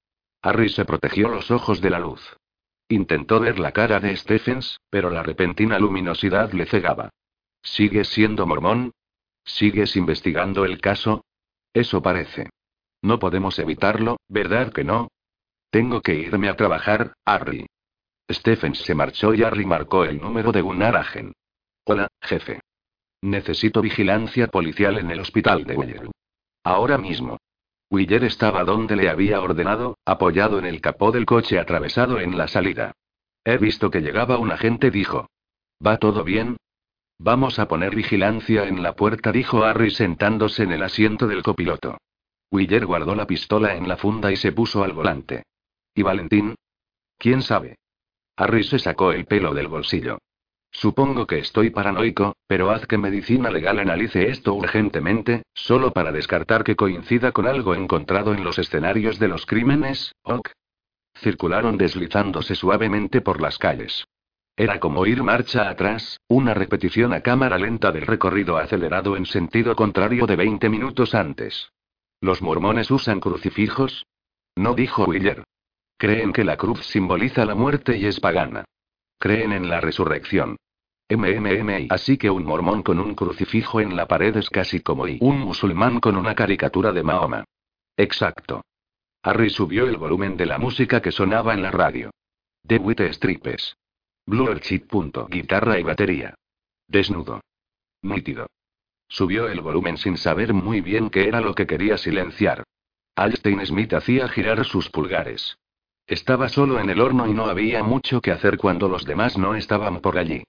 [0.42, 2.36] Harry se protegió los ojos de la luz.
[2.88, 7.10] Intentó ver la cara de Stephens, pero la repentina luminosidad le cegaba.
[7.62, 8.90] ¿Sigues siendo mormón?
[9.44, 11.24] ¿Sigues investigando el caso?
[11.72, 12.50] Eso parece.
[13.00, 15.11] No podemos evitarlo, ¿verdad que no?
[15.72, 17.64] Tengo que irme a trabajar, Harry.
[18.30, 21.32] Stephens se marchó y Harry marcó el número de Gunnar Agen.
[21.86, 22.60] Hola, jefe.
[23.22, 26.10] Necesito vigilancia policial en el hospital de Willer.
[26.62, 27.38] Ahora mismo.
[27.90, 32.48] Willer estaba donde le había ordenado, apoyado en el capó del coche atravesado en la
[32.48, 32.92] salida.
[33.42, 35.30] He visto que llegaba un agente, dijo.
[35.84, 36.58] ¿Va todo bien?
[37.18, 41.96] Vamos a poner vigilancia en la puerta, dijo Harry sentándose en el asiento del copiloto.
[42.50, 45.44] Willer guardó la pistola en la funda y se puso al volante.
[45.94, 46.54] ¿Y Valentín?
[47.18, 47.76] ¿Quién sabe?
[48.36, 50.18] Harry se sacó el pelo del bolsillo.
[50.70, 56.64] Supongo que estoy paranoico, pero haz que medicina legal analice esto urgentemente, solo para descartar
[56.64, 60.48] que coincida con algo encontrado en los escenarios de los crímenes, ok.
[61.14, 64.06] Circularon deslizándose suavemente por las calles.
[64.56, 69.76] Era como ir marcha atrás, una repetición a cámara lenta del recorrido acelerado en sentido
[69.76, 71.70] contrario de 20 minutos antes.
[72.20, 74.06] ¿Los mormones usan crucifijos?
[74.56, 75.44] No dijo Willer.
[76.02, 78.64] Creen que la cruz simboliza la muerte y es pagana.
[79.20, 80.56] Creen en la resurrección.
[81.08, 81.86] MMM.
[81.90, 85.38] Así que un mormón con un crucifijo en la pared es casi como y un
[85.38, 87.44] musulmán con una caricatura de Mahoma.
[87.96, 88.62] Exacto.
[89.22, 92.10] Harry subió el volumen de la música que sonaba en la radio.
[92.66, 93.76] The White Stripes.
[94.26, 94.92] Blue Chip.
[95.28, 96.34] Guitarra y batería.
[96.88, 97.42] Desnudo.
[98.02, 98.48] Nítido.
[99.06, 102.64] Subió el volumen sin saber muy bien qué era lo que quería silenciar.
[103.14, 105.56] Alstein Smith hacía girar sus pulgares.
[106.12, 109.54] Estaba solo en el horno y no había mucho que hacer cuando los demás no
[109.54, 110.44] estaban por allí.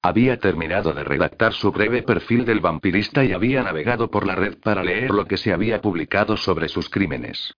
[0.00, 4.58] Había terminado de redactar su breve perfil del vampirista y había navegado por la red
[4.58, 7.52] para leer lo que se había publicado sobre sus crímenes.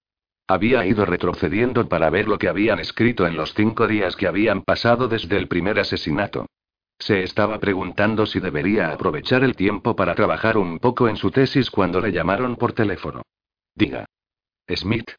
[0.48, 4.62] Había ido retrocediendo para ver lo que habían escrito en los cinco días que habían
[4.62, 6.46] pasado desde el primer asesinato.
[6.98, 11.70] Se estaba preguntando si debería aprovechar el tiempo para trabajar un poco en su tesis
[11.70, 13.20] cuando le llamaron por teléfono.
[13.74, 14.06] Diga.
[14.66, 15.10] Smith.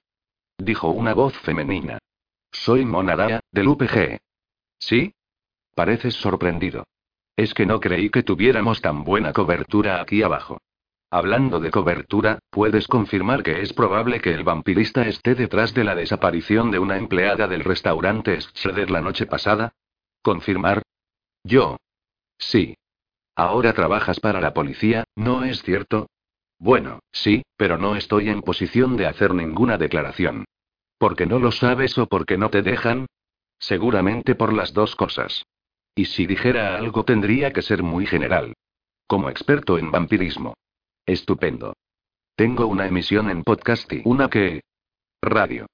[0.58, 2.00] Dijo una voz femenina.
[2.52, 4.20] Soy Monaraya, del UPG.
[4.80, 5.14] ¿Sí?
[5.76, 6.86] Pareces sorprendido.
[7.36, 10.60] Es que no creí que tuviéramos tan buena cobertura aquí abajo.
[11.10, 15.96] Hablando de cobertura, ¿puedes confirmar que es probable que el vampirista esté detrás de la
[15.96, 19.74] desaparición de una empleada del restaurante Schroeder la noche pasada?
[20.22, 20.84] ¿Confirmar?
[21.44, 21.78] Yo.
[22.38, 22.78] Sí.
[23.36, 26.08] Ahora trabajas para la policía, ¿no es cierto?
[26.60, 30.46] Bueno, sí, pero no estoy en posición de hacer ninguna declaración.
[31.02, 33.08] ¿Porque no lo sabes o porque no te dejan?
[33.58, 35.48] Seguramente por las dos cosas.
[35.96, 38.54] Y si dijera algo tendría que ser muy general.
[39.08, 40.54] Como experto en vampirismo.
[41.08, 41.74] Estupendo.
[42.36, 44.62] Tengo una emisión en podcast y una que...
[45.24, 45.66] Radio.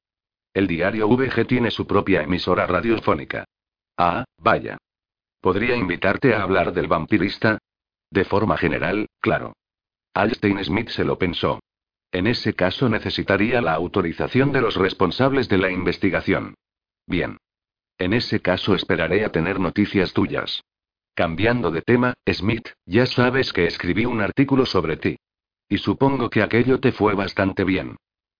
[0.54, 3.44] El diario VG tiene su propia emisora radiofónica.
[3.98, 4.78] Ah, vaya.
[5.42, 7.58] ¿Podría invitarte a hablar del vampirista?
[8.10, 9.58] De forma general, claro.
[10.14, 11.60] Alstein Smith se lo pensó.
[12.12, 16.56] En ese caso necesitaría la autorización de los responsables de la investigación.
[17.06, 17.38] Bien.
[17.98, 20.64] En ese caso esperaré a tener noticias tuyas.
[21.16, 25.18] Cambiando de tema, Smith, ya sabes que escribí un artículo sobre ti.
[25.68, 27.98] Y supongo que aquello te fue bastante bien.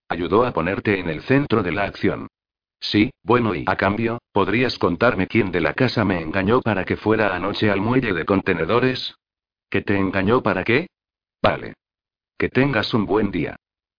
[0.10, 2.28] Ayudó a ponerte en el centro de la acción.
[2.80, 6.96] Sí, bueno, y a cambio, ¿podrías contarme quién de la casa me engañó para que
[6.96, 9.16] fuera anoche al muelle de contenedores?
[9.70, 10.88] ¿Que te engañó para qué?
[11.42, 11.74] Vale.
[12.38, 13.56] Que tengas un buen día.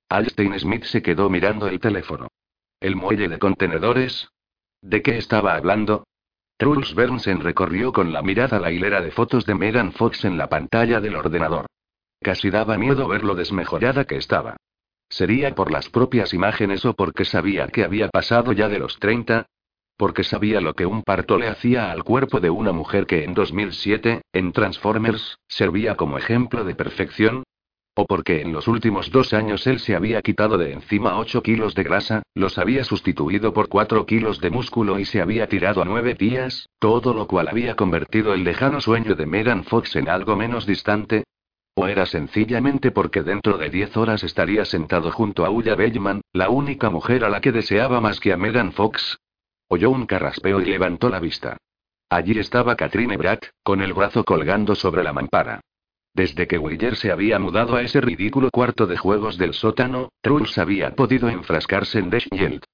[0.09, 2.29] Alstein Smith se quedó mirando el teléfono.
[2.79, 4.29] ¿El muelle de contenedores?
[4.81, 6.07] ¿De qué estaba hablando?
[6.57, 10.49] Truls Bernsen recorrió con la mirada la hilera de fotos de Megan Fox en la
[10.49, 11.67] pantalla del ordenador.
[12.21, 14.57] Casi daba miedo ver lo desmejorada que estaba.
[15.09, 19.47] ¿Sería por las propias imágenes o porque sabía que había pasado ya de los 30?
[19.97, 23.35] Porque sabía lo que un parto le hacía al cuerpo de una mujer que en
[23.35, 27.43] 2007, en Transformers, servía como ejemplo de perfección,
[27.99, 31.75] o porque en los últimos dos años él se había quitado de encima 8 kilos
[31.75, 35.85] de grasa, los había sustituido por 4 kilos de músculo y se había tirado a
[35.85, 40.37] nueve días, todo lo cual había convertido el lejano sueño de Megan Fox en algo
[40.37, 41.25] menos distante.
[41.75, 46.51] O era sencillamente porque dentro de 10 horas estaría sentado junto a Ulla Bellman, la
[46.51, 49.19] única mujer a la que deseaba más que a Megan Fox.
[49.67, 51.57] Oyó un carraspeo y levantó la vista.
[52.11, 55.63] Allí estaba Katrine Bratt, con el brazo colgando sobre la mampara.
[56.19, 60.59] Desde que Willer se había mudado a ese ridículo cuarto de juegos del sótano, Truls
[60.59, 62.65] había podido enfrascarse en The Shield.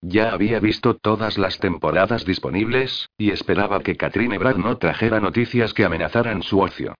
[0.00, 5.74] Ya había visto todas las temporadas disponibles, y esperaba que Katrine Brad no trajera noticias
[5.74, 6.94] que amenazaran su ocio.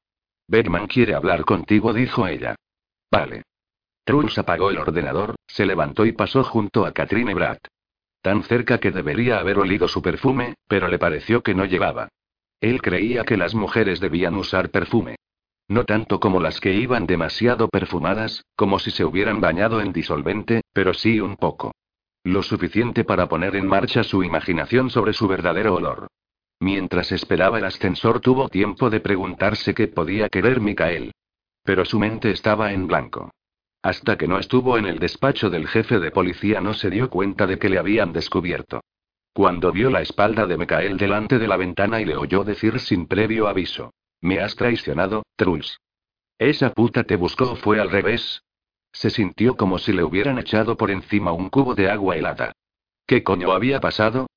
[0.48, 2.56] Bergman quiere hablar contigo, dijo ella.
[3.08, 3.44] Vale.
[4.02, 7.58] Truls apagó el ordenador, se levantó y pasó junto a Katrine Brad.
[8.22, 12.08] Tan cerca que debería haber olido su perfume, pero le pareció que no llevaba.
[12.60, 15.14] Él creía que las mujeres debían usar perfume.
[15.72, 20.60] No tanto como las que iban demasiado perfumadas, como si se hubieran bañado en disolvente,
[20.74, 21.72] pero sí un poco.
[22.24, 26.08] Lo suficiente para poner en marcha su imaginación sobre su verdadero olor.
[26.60, 31.12] Mientras esperaba el ascensor tuvo tiempo de preguntarse qué podía querer Micael.
[31.64, 33.30] Pero su mente estaba en blanco.
[33.80, 37.46] Hasta que no estuvo en el despacho del jefe de policía no se dio cuenta
[37.46, 38.82] de que le habían descubierto.
[39.32, 43.06] Cuando vio la espalda de Micael delante de la ventana y le oyó decir sin
[43.06, 43.90] previo aviso.
[44.22, 45.78] Me has traicionado, Truls.
[46.38, 48.42] Esa puta te buscó fue al revés.
[48.92, 52.52] Se sintió como si le hubieran echado por encima un cubo de agua helada.
[53.06, 54.28] ¿Qué coño había pasado?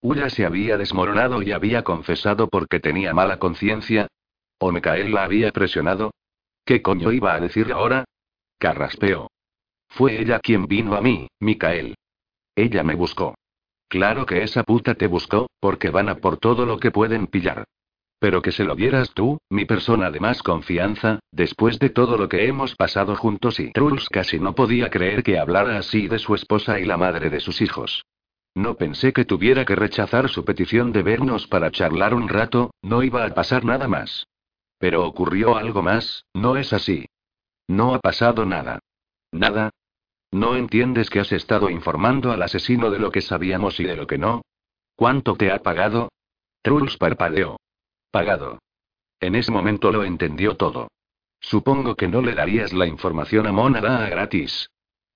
[0.00, 4.08] Ulla se había desmoronado y había confesado porque tenía mala conciencia.
[4.58, 6.12] ¿O Mikael la había presionado?
[6.64, 8.04] ¿Qué coño iba a decir ahora?
[8.58, 9.30] Carraspeó.
[9.88, 11.96] Fue ella quien vino a mí, Mikael.
[12.56, 13.34] Ella me buscó.
[13.88, 17.64] Claro que esa puta te buscó, porque van a por todo lo que pueden pillar.
[18.18, 22.28] Pero que se lo dieras tú, mi persona de más confianza, después de todo lo
[22.28, 26.34] que hemos pasado juntos y Truls casi no podía creer que hablara así de su
[26.34, 28.04] esposa y la madre de sus hijos.
[28.54, 33.02] No pensé que tuviera que rechazar su petición de vernos para charlar un rato, no
[33.02, 34.28] iba a pasar nada más.
[34.78, 37.06] Pero ocurrió algo más, ¿no es así?
[37.66, 38.78] No ha pasado nada.
[39.32, 39.70] ¿Nada?
[40.30, 44.06] ¿No entiendes que has estado informando al asesino de lo que sabíamos y de lo
[44.06, 44.42] que no?
[44.96, 46.10] ¿Cuánto te ha pagado?
[46.62, 47.56] Truls parpadeó.
[48.14, 48.60] Pagado.
[49.18, 50.86] En ese momento lo entendió todo.
[51.40, 54.70] Supongo que no le darías la información a Monada gratis.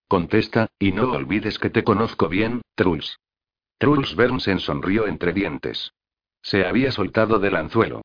[0.08, 3.20] Contesta, y no olvides que te conozco bien, Truls.
[3.78, 5.92] Truls Bernsen sonrió entre dientes.
[6.42, 8.02] Se había soltado del anzuelo.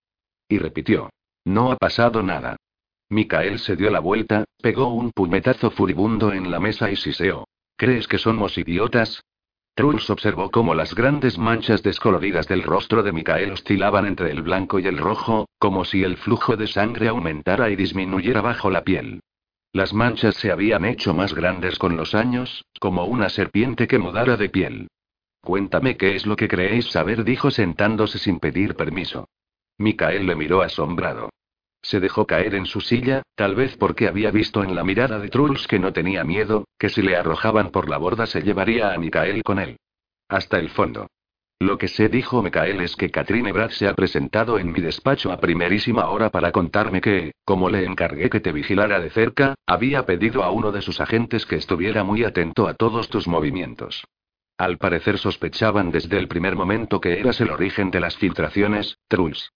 [0.48, 1.10] Y repitió.
[1.44, 2.58] No ha pasado nada.
[3.10, 7.48] Micael se dio la vuelta, pegó un puñetazo furibundo en la mesa y siseó.
[7.78, 9.24] ¿Crees que somos idiotas?
[9.76, 14.78] Truls observó cómo las grandes manchas descoloridas del rostro de Micael oscilaban entre el blanco
[14.78, 19.22] y el rojo, como si el flujo de sangre aumentara y disminuyera bajo la piel.
[19.72, 24.38] Las manchas se habían hecho más grandes con los años, como una serpiente que mudara
[24.38, 24.88] de piel.
[25.42, 29.28] Cuéntame qué es lo que creéis saber, dijo sentándose sin pedir permiso.
[29.80, 31.30] Micael le miró asombrado.
[31.84, 35.28] Se dejó caer en su silla, tal vez porque había visto en la mirada de
[35.28, 38.98] Truls que no tenía miedo, que si le arrojaban por la borda se llevaría a
[38.98, 39.78] Micael con él.
[40.30, 41.08] Hasta el fondo.
[41.60, 45.32] Lo que sé, dijo Micael, es que Katrine Brad se ha presentado en mi despacho
[45.32, 50.06] a primerísima hora para contarme que, como le encargué que te vigilara de cerca, había
[50.06, 54.04] pedido a uno de sus agentes que estuviera muy atento a todos tus movimientos.
[54.58, 59.52] Al parecer sospechaban desde el primer momento que eras el origen de las filtraciones, Truls.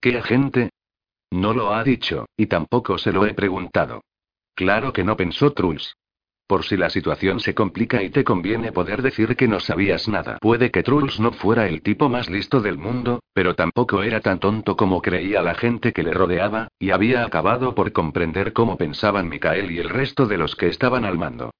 [0.00, 0.70] ¿Qué agente?
[1.32, 4.02] No lo ha dicho, y tampoco se lo he preguntado.
[4.54, 5.96] Claro que no pensó Truls.
[6.46, 10.36] Por si la situación se complica y te conviene poder decir que no sabías nada.
[10.42, 14.40] Puede que Truls no fuera el tipo más listo del mundo, pero tampoco era tan
[14.40, 19.30] tonto como creía la gente que le rodeaba, y había acabado por comprender cómo pensaban
[19.30, 21.50] Mikael y el resto de los que estaban al mando.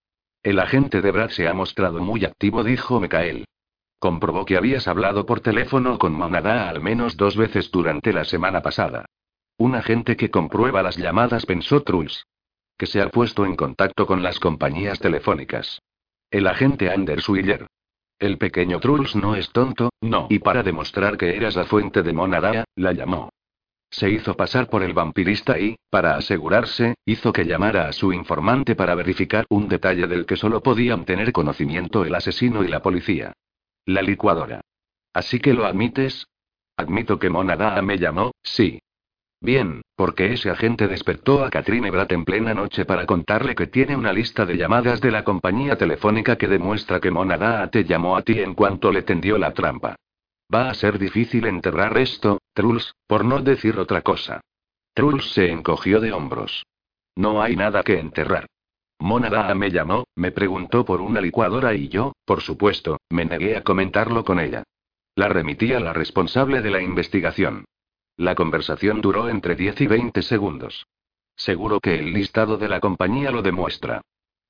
[0.43, 3.47] El agente de Brad se ha mostrado muy activo, dijo Mikael.
[3.99, 8.61] Comprobó que habías hablado por teléfono con Monada al menos dos veces durante la semana
[8.61, 9.07] pasada.
[9.62, 12.26] Un agente que comprueba las llamadas, pensó Truls.
[12.76, 15.80] Que se ha puesto en contacto con las compañías telefónicas.
[16.32, 17.68] El agente Anders Willer.
[18.18, 20.26] El pequeño Truls no es tonto, no.
[20.30, 23.28] Y para demostrar que eras la fuente de Monada, la llamó.
[23.89, 28.74] Se hizo pasar por el vampirista y, para asegurarse, hizo que llamara a su informante
[28.74, 33.32] para verificar un detalle del que solo podían tener conocimiento el asesino y la policía.
[33.86, 34.60] La licuadora.
[35.12, 36.26] ¿Así que lo admites?
[36.76, 38.80] Admito que Monada me llamó, sí.
[39.43, 43.97] Bien, porque ese agente despertó a Katrine Bratt en plena noche para contarle que tiene
[43.97, 48.23] una lista de llamadas de la compañía telefónica que demuestra que Monada te llamó a
[48.23, 49.97] ti en cuanto le tendió la trampa.
[50.55, 54.40] Va a ser difícil enterrar esto, Truls, por no decir otra cosa.
[54.94, 56.64] Truls se encogió de hombros.
[57.16, 58.47] No hay nada que enterrar.
[59.01, 63.64] Monada me llamó, me preguntó por una licuadora y yo, por supuesto, me negué a
[63.64, 64.62] comentarlo con ella.
[65.16, 67.64] La remití a la responsable de la investigación.
[68.23, 70.86] La conversación duró entre 10 y 20 segundos.
[71.35, 74.01] Seguro que el listado de la compañía lo demuestra.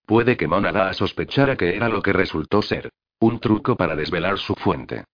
[0.05, 2.91] Puede que Monada sospechara que era lo que resultó ser.
[3.19, 5.05] Un truco para desvelar su fuente.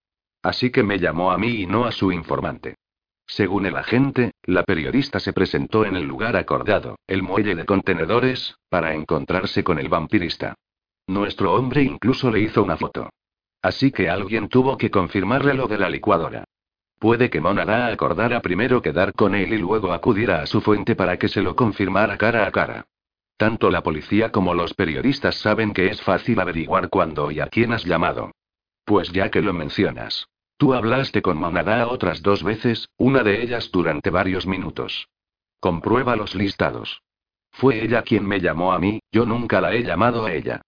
[0.43, 2.75] Así que me llamó a mí y no a su informante.
[3.29, 8.57] Según el agente, la periodista se presentó en el lugar acordado, el muelle de contenedores,
[8.69, 10.57] para encontrarse con el vampirista.
[11.07, 13.09] Nuestro hombre incluso le hizo una foto.
[13.63, 16.43] Así que alguien tuvo que confirmarle lo de la licuadora.
[16.99, 21.17] Puede que Monada acordara primero quedar con él y luego acudiera a su fuente para
[21.17, 22.87] que se lo confirmara cara a cara.
[23.37, 27.73] Tanto la policía como los periodistas saben que es fácil averiguar cuándo y a quién
[27.73, 28.33] has llamado.
[28.85, 30.27] Pues ya que lo mencionas.
[30.57, 35.09] Tú hablaste con Monada otras dos veces, una de ellas durante varios minutos.
[35.61, 37.03] Comprueba los listados.
[37.53, 40.63] Fue ella quien me llamó a mí, yo nunca la he llamado a ella.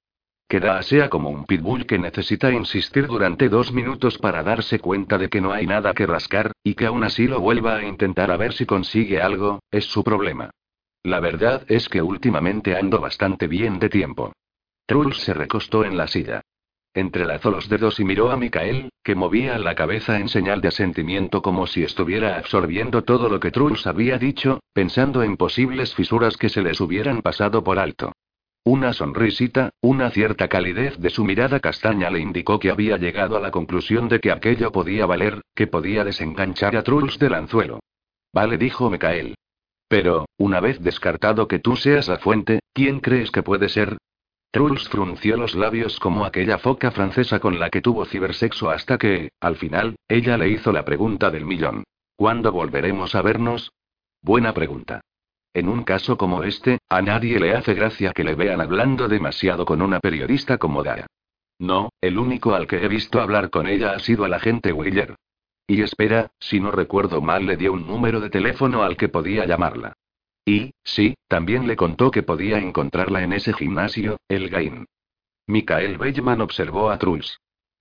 [0.51, 5.17] Que da asea como un pitbull que necesita insistir durante dos minutos para darse cuenta
[5.17, 8.33] de que no hay nada que rascar, y que aún así lo vuelva a intentar
[8.33, 10.51] a ver si consigue algo, es su problema.
[11.05, 14.33] La verdad es que últimamente ando bastante bien de tiempo.
[14.87, 16.43] Truls se recostó en la silla.
[16.95, 21.43] Entrelazó los dedos y miró a Mikael, que movía la cabeza en señal de asentimiento
[21.43, 26.49] como si estuviera absorbiendo todo lo que Truls había dicho, pensando en posibles fisuras que
[26.49, 28.11] se les hubieran pasado por alto.
[28.65, 33.41] Una sonrisita, una cierta calidez de su mirada castaña le indicó que había llegado a
[33.41, 37.81] la conclusión de que aquello podía valer, que podía desenganchar a Truls del anzuelo.
[38.35, 39.35] Vale, dijo Mikael.
[39.89, 43.97] Pero, una vez descartado que tú seas la fuente, ¿quién crees que puede ser?
[44.53, 49.31] Truls frunció los labios como aquella foca francesa con la que tuvo cibersexo hasta que,
[49.41, 51.85] al final, ella le hizo la pregunta del millón.
[52.15, 53.73] ¿Cuándo volveremos a vernos?
[54.21, 55.01] Buena pregunta.
[55.53, 59.65] En un caso como este, a nadie le hace gracia que le vean hablando demasiado
[59.65, 61.07] con una periodista como Dara.
[61.59, 65.17] No, el único al que he visto hablar con ella ha sido al agente Wheeler.
[65.67, 69.45] Y espera, si no recuerdo mal le dio un número de teléfono al que podía
[69.45, 69.93] llamarla.
[70.45, 74.87] Y, sí, también le contó que podía encontrarla en ese gimnasio, el Gain.
[75.47, 77.41] Mikael Bellman observó a Truls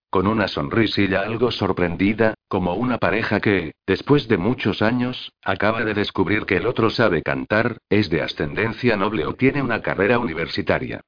[0.09, 5.93] con una sonrisilla algo sorprendida, como una pareja que, después de muchos años, acaba de
[5.93, 11.01] descubrir que el otro sabe cantar, es de ascendencia noble o tiene una carrera universitaria.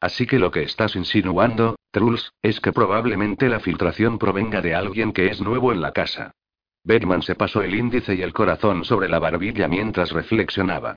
[0.00, 5.12] Así que lo que estás insinuando, Truls, es que probablemente la filtración provenga de alguien
[5.12, 6.32] que es nuevo en la casa.
[6.84, 10.96] Bergman se pasó el índice y el corazón sobre la barbilla mientras reflexionaba.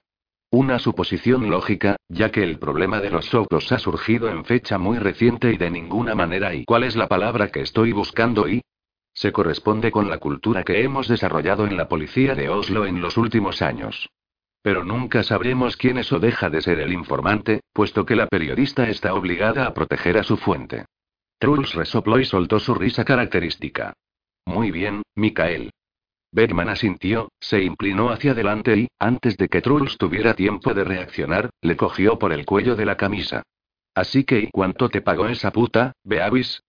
[0.51, 4.97] Una suposición lógica, ya que el problema de los soplos ha surgido en fecha muy
[4.97, 8.63] reciente y de ninguna manera y cuál es la palabra que estoy buscando y
[9.13, 13.15] se corresponde con la cultura que hemos desarrollado en la policía de Oslo en los
[13.17, 14.09] últimos años.
[14.63, 18.89] Pero nunca sabremos quién es o deja de ser el informante, puesto que la periodista
[18.89, 20.85] está obligada a proteger a su fuente.
[21.37, 23.93] Truls resopló y soltó su risa característica.
[24.45, 25.69] Muy bien, Mikael.
[26.31, 31.49] Bergman asintió, se inclinó hacia adelante y, antes de que Truls tuviera tiempo de reaccionar,
[31.61, 33.43] le cogió por el cuello de la camisa.
[33.95, 36.61] Así que, ¿y cuánto te pagó esa puta, Beavis?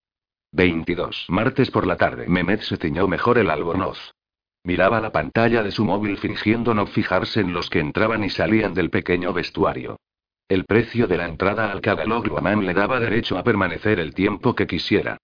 [0.53, 1.27] 22.
[1.29, 2.27] Martes por la tarde.
[2.27, 4.13] Mehmet se ciñó mejor el albornoz.
[4.65, 8.75] Miraba la pantalla de su móvil fingiendo no fijarse en los que entraban y salían
[8.75, 9.97] del pequeño vestuario.
[10.49, 14.67] El precio de la entrada al Kagalogluaman le daba derecho a permanecer el tiempo que
[14.67, 15.19] quisiera.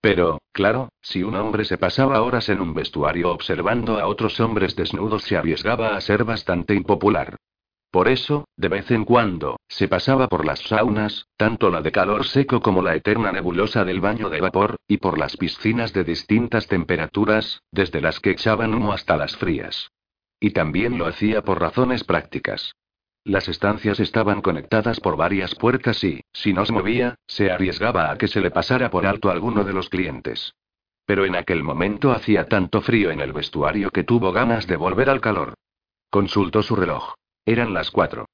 [0.00, 4.74] Pero, claro, si un hombre se pasaba horas en un vestuario observando a otros hombres
[4.74, 7.36] desnudos se arriesgaba a ser bastante impopular.
[7.90, 12.24] Por eso, de vez en cuando, se pasaba por las saunas, tanto la de calor
[12.24, 16.68] seco como la eterna nebulosa del baño de vapor, y por las piscinas de distintas
[16.68, 19.90] temperaturas, desde las que echaban humo hasta las frías.
[20.38, 22.74] Y también lo hacía por razones prácticas.
[23.30, 28.18] Las estancias estaban conectadas por varias puertas y, si no se movía, se arriesgaba a
[28.18, 30.52] que se le pasara por alto alguno de los clientes.
[31.06, 35.08] Pero en aquel momento hacía tanto frío en el vestuario que tuvo ganas de volver
[35.08, 35.54] al calor.
[36.10, 37.14] Consultó su reloj.
[37.46, 38.26] Eran las cuatro.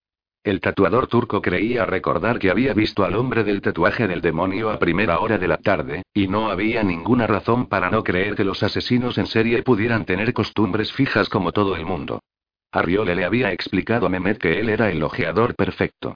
[0.42, 4.78] El tatuador turco creía recordar que había visto al hombre del tatuaje del demonio a
[4.78, 8.62] primera hora de la tarde, y no había ninguna razón para no creer que los
[8.62, 12.20] asesinos en serie pudieran tener costumbres fijas como todo el mundo.
[12.76, 16.14] Arriole le había explicado a Mehmet que él era el ojeador perfecto.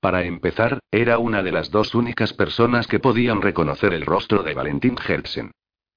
[0.00, 4.54] Para empezar, era una de las dos únicas personas que podían reconocer el rostro de
[4.54, 5.50] Valentín Herzen.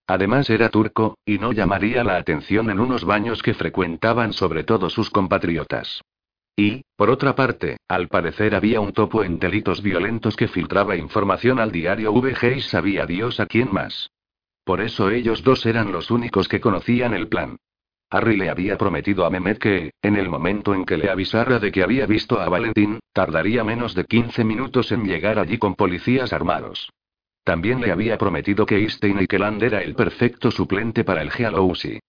[0.07, 4.89] Además era turco, y no llamaría la atención en unos baños que frecuentaban sobre todo
[4.89, 6.01] sus compatriotas.
[6.57, 11.57] Y, por otra parte, al parecer había un topo en delitos violentos que filtraba información
[11.59, 14.11] al diario VG y sabía Dios a quién más.
[14.65, 17.57] Por eso ellos dos eran los únicos que conocían el plan.
[18.13, 21.71] Harry le había prometido a Mehmet que, en el momento en que le avisara de
[21.71, 26.33] que había visto a Valentín, tardaría menos de 15 minutos en llegar allí con policías
[26.33, 26.91] armados.
[27.45, 31.99] También le había prometido que Einstein Keland era el perfecto suplente para el Gealousi.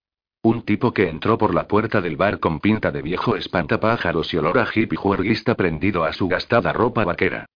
[0.43, 4.39] Un tipo que entró por la puerta del bar con pinta de viejo espantapájaros y
[4.39, 7.47] olor a hippie juerguista prendido a su gastada ropa vaquera.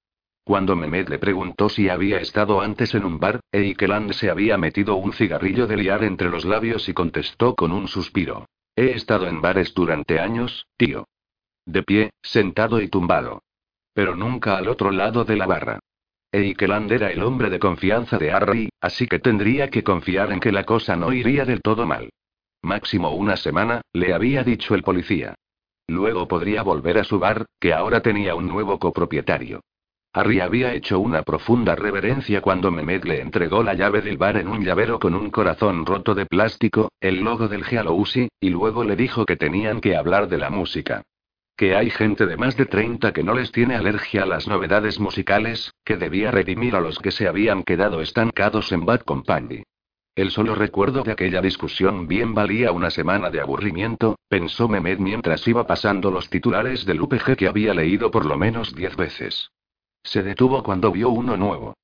[0.47, 4.95] Cuando Mehmet le preguntó si había estado antes en un bar, Eikeland se había metido
[4.95, 8.47] un cigarrillo de liar entre los labios y contestó con un suspiro.
[8.77, 11.09] He estado en bares durante años, tío.
[11.67, 13.43] De pie, sentado y tumbado.
[13.93, 15.81] Pero nunca al otro lado de la barra.
[16.31, 20.53] Eikeland era el hombre de confianza de Harry, así que tendría que confiar en que
[20.53, 22.11] la cosa no iría del todo mal.
[22.63, 25.35] Máximo una semana, le había dicho el policía.
[25.89, 29.61] Luego podría volver a su bar, que ahora tenía un nuevo copropietario.
[30.17, 34.49] Harry había hecho una profunda reverencia cuando Mehmet le entregó la llave del bar en
[34.49, 38.97] un llavero con un corazón roto de plástico, el logo del Gealousi, y luego le
[38.97, 41.03] dijo que tenían que hablar de la música.
[41.55, 44.99] Que hay gente de más de 30 que no les tiene alergia a las novedades
[44.99, 49.65] musicales, que debía redimir a los que se habían quedado estancados en Bad Company.
[50.15, 55.47] El solo recuerdo de aquella discusión bien valía una semana de aburrimiento, pensó Mehmet mientras
[55.47, 59.51] iba pasando los titulares del UPG que había leído por lo menos diez veces.
[60.07, 61.75] Se detuvo cuando vio uno nuevo.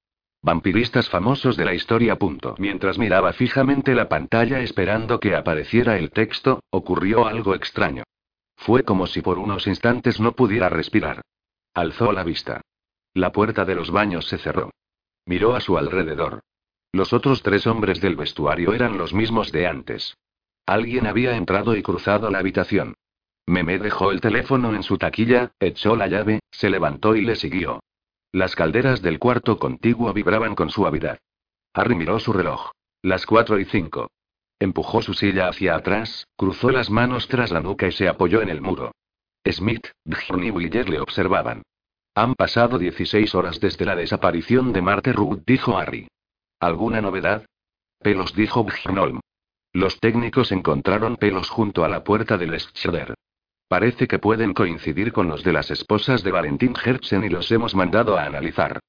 [0.43, 2.17] Vampiristas famosos de la historia.
[2.17, 2.55] Punto.
[2.59, 8.05] Mientras miraba fijamente la pantalla esperando que apareciera el texto, ocurrió algo extraño.
[8.57, 11.21] Fue como si por unos instantes no pudiera respirar.
[11.75, 12.61] Alzó la vista.
[13.13, 14.71] La puerta de los baños se cerró.
[15.27, 16.43] Miró a su alrededor.
[16.93, 20.17] Los otros tres hombres del vestuario eran los mismos de antes.
[20.65, 22.95] Alguien había entrado y cruzado la habitación.
[23.47, 27.82] Meme dejó el teléfono en su taquilla, echó la llave, se levantó y le siguió.
[28.33, 31.19] Las calderas del cuarto contiguo vibraban con suavidad.
[31.75, 32.71] Harry miró su reloj.
[33.03, 34.11] Las cuatro y cinco.
[34.59, 38.49] Empujó su silla hacia atrás, cruzó las manos tras la nuca y se apoyó en
[38.49, 38.93] el muro.
[39.47, 41.63] Smith, Bjorn y Willer le observaban.
[42.15, 46.09] Han pasado 16 horas desde la desaparición de Marte Root, dijo Harry.
[46.59, 47.45] ¿Alguna novedad?
[47.99, 49.21] Pelos, dijo Bjorn.
[49.75, 53.15] Los técnicos encontraron pelos junto a la puerta del Schroeder.
[53.73, 57.75] Parece que pueden coincidir con los de las esposas de Valentín Herzen y los hemos
[57.75, 58.81] mandado a analizar.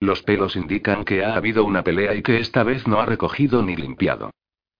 [0.00, 3.62] Los pelos indican que ha habido una pelea y que esta vez no ha recogido
[3.62, 4.30] ni limpiado.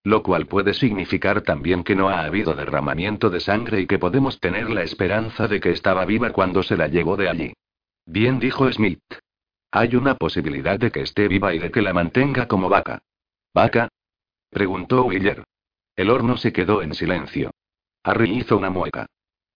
[0.02, 4.40] Lo cual puede significar también que no ha habido derramamiento de sangre y que podemos
[4.40, 7.52] tener la esperanza de que estaba viva cuando se la llevó de allí.
[8.06, 9.02] Bien dijo Smith.
[9.72, 13.02] Hay una posibilidad de que esté viva y de que la mantenga como vaca.
[13.52, 13.90] ¿Vaca?
[14.48, 15.44] preguntó Willer.
[15.96, 17.50] El horno se quedó en silencio.
[18.02, 19.06] Harry hizo una mueca.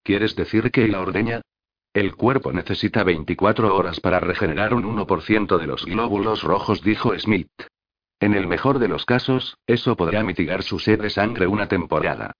[0.04, 1.40] ¿Quieres decir que la ordeña?
[1.94, 7.48] El cuerpo necesita 24 horas para regenerar un 1% de los glóbulos rojos, dijo Smith.
[8.20, 12.32] En el mejor de los casos, eso podrá mitigar su sed de sangre una temporada.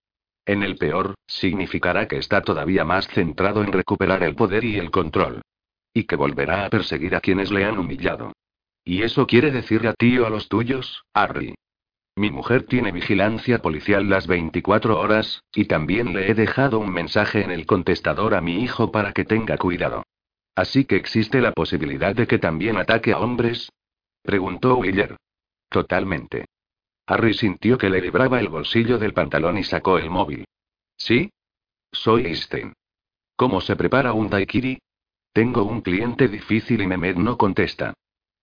[0.44, 4.90] En el peor, significará que está todavía más centrado en recuperar el poder y el
[4.90, 5.40] control.
[5.94, 8.34] Y que volverá a perseguir a quienes le han humillado.
[8.84, 11.54] ¿Y eso quiere decir a ti o a los tuyos, Harry?
[12.16, 17.42] Mi mujer tiene vigilancia policial las 24 horas, y también le he dejado un mensaje
[17.42, 20.04] en el contestador a mi hijo para que tenga cuidado.
[20.54, 23.72] Así que existe la posibilidad de que también ataque a hombres?
[24.22, 25.16] Preguntó Willer.
[25.68, 26.44] Totalmente.
[27.06, 30.44] Harry sintió que le libraba el bolsillo del pantalón y sacó el móvil.
[30.96, 31.30] ¿Sí?
[31.90, 32.72] Soy Einstein.
[33.34, 34.78] ¿Cómo se prepara un daiquiri?
[35.32, 37.94] Tengo un cliente difícil y Mehmet no contesta.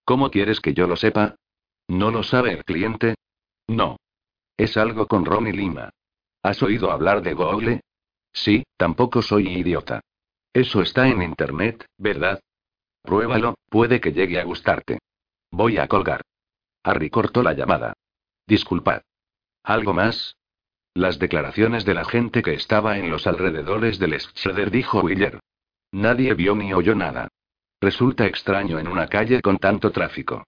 [0.03, 1.35] ¿Cómo quieres que yo lo sepa?
[1.87, 3.15] ¿No lo sabe el cliente?
[3.71, 3.95] No.
[4.57, 5.91] Es algo con Ron y Lima.
[6.43, 7.81] ¿Has oído hablar de Google?
[8.33, 10.01] Sí, tampoco soy idiota.
[10.53, 12.41] Eso está en Internet, ¿verdad?
[13.01, 14.99] Pruébalo, puede que llegue a gustarte.
[15.51, 16.21] Voy a colgar.
[16.83, 17.93] Harry cortó la llamada.
[18.45, 19.03] Disculpad.
[19.63, 20.35] ¿Algo más?
[20.93, 25.39] Las declaraciones de la gente que estaba en los alrededores del Schroeder dijo Willer.
[25.93, 27.29] Nadie vio ni oyó nada.
[27.79, 30.43] Resulta extraño en una calle con tanto tráfico.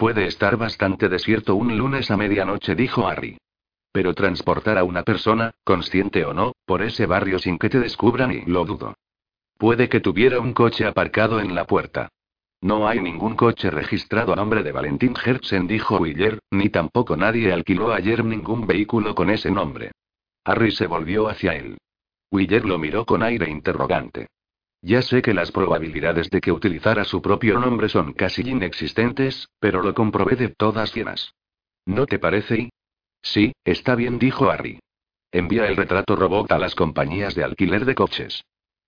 [0.00, 3.36] Puede estar bastante desierto un lunes a medianoche, dijo Harry.
[3.92, 8.32] Pero transportar a una persona, consciente o no, por ese barrio sin que te descubran
[8.32, 8.94] y lo dudo.
[9.58, 12.08] Puede que tuviera un coche aparcado en la puerta.
[12.62, 17.52] No hay ningún coche registrado a nombre de Valentín Hertzen, dijo Willer, ni tampoco nadie
[17.52, 19.92] alquiló ayer ningún vehículo con ese nombre.
[20.46, 21.76] Harry se volvió hacia él.
[22.32, 24.28] Willer lo miró con aire interrogante.
[24.82, 29.82] Ya sé que las probabilidades de que utilizara su propio nombre son casi inexistentes, pero
[29.82, 31.34] lo comprobé de todas llenas.
[31.84, 32.70] ¿No te parece?
[33.22, 34.78] Sí, está bien, dijo Harry.
[35.30, 38.42] Envía el retrato robot a las compañías de alquiler de coches.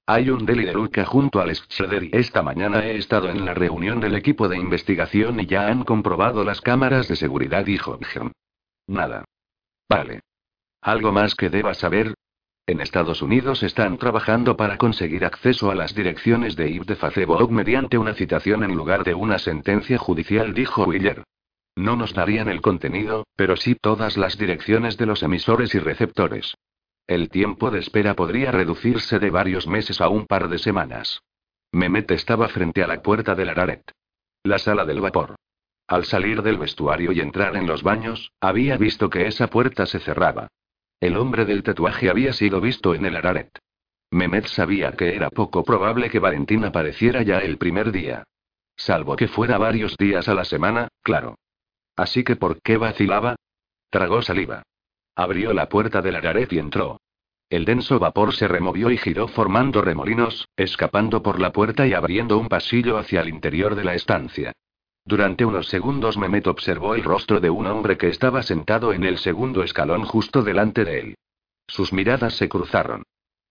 [0.07, 3.55] Hay un deli de Luca junto al Schroeder y esta mañana he estado en la
[3.55, 7.99] reunión del equipo de investigación y ya han comprobado las cámaras de seguridad, dijo
[8.89, 9.25] Nada.
[9.89, 10.21] Vale.
[10.81, 12.15] ¿Algo más que deba saber?
[12.65, 17.51] En Estados Unidos están trabajando para conseguir acceso a las direcciones de Yves de Facebook
[17.51, 21.25] mediante una citación en lugar de una sentencia judicial, dijo Willer.
[21.75, 26.55] No nos darían el contenido, pero sí todas las direcciones de los emisores y receptores.
[27.09, 31.21] El tiempo de espera podría reducirse de varios meses a un par de semanas.
[31.73, 33.91] Mehmet estaba frente a la puerta del Araret.
[34.45, 35.35] La sala del vapor.
[35.89, 39.99] Al salir del vestuario y entrar en los baños, había visto que esa puerta se
[39.99, 40.47] cerraba.
[41.03, 43.59] El hombre del tatuaje había sido visto en el Araret.
[44.13, 48.23] Mehmet sabía que era poco probable que Valentín apareciera ya el primer día.
[48.77, 51.35] Salvo que fuera varios días a la semana, claro.
[51.97, 53.35] Así que ¿por qué vacilaba?
[53.91, 54.63] Tragó saliva.
[55.17, 57.01] Abrió la puerta del Araret y entró.
[57.51, 62.39] El denso vapor se removió y giró formando remolinos, escapando por la puerta y abriendo
[62.39, 64.53] un pasillo hacia el interior de la estancia.
[65.05, 69.19] Durante unos segundos Mehmet observó el rostro de un hombre que estaba sentado en el
[69.19, 71.15] segundo escalón justo delante de él.
[71.67, 73.03] Sus miradas se cruzaron.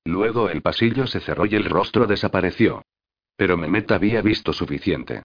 [0.05, 2.83] Luego el pasillo se cerró y el rostro desapareció.
[3.35, 5.23] Pero Mehmet había visto suficiente.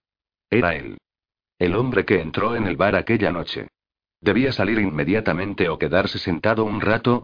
[0.51, 0.99] Era él.
[1.59, 3.69] El hombre que entró en el bar aquella noche.
[4.21, 7.23] Debía salir inmediatamente o quedarse sentado un rato.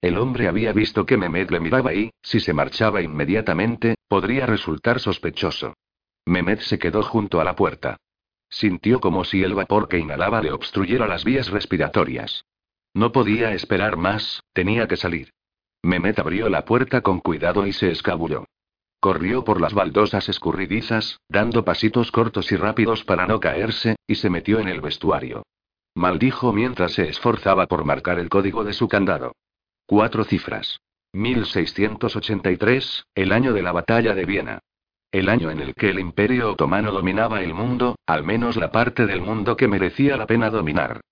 [0.00, 5.00] El hombre había visto que Mehmet le miraba y, si se marchaba inmediatamente, podría resultar
[5.00, 5.74] sospechoso.
[6.26, 7.96] Mehmet se quedó junto a la puerta.
[8.52, 12.44] Sintió como si el vapor que inhalaba le obstruyera las vías respiratorias.
[12.92, 15.32] No podía esperar más, tenía que salir.
[15.82, 18.44] Mehmet abrió la puerta con cuidado y se escabulló.
[19.00, 24.28] Corrió por las baldosas escurridizas, dando pasitos cortos y rápidos para no caerse, y se
[24.28, 25.44] metió en el vestuario.
[25.94, 29.32] Maldijo mientras se esforzaba por marcar el código de su candado.
[29.86, 30.78] Cuatro cifras.
[31.14, 34.60] 1683, el año de la batalla de Viena.
[35.12, 39.06] El año en el que el imperio otomano dominaba el mundo, al menos la parte
[39.06, 41.02] del mundo que merecía la pena dominar.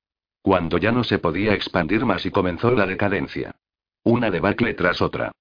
[0.40, 3.54] Cuando ya no se podía expandir más y comenzó la decadencia.
[4.02, 5.32] Una debacle tras otra.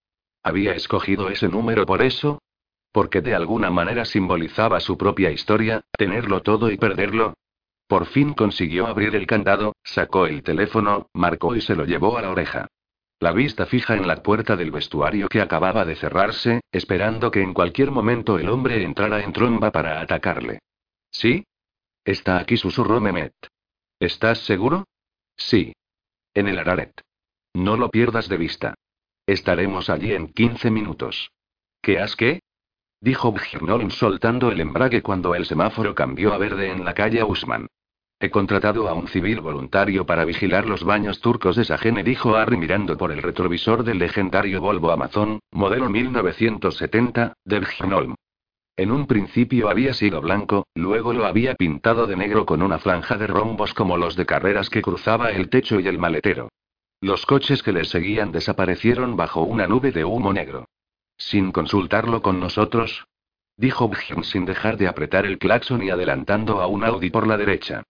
[0.43, 2.41] ¿Había escogido ese número por eso?
[2.91, 7.35] Porque de alguna manera simbolizaba su propia historia, tenerlo todo y perderlo.
[7.87, 12.23] Por fin consiguió abrir el candado, sacó el teléfono, marcó y se lo llevó a
[12.23, 12.67] la oreja.
[13.21, 17.53] La vista fija en la puerta del vestuario que acababa de cerrarse, esperando que en
[17.53, 20.59] cualquier momento el hombre entrara en tromba para atacarle.
[21.11, 21.43] ¿Sí?
[22.05, 23.33] Está aquí, susurró Mehmet.
[23.99, 24.85] ¿Estás seguro?
[25.35, 25.73] Sí.
[26.33, 27.01] En el Araret.
[27.53, 28.75] No lo pierdas de vista.
[29.27, 31.31] Estaremos allí en 15 minutos.
[31.81, 32.39] ¿Qué has qué?
[33.01, 37.67] Dijo Björnholm soltando el embrague cuando el semáforo cambió a verde en la calle Usman.
[38.21, 42.57] He contratado a un civil voluntario para vigilar los baños turcos de Sajene, dijo Harry
[42.57, 48.15] mirando por el retrovisor del legendario Volvo Amazon, modelo 1970, de Björnholm.
[48.75, 53.17] En un principio había sido blanco, luego lo había pintado de negro con una franja
[53.17, 56.49] de rombos como los de carreras que cruzaba el techo y el maletero.
[56.99, 60.65] Los coches que le seguían desaparecieron bajo una nube de humo negro.
[61.17, 63.05] Sin consultarlo con nosotros,
[63.55, 67.37] dijo Björn sin dejar de apretar el claxon y adelantando a un Audi por la
[67.37, 67.83] derecha.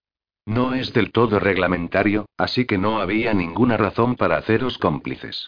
[0.50, 5.48] No es del todo reglamentario, así que no había ninguna razón para haceros cómplices.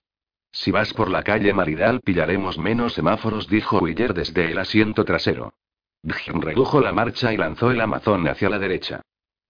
[0.52, 5.56] Si vas por la calle Maridal pillaremos menos semáforos, dijo Willer desde el asiento trasero.
[6.04, 9.02] Bjorn redujo la marcha y lanzó el Amazon hacia la derecha.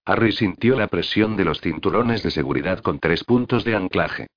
[0.06, 4.28] Harry sintió la presión de los cinturones de seguridad con tres puntos de anclaje.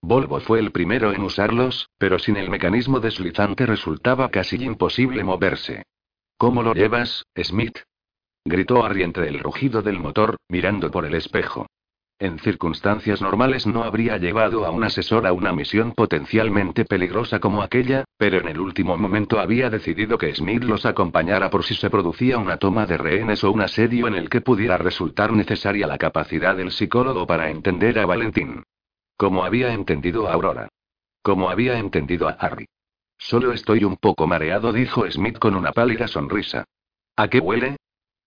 [0.00, 5.82] Volvo fue el primero en usarlos, pero sin el mecanismo deslizante resultaba casi imposible moverse.
[6.38, 7.76] ¿Cómo lo llevas, Smith?
[8.44, 11.66] Gritó Harry entre el rugido del motor, mirando por el espejo.
[12.18, 17.62] En circunstancias normales no habría llevado a un asesor a una misión potencialmente peligrosa como
[17.62, 21.90] aquella, pero en el último momento había decidido que Smith los acompañara por si se
[21.90, 25.98] producía una toma de rehenes o un asedio en el que pudiera resultar necesaria la
[25.98, 28.62] capacidad del psicólogo para entender a Valentín.
[29.16, 30.68] Como había entendido a Aurora.
[31.22, 32.66] Como había entendido a Harry.
[33.18, 36.64] Solo estoy un poco mareado, dijo Smith con una pálida sonrisa.
[37.16, 37.76] ¿A qué huele?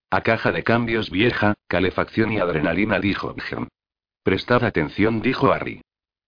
[0.10, 3.68] A caja de cambios vieja, calefacción y adrenalina, dijo Bjorn.
[4.23, 5.82] Prestad atención, dijo Harry.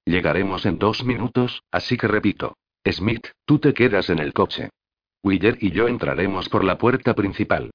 [0.06, 2.58] Llegaremos en dos minutos, así que repito.
[2.90, 4.70] Smith, tú te quedas en el coche.
[5.24, 7.72] Willer y yo entraremos por la puerta principal.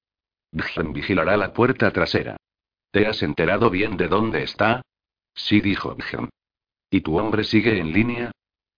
[0.51, 2.37] Bjorn vigilará la puerta trasera.
[2.91, 4.81] ¿Te has enterado bien de dónde está?
[5.33, 6.29] Sí, dijo Bjorn.
[6.89, 8.31] ¿Y tu hombre sigue en línea?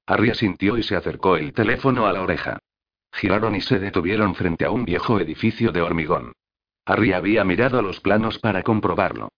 [0.08, 2.60] Harry asintió y se acercó el teléfono a la oreja.
[3.12, 6.34] Giraron y se detuvieron frente a un viejo edificio de hormigón.
[6.86, 9.30] Harry había mirado los planos para comprobarlo.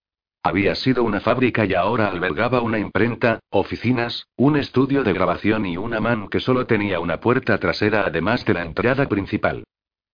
[0.43, 5.77] Había sido una fábrica y ahora albergaba una imprenta, oficinas, un estudio de grabación y
[5.77, 9.63] una man que solo tenía una puerta trasera además de la entrada principal.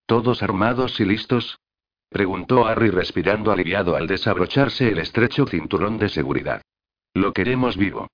[0.05, 1.59] ¿Todos armados y listos?
[2.09, 6.61] preguntó Harry respirando aliviado al desabrocharse el estrecho cinturón de seguridad.
[7.13, 8.07] Lo queremos vivo.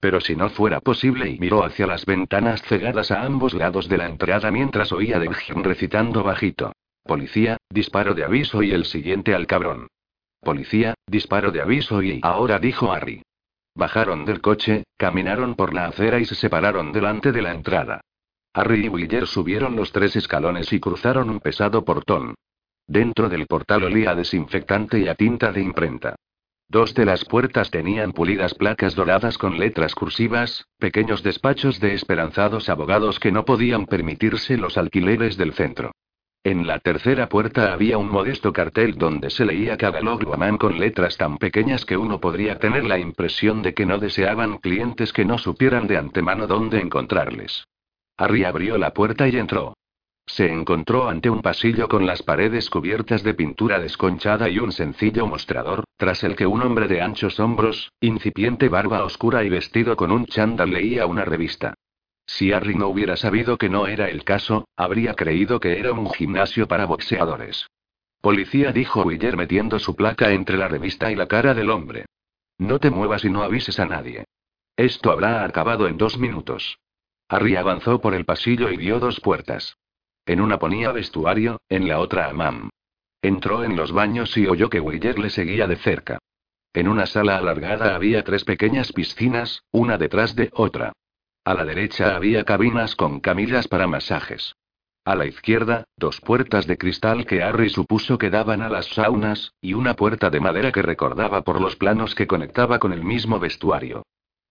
[0.00, 3.98] Pero si no fuera posible y miró hacia las ventanas cegadas a ambos lados de
[3.98, 5.28] la entrada mientras oía de
[5.62, 6.72] recitando bajito.
[7.10, 9.88] Policía, disparo de aviso y el siguiente al cabrón.
[10.40, 13.20] Policía, disparo de aviso y ahora dijo Harry.
[13.74, 18.00] Bajaron del coche, caminaron por la acera y se separaron delante de la entrada.
[18.54, 22.36] Harry y Willer subieron los tres escalones y cruzaron un pesado portón.
[22.86, 26.14] Dentro del portal olía a desinfectante y a tinta de imprenta.
[26.68, 32.68] Dos de las puertas tenían pulidas placas doradas con letras cursivas, pequeños despachos de esperanzados
[32.68, 35.90] abogados que no podían permitirse los alquileres del centro.
[36.42, 41.36] En la tercera puerta había un modesto cartel donde se leía Cabalogluaman con letras tan
[41.36, 45.86] pequeñas que uno podría tener la impresión de que no deseaban clientes que no supieran
[45.86, 47.66] de antemano dónde encontrarles.
[48.16, 49.74] Harry abrió la puerta y entró.
[50.24, 55.26] Se encontró ante un pasillo con las paredes cubiertas de pintura desconchada y un sencillo
[55.26, 60.10] mostrador, tras el que un hombre de anchos hombros, incipiente barba oscura y vestido con
[60.10, 61.74] un chándal leía una revista.
[62.32, 66.08] Si Harry no hubiera sabido que no era el caso, habría creído que era un
[66.10, 67.66] gimnasio para boxeadores.
[68.20, 72.06] Policía, dijo Willer metiendo su placa entre la revista y la cara del hombre.
[72.56, 74.26] No te muevas y no avises a nadie.
[74.76, 76.78] Esto habrá acabado en dos minutos.
[77.28, 79.76] Harry avanzó por el pasillo y vio dos puertas.
[80.24, 82.70] En una ponía vestuario, en la otra Amam.
[83.20, 86.20] Entró en los baños y oyó que Willer le seguía de cerca.
[86.74, 90.92] En una sala alargada había tres pequeñas piscinas, una detrás de otra.
[91.44, 94.54] A la derecha había cabinas con camillas para masajes.
[95.04, 99.54] A la izquierda, dos puertas de cristal que Harry supuso que daban a las saunas,
[99.62, 103.40] y una puerta de madera que recordaba por los planos que conectaba con el mismo
[103.40, 104.04] vestuario.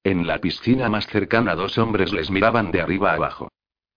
[0.03, 3.49] En la piscina más cercana dos hombres les miraban de arriba abajo.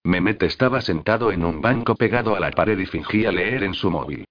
[0.04, 3.90] Mehmet estaba sentado en un banco pegado a la pared y fingía leer en su
[3.90, 4.26] móvil.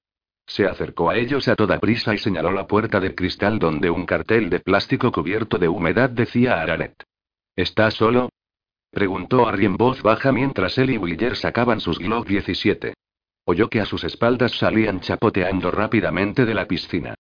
[0.46, 4.06] Se acercó a ellos a toda prisa y señaló la puerta de cristal donde un
[4.06, 7.04] cartel de plástico cubierto de humedad decía Aranet.
[7.56, 8.30] ¿Está solo?
[8.92, 12.94] Preguntó Harry en voz baja mientras él y Willer sacaban sus Glock 17.
[13.46, 17.16] Oyó que a sus espaldas salían chapoteando rápidamente de la piscina.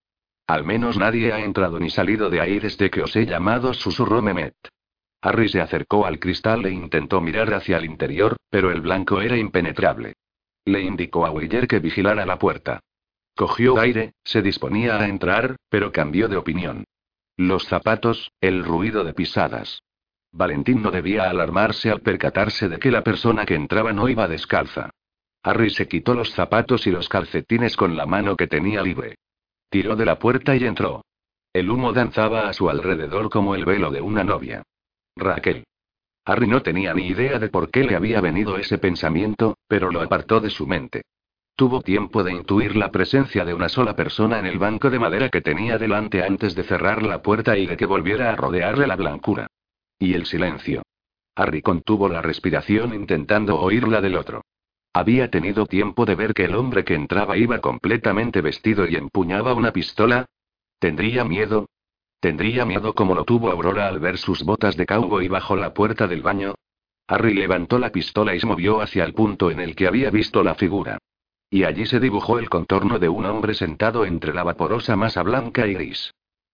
[0.47, 4.21] Al menos nadie ha entrado ni salido de ahí desde que os he llamado, susurró
[4.21, 4.53] Mehmet.
[5.21, 9.37] Harry se acercó al cristal e intentó mirar hacia el interior, pero el blanco era
[9.37, 10.15] impenetrable.
[10.65, 12.81] Le indicó a Willer que vigilara la puerta.
[13.35, 16.83] Cogió aire, se disponía a entrar, pero cambió de opinión.
[17.37, 19.83] Los zapatos, el ruido de pisadas.
[20.33, 24.89] Valentín no debía alarmarse al percatarse de que la persona que entraba no iba descalza.
[25.43, 29.15] Harry se quitó los zapatos y los calcetines con la mano que tenía libre.
[29.69, 31.03] Tiró de la puerta y entró.
[31.51, 34.63] El humo danzaba a su alrededor como el velo de una novia.
[35.15, 35.65] Raquel.
[36.25, 40.01] Harry no tenía ni idea de por qué le había venido ese pensamiento, pero lo
[40.01, 41.01] apartó de su mente.
[41.55, 45.29] Tuvo tiempo de intuir la presencia de una sola persona en el banco de madera
[45.29, 48.95] que tenía delante antes de cerrar la puerta y de que volviera a rodearle la
[48.95, 49.47] blancura.
[50.01, 50.81] Y el silencio.
[51.35, 54.41] Harry contuvo la respiración intentando oír la del otro.
[54.93, 59.53] Había tenido tiempo de ver que el hombre que entraba iba completamente vestido y empuñaba
[59.53, 60.25] una pistola.
[60.79, 61.67] ¿Tendría miedo?
[62.19, 66.07] ¿Tendría miedo como lo tuvo Aurora al ver sus botas de cowboy bajo la puerta
[66.07, 66.55] del baño?
[67.07, 70.41] Harry levantó la pistola y se movió hacia el punto en el que había visto
[70.43, 70.97] la figura.
[71.47, 75.67] Y allí se dibujó el contorno de un hombre sentado entre la vaporosa masa blanca
[75.67, 76.11] y gris.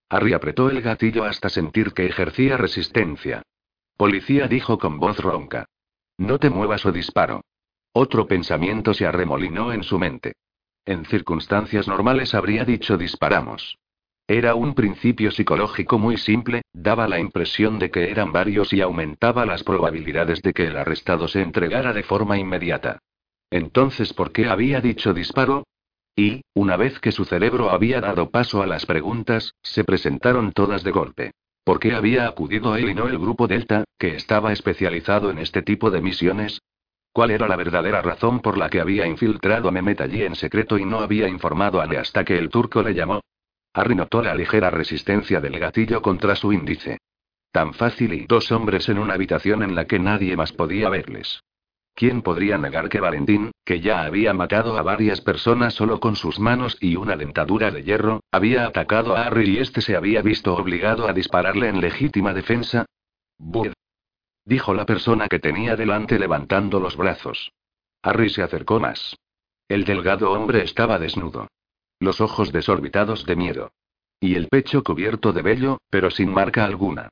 [0.09, 3.43] Harry apretó el gatillo hasta sentir que ejercía resistencia.
[3.97, 5.65] Policía dijo con voz ronca.
[6.17, 7.41] No te muevas o disparo.
[7.93, 10.34] Otro pensamiento se arremolinó en su mente.
[10.85, 13.77] En circunstancias normales habría dicho disparamos.
[14.27, 19.45] Era un principio psicológico muy simple, daba la impresión de que eran varios y aumentaba
[19.45, 22.99] las probabilidades de que el arrestado se entregara de forma inmediata.
[23.49, 25.65] Entonces, ¿por qué había dicho disparo?
[26.19, 30.84] Y, una vez que su cerebro había dado paso a las preguntas, se presentaron todas
[30.84, 31.31] de golpe.
[31.64, 35.61] ¿Por qué había acudido él y no el grupo Delta, que estaba especializado en este
[35.61, 36.60] tipo de misiones?
[37.14, 40.80] ¿Cuál era la verdadera razón por la que había infiltrado a Mehmet allí en secreto
[40.80, 43.22] y no había informado a Le hasta que el turco le llamó?
[43.73, 46.98] Harry notó la ligera resistencia del gatillo contra su índice.
[47.52, 51.44] Tan fácil y dos hombres en una habitación en la que nadie más podía verles.
[51.97, 56.39] ¿Quién podría negar que Valentín, que ya había matado a varias personas solo con sus
[56.39, 60.53] manos y una dentadura de hierro, había atacado a Harry y este se había visto
[60.53, 62.85] obligado a dispararle en legítima defensa?
[63.39, 63.73] Bud.
[64.45, 67.51] Dijo la persona que tenía delante levantando los brazos.
[68.03, 69.15] Harry se acercó más.
[69.67, 71.47] El delgado hombre estaba desnudo.
[71.99, 73.71] Los ojos desorbitados de miedo.
[74.19, 77.09] Y el pecho cubierto de vello, pero sin marca alguna.